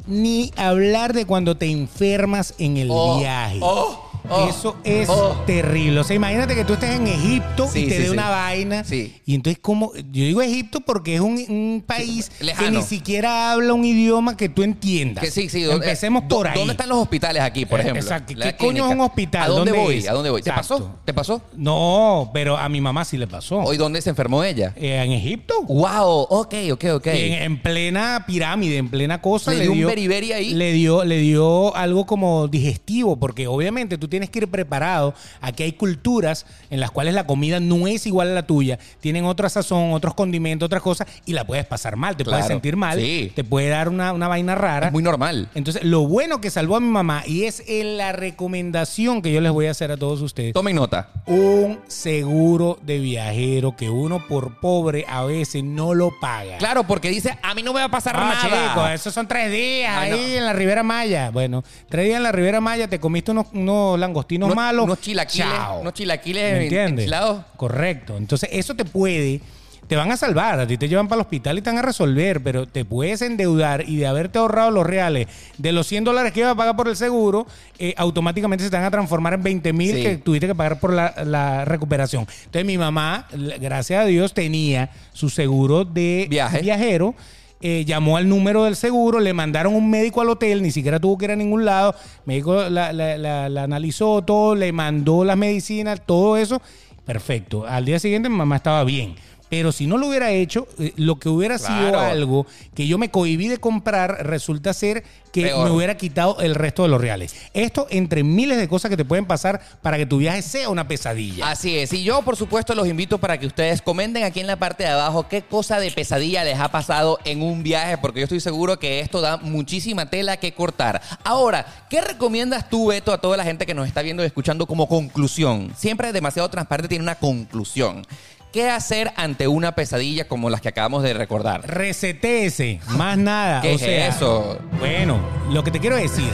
[0.07, 3.59] ni hablar de cuando te enfermas en el Oh, viaje.
[3.61, 5.41] oh, Oh, Eso es oh.
[5.45, 5.99] terrible.
[5.99, 8.11] O sea, imagínate que tú estés en Egipto Sí, y te sí, dé sí.
[8.11, 8.83] una vaina.
[8.83, 9.15] Sí.
[9.25, 13.73] Y entonces, como Yo digo Egipto porque es un, un país que ni siquiera habla
[13.73, 15.23] un idioma que tú entiendas.
[15.23, 15.63] Que sí, sí.
[15.63, 16.57] ¿dónde- Empecemos dó- por ahí.
[16.57, 18.01] ¿Dónde están los hospitales aquí, por Eh, ejemplo?
[18.03, 18.33] exacto.
[18.39, 19.43] ¿Qué coño es un hospital?
[19.43, 19.97] ¿A dónde, ¿Dónde voy?
[19.97, 20.07] es?
[20.09, 20.41] ¿A dónde voy?
[20.41, 20.77] ¿Te Exacto.
[20.77, 20.95] pasó?
[21.05, 21.41] ¿Te pasó?
[21.55, 23.57] No, pero a mi mamá sí le pasó.
[23.59, 24.73] ¿Hoy dónde se enfermó ella?
[24.75, 25.61] Eh, en Egipto.
[25.63, 27.07] Wow, ok, ok, ok.
[27.07, 29.53] En, en plena pirámide, en plena cosa.
[29.53, 30.53] ¿Le dio un beriberi ahí?
[30.53, 35.13] Le dio, le dio algo como digestivo, porque obviamente tú tienes que ir preparado.
[35.39, 38.77] Aquí hay culturas en las cuales la comida no es igual a la tuya.
[38.99, 42.47] Tienen otra sazón, otros condimentos, otras cosas, y la puedes pasar mal, te puedes Claro,
[42.53, 43.31] sentir mal, sí.
[43.33, 44.87] te puede dar una, una vaina rara.
[44.87, 45.47] Es muy normal.
[45.55, 49.39] Entonces, lo bueno que salvó a mi mamá, y es en la recomendación que yo
[49.41, 51.09] les voy a hacer a todos ustedes, Tomen nota.
[51.27, 56.57] un seguro de viajero que uno por pobre a veces no lo paga.
[56.57, 58.67] Claro, porque dice, a mí no me va a pasar Ah, nada.
[58.73, 60.37] chico, esos son tres días Ay, ahí no.
[60.39, 61.29] en la Ribera Maya.
[61.29, 64.85] Bueno, tres días en la Ribera Maya, te comiste unos, unos langostinos malos.
[64.85, 65.79] unos chilaquiles, Chao.
[65.81, 67.43] unos chilaquiles enchilados.
[67.55, 68.17] Correcto.
[68.17, 69.41] Entonces, eso te puede,
[69.87, 71.81] te van a salvar, a ti te llevan para el hospital y te van a
[71.81, 75.27] resolver, pero te puedes endeudar y de haberte ahorrado los reales
[75.57, 77.47] de los 100 dólares que ibas a pagar por el seguro,
[77.79, 80.03] eh, automáticamente se te van a transformar en 20 mil Sí.
[80.03, 82.27] que tuviste que pagar por la, la recuperación.
[82.45, 83.27] Entonces, mi mamá,
[83.59, 86.61] gracias a Dios, tenía su seguro de Viaje.
[86.61, 87.15] viajero.
[87.61, 91.17] Eh, llamó al número del seguro, le mandaron un médico al hotel, ni siquiera tuvo
[91.17, 91.93] que ir a ningún lado.
[92.19, 96.61] El médico la, la- la- la analizó todo, le mandó las medicinas, todo eso.
[97.05, 97.65] Perfecto.
[97.67, 99.15] Al día siguiente mi mamá estaba bien.
[99.49, 102.45] Pero si no lo hubiera hecho, eh, lo que hubiera sido algo
[102.75, 105.65] que yo me cohibí de comprar, resulta ser que Peor.
[105.65, 107.35] me hubiera quitado el resto de los reales.
[107.53, 110.87] Esto entre miles de cosas que te pueden pasar para que tu viaje sea una
[110.87, 111.49] pesadilla.
[111.49, 111.93] Así es.
[111.93, 114.89] Y yo, por supuesto, los invito para que ustedes comenten aquí en la parte de
[114.89, 118.79] abajo qué cosa de pesadilla les ha pasado en un viaje, porque yo estoy seguro
[118.79, 121.01] que esto da muchísima tela que cortar.
[121.23, 124.65] Ahora, ¿qué recomiendas tú, Beto, a toda la gente que nos está viendo y escuchando
[124.65, 125.73] como conclusión?
[125.77, 128.05] Siempre demasiado transparente tiene una conclusión.
[128.51, 131.67] ¿Qué hacer ante una pesadilla como las que acabamos de recordar?
[131.67, 133.61] Resetéese, más nada.
[133.61, 134.59] ¿Qué o es sea, eso?
[134.79, 135.19] Bueno,
[135.51, 136.27] lo que te quiero decir,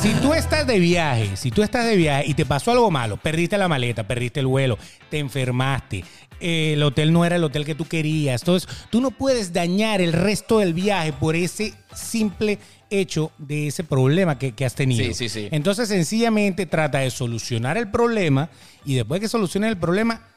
[0.00, 3.18] si tú estás de viaje, si tú estás de viaje y te pasó algo malo,
[3.18, 4.78] perdiste la maleta, perdiste el vuelo,
[5.10, 6.04] te enfermaste,
[6.40, 10.00] eh, el hotel no era el hotel que tú querías, entonces tú no puedes dañar
[10.00, 15.04] el resto del viaje por ese simple hecho de ese problema que, que has tenido.
[15.04, 15.48] Sí, sí, sí.
[15.50, 18.48] Entonces sencillamente trata de solucionar el problema
[18.84, 20.31] y después que soluciones el problema,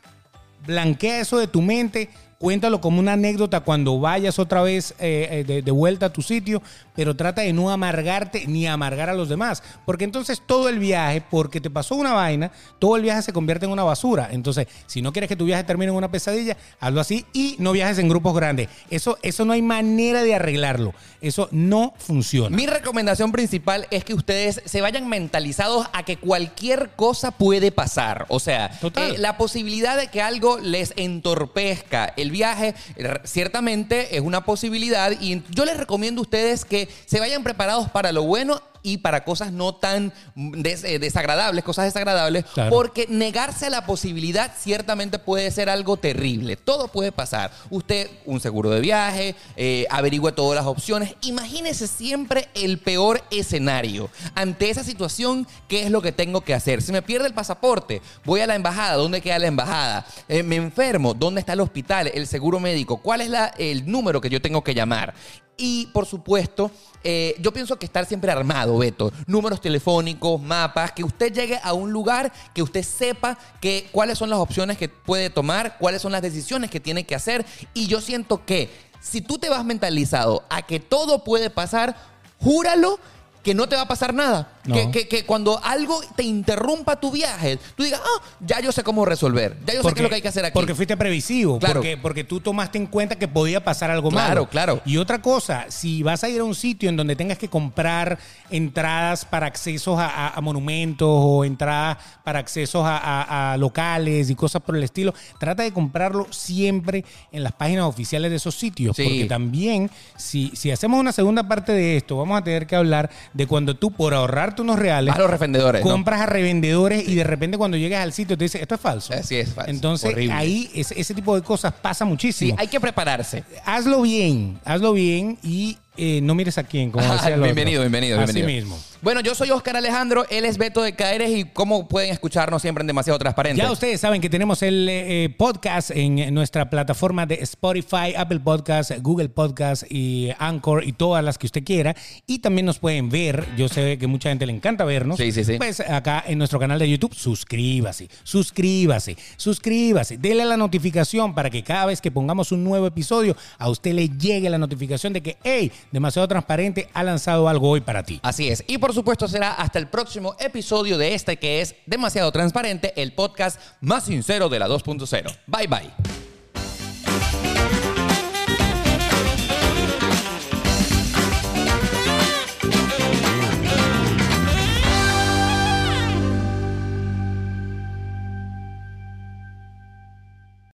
[0.65, 5.43] blanquea eso de tu mente, cuéntalo como una anécdota cuando vayas otra vez eh, eh,
[5.43, 6.61] de, de vuelta a tu sitio,
[6.95, 11.21] pero trata de no amargarte ni amargar a los demás, porque entonces todo el viaje,
[11.29, 14.29] porque te pasó una vaina, todo el viaje se convierte en una basura.
[14.31, 17.71] Entonces, si no quieres que tu viaje termine en una pesadilla, hazlo así y no
[17.71, 18.69] viajes en grupos grandes.
[18.89, 20.93] Eso, eso no hay manera de arreglarlo.
[21.21, 22.55] Eso no funciona.
[22.55, 28.25] Mi recomendación principal es que ustedes se vayan mentalizados a que cualquier cosa puede pasar.
[28.29, 34.21] O sea, eh, la posibilidad de que algo les entorpezca el viaje, eh, ciertamente es
[34.21, 35.11] una posibilidad.
[35.19, 39.23] Y yo les recomiendo a ustedes que se vayan preparados para lo bueno y para
[39.23, 42.69] cosas no tan mm, des- eh, desagradables, cosas desagradables, Claro.
[42.69, 46.55] porque negarse a la posibilidad ciertamente puede ser algo terrible.
[46.55, 47.51] Todo puede pasar.
[47.71, 51.15] Usted, un seguro de viaje, eh, averigüe todas las opciones.
[51.21, 54.09] Imagínese siempre el peor escenario.
[54.35, 56.83] Ante esa situación, ¿qué es lo que tengo que hacer?
[56.83, 58.93] Si me pierde el pasaporte, voy a la embajada.
[58.95, 60.05] ¿Dónde queda la embajada?
[60.29, 61.13] Eh, me enfermo.
[61.15, 62.11] ¿Dónde está el hospital?
[62.13, 62.97] El seguro médico.
[62.97, 65.13] ¿Cuál es la- el número que yo tengo que llamar?
[65.57, 66.69] Y por supuesto,
[67.03, 69.11] eh, yo pienso que estar siempre armado, Beto.
[69.25, 74.29] Números telefónicos, mapas, que usted llegue a un lugar, que usted sepa que, cuáles son
[74.29, 77.45] las opciones que puede tomar, cuáles son las decisiones que tiene que hacer.
[77.73, 81.95] Y yo siento que si tú te vas mentalizado a que todo puede pasar,
[82.39, 82.99] júralo
[83.45, 84.49] que no te va a pasar nada.
[84.65, 84.73] No.
[84.73, 88.81] Que, que- que cuando algo te interrumpa tu viaje, tú digas, ah, ya yo sé
[88.83, 89.55] cómo resolver.
[89.67, 90.53] Ya yo sé qué es lo que hay que hacer aquí.
[90.55, 91.59] Porque fuiste previsivo.
[91.59, 91.75] Claro.
[91.75, 94.49] Porque, porque tú tomaste en cuenta que podía pasar algo Claro, malo.
[94.49, 94.81] claro.
[94.85, 98.17] Y otra cosa, si vas a ir a un sitio en donde tengas que comprar
[98.49, 104.29] entradas para accesos a, a- a monumentos o entradas para accesos a, a- a locales
[104.31, 108.55] y cosas por el estilo, trata de comprarlo siempre en las páginas oficiales de esos
[108.55, 108.95] sitios.
[108.95, 109.03] Sí.
[109.03, 113.11] Porque también, si, si hacemos una segunda parte de esto, vamos a tener que hablar
[113.35, 115.91] de cuando tú, por ahorrarte unos reales, Vas a los revendedores, ¿no?
[115.91, 119.13] compras a revendedores y de repente cuando llegas al sitio te dice esto es falso.
[119.13, 119.69] Así es falso.
[119.69, 120.33] Entonces Horrible.
[120.33, 122.55] ahí ese, ese tipo de cosas pasa Sí, muchísimo.
[122.57, 123.43] hay que prepararse.
[123.65, 127.43] Hazlo bien, hazlo bien y eh, no mires a quién, como decía el otro.
[127.43, 128.67] bienvenido, bienvenido, Así bienvenido.
[128.67, 128.79] mismo.
[129.05, 132.81] Bueno, yo soy Oscar Alejandro, él es Beto de Caeres y cómo pueden escucharnos siempre
[132.81, 133.61] en Demasiado Transparente.
[133.61, 138.93] Ya ustedes saben que tenemos el eh, podcast en nuestra plataforma de Spotify, Apple Podcast,
[139.03, 141.95] Google Podcast y Anchor y todas las que usted quiera.
[142.25, 143.45] Y también nos pueden ver.
[143.55, 145.17] Yo sé que mucha gente le encanta vernos.
[145.17, 145.57] Sí, sí, sí.
[145.57, 150.17] Pues acá en nuestro canal de YouTube, suscríbase, suscríbase, suscríbase.
[150.17, 153.93] Dele a la notificación para que cada vez que pongamos un nuevo episodio, a usted
[153.93, 158.19] le llegue la notificación de que, hey, demasiado transparente ha lanzado algo hoy para ti.
[158.23, 158.63] Así es.
[158.65, 163.13] Y por supuesto será hasta el próximo episodio de este que es Demasiado Transparente, el
[163.13, 165.37] podcast más sincero de la 2.0.
[165.45, 166.24] Bye bye.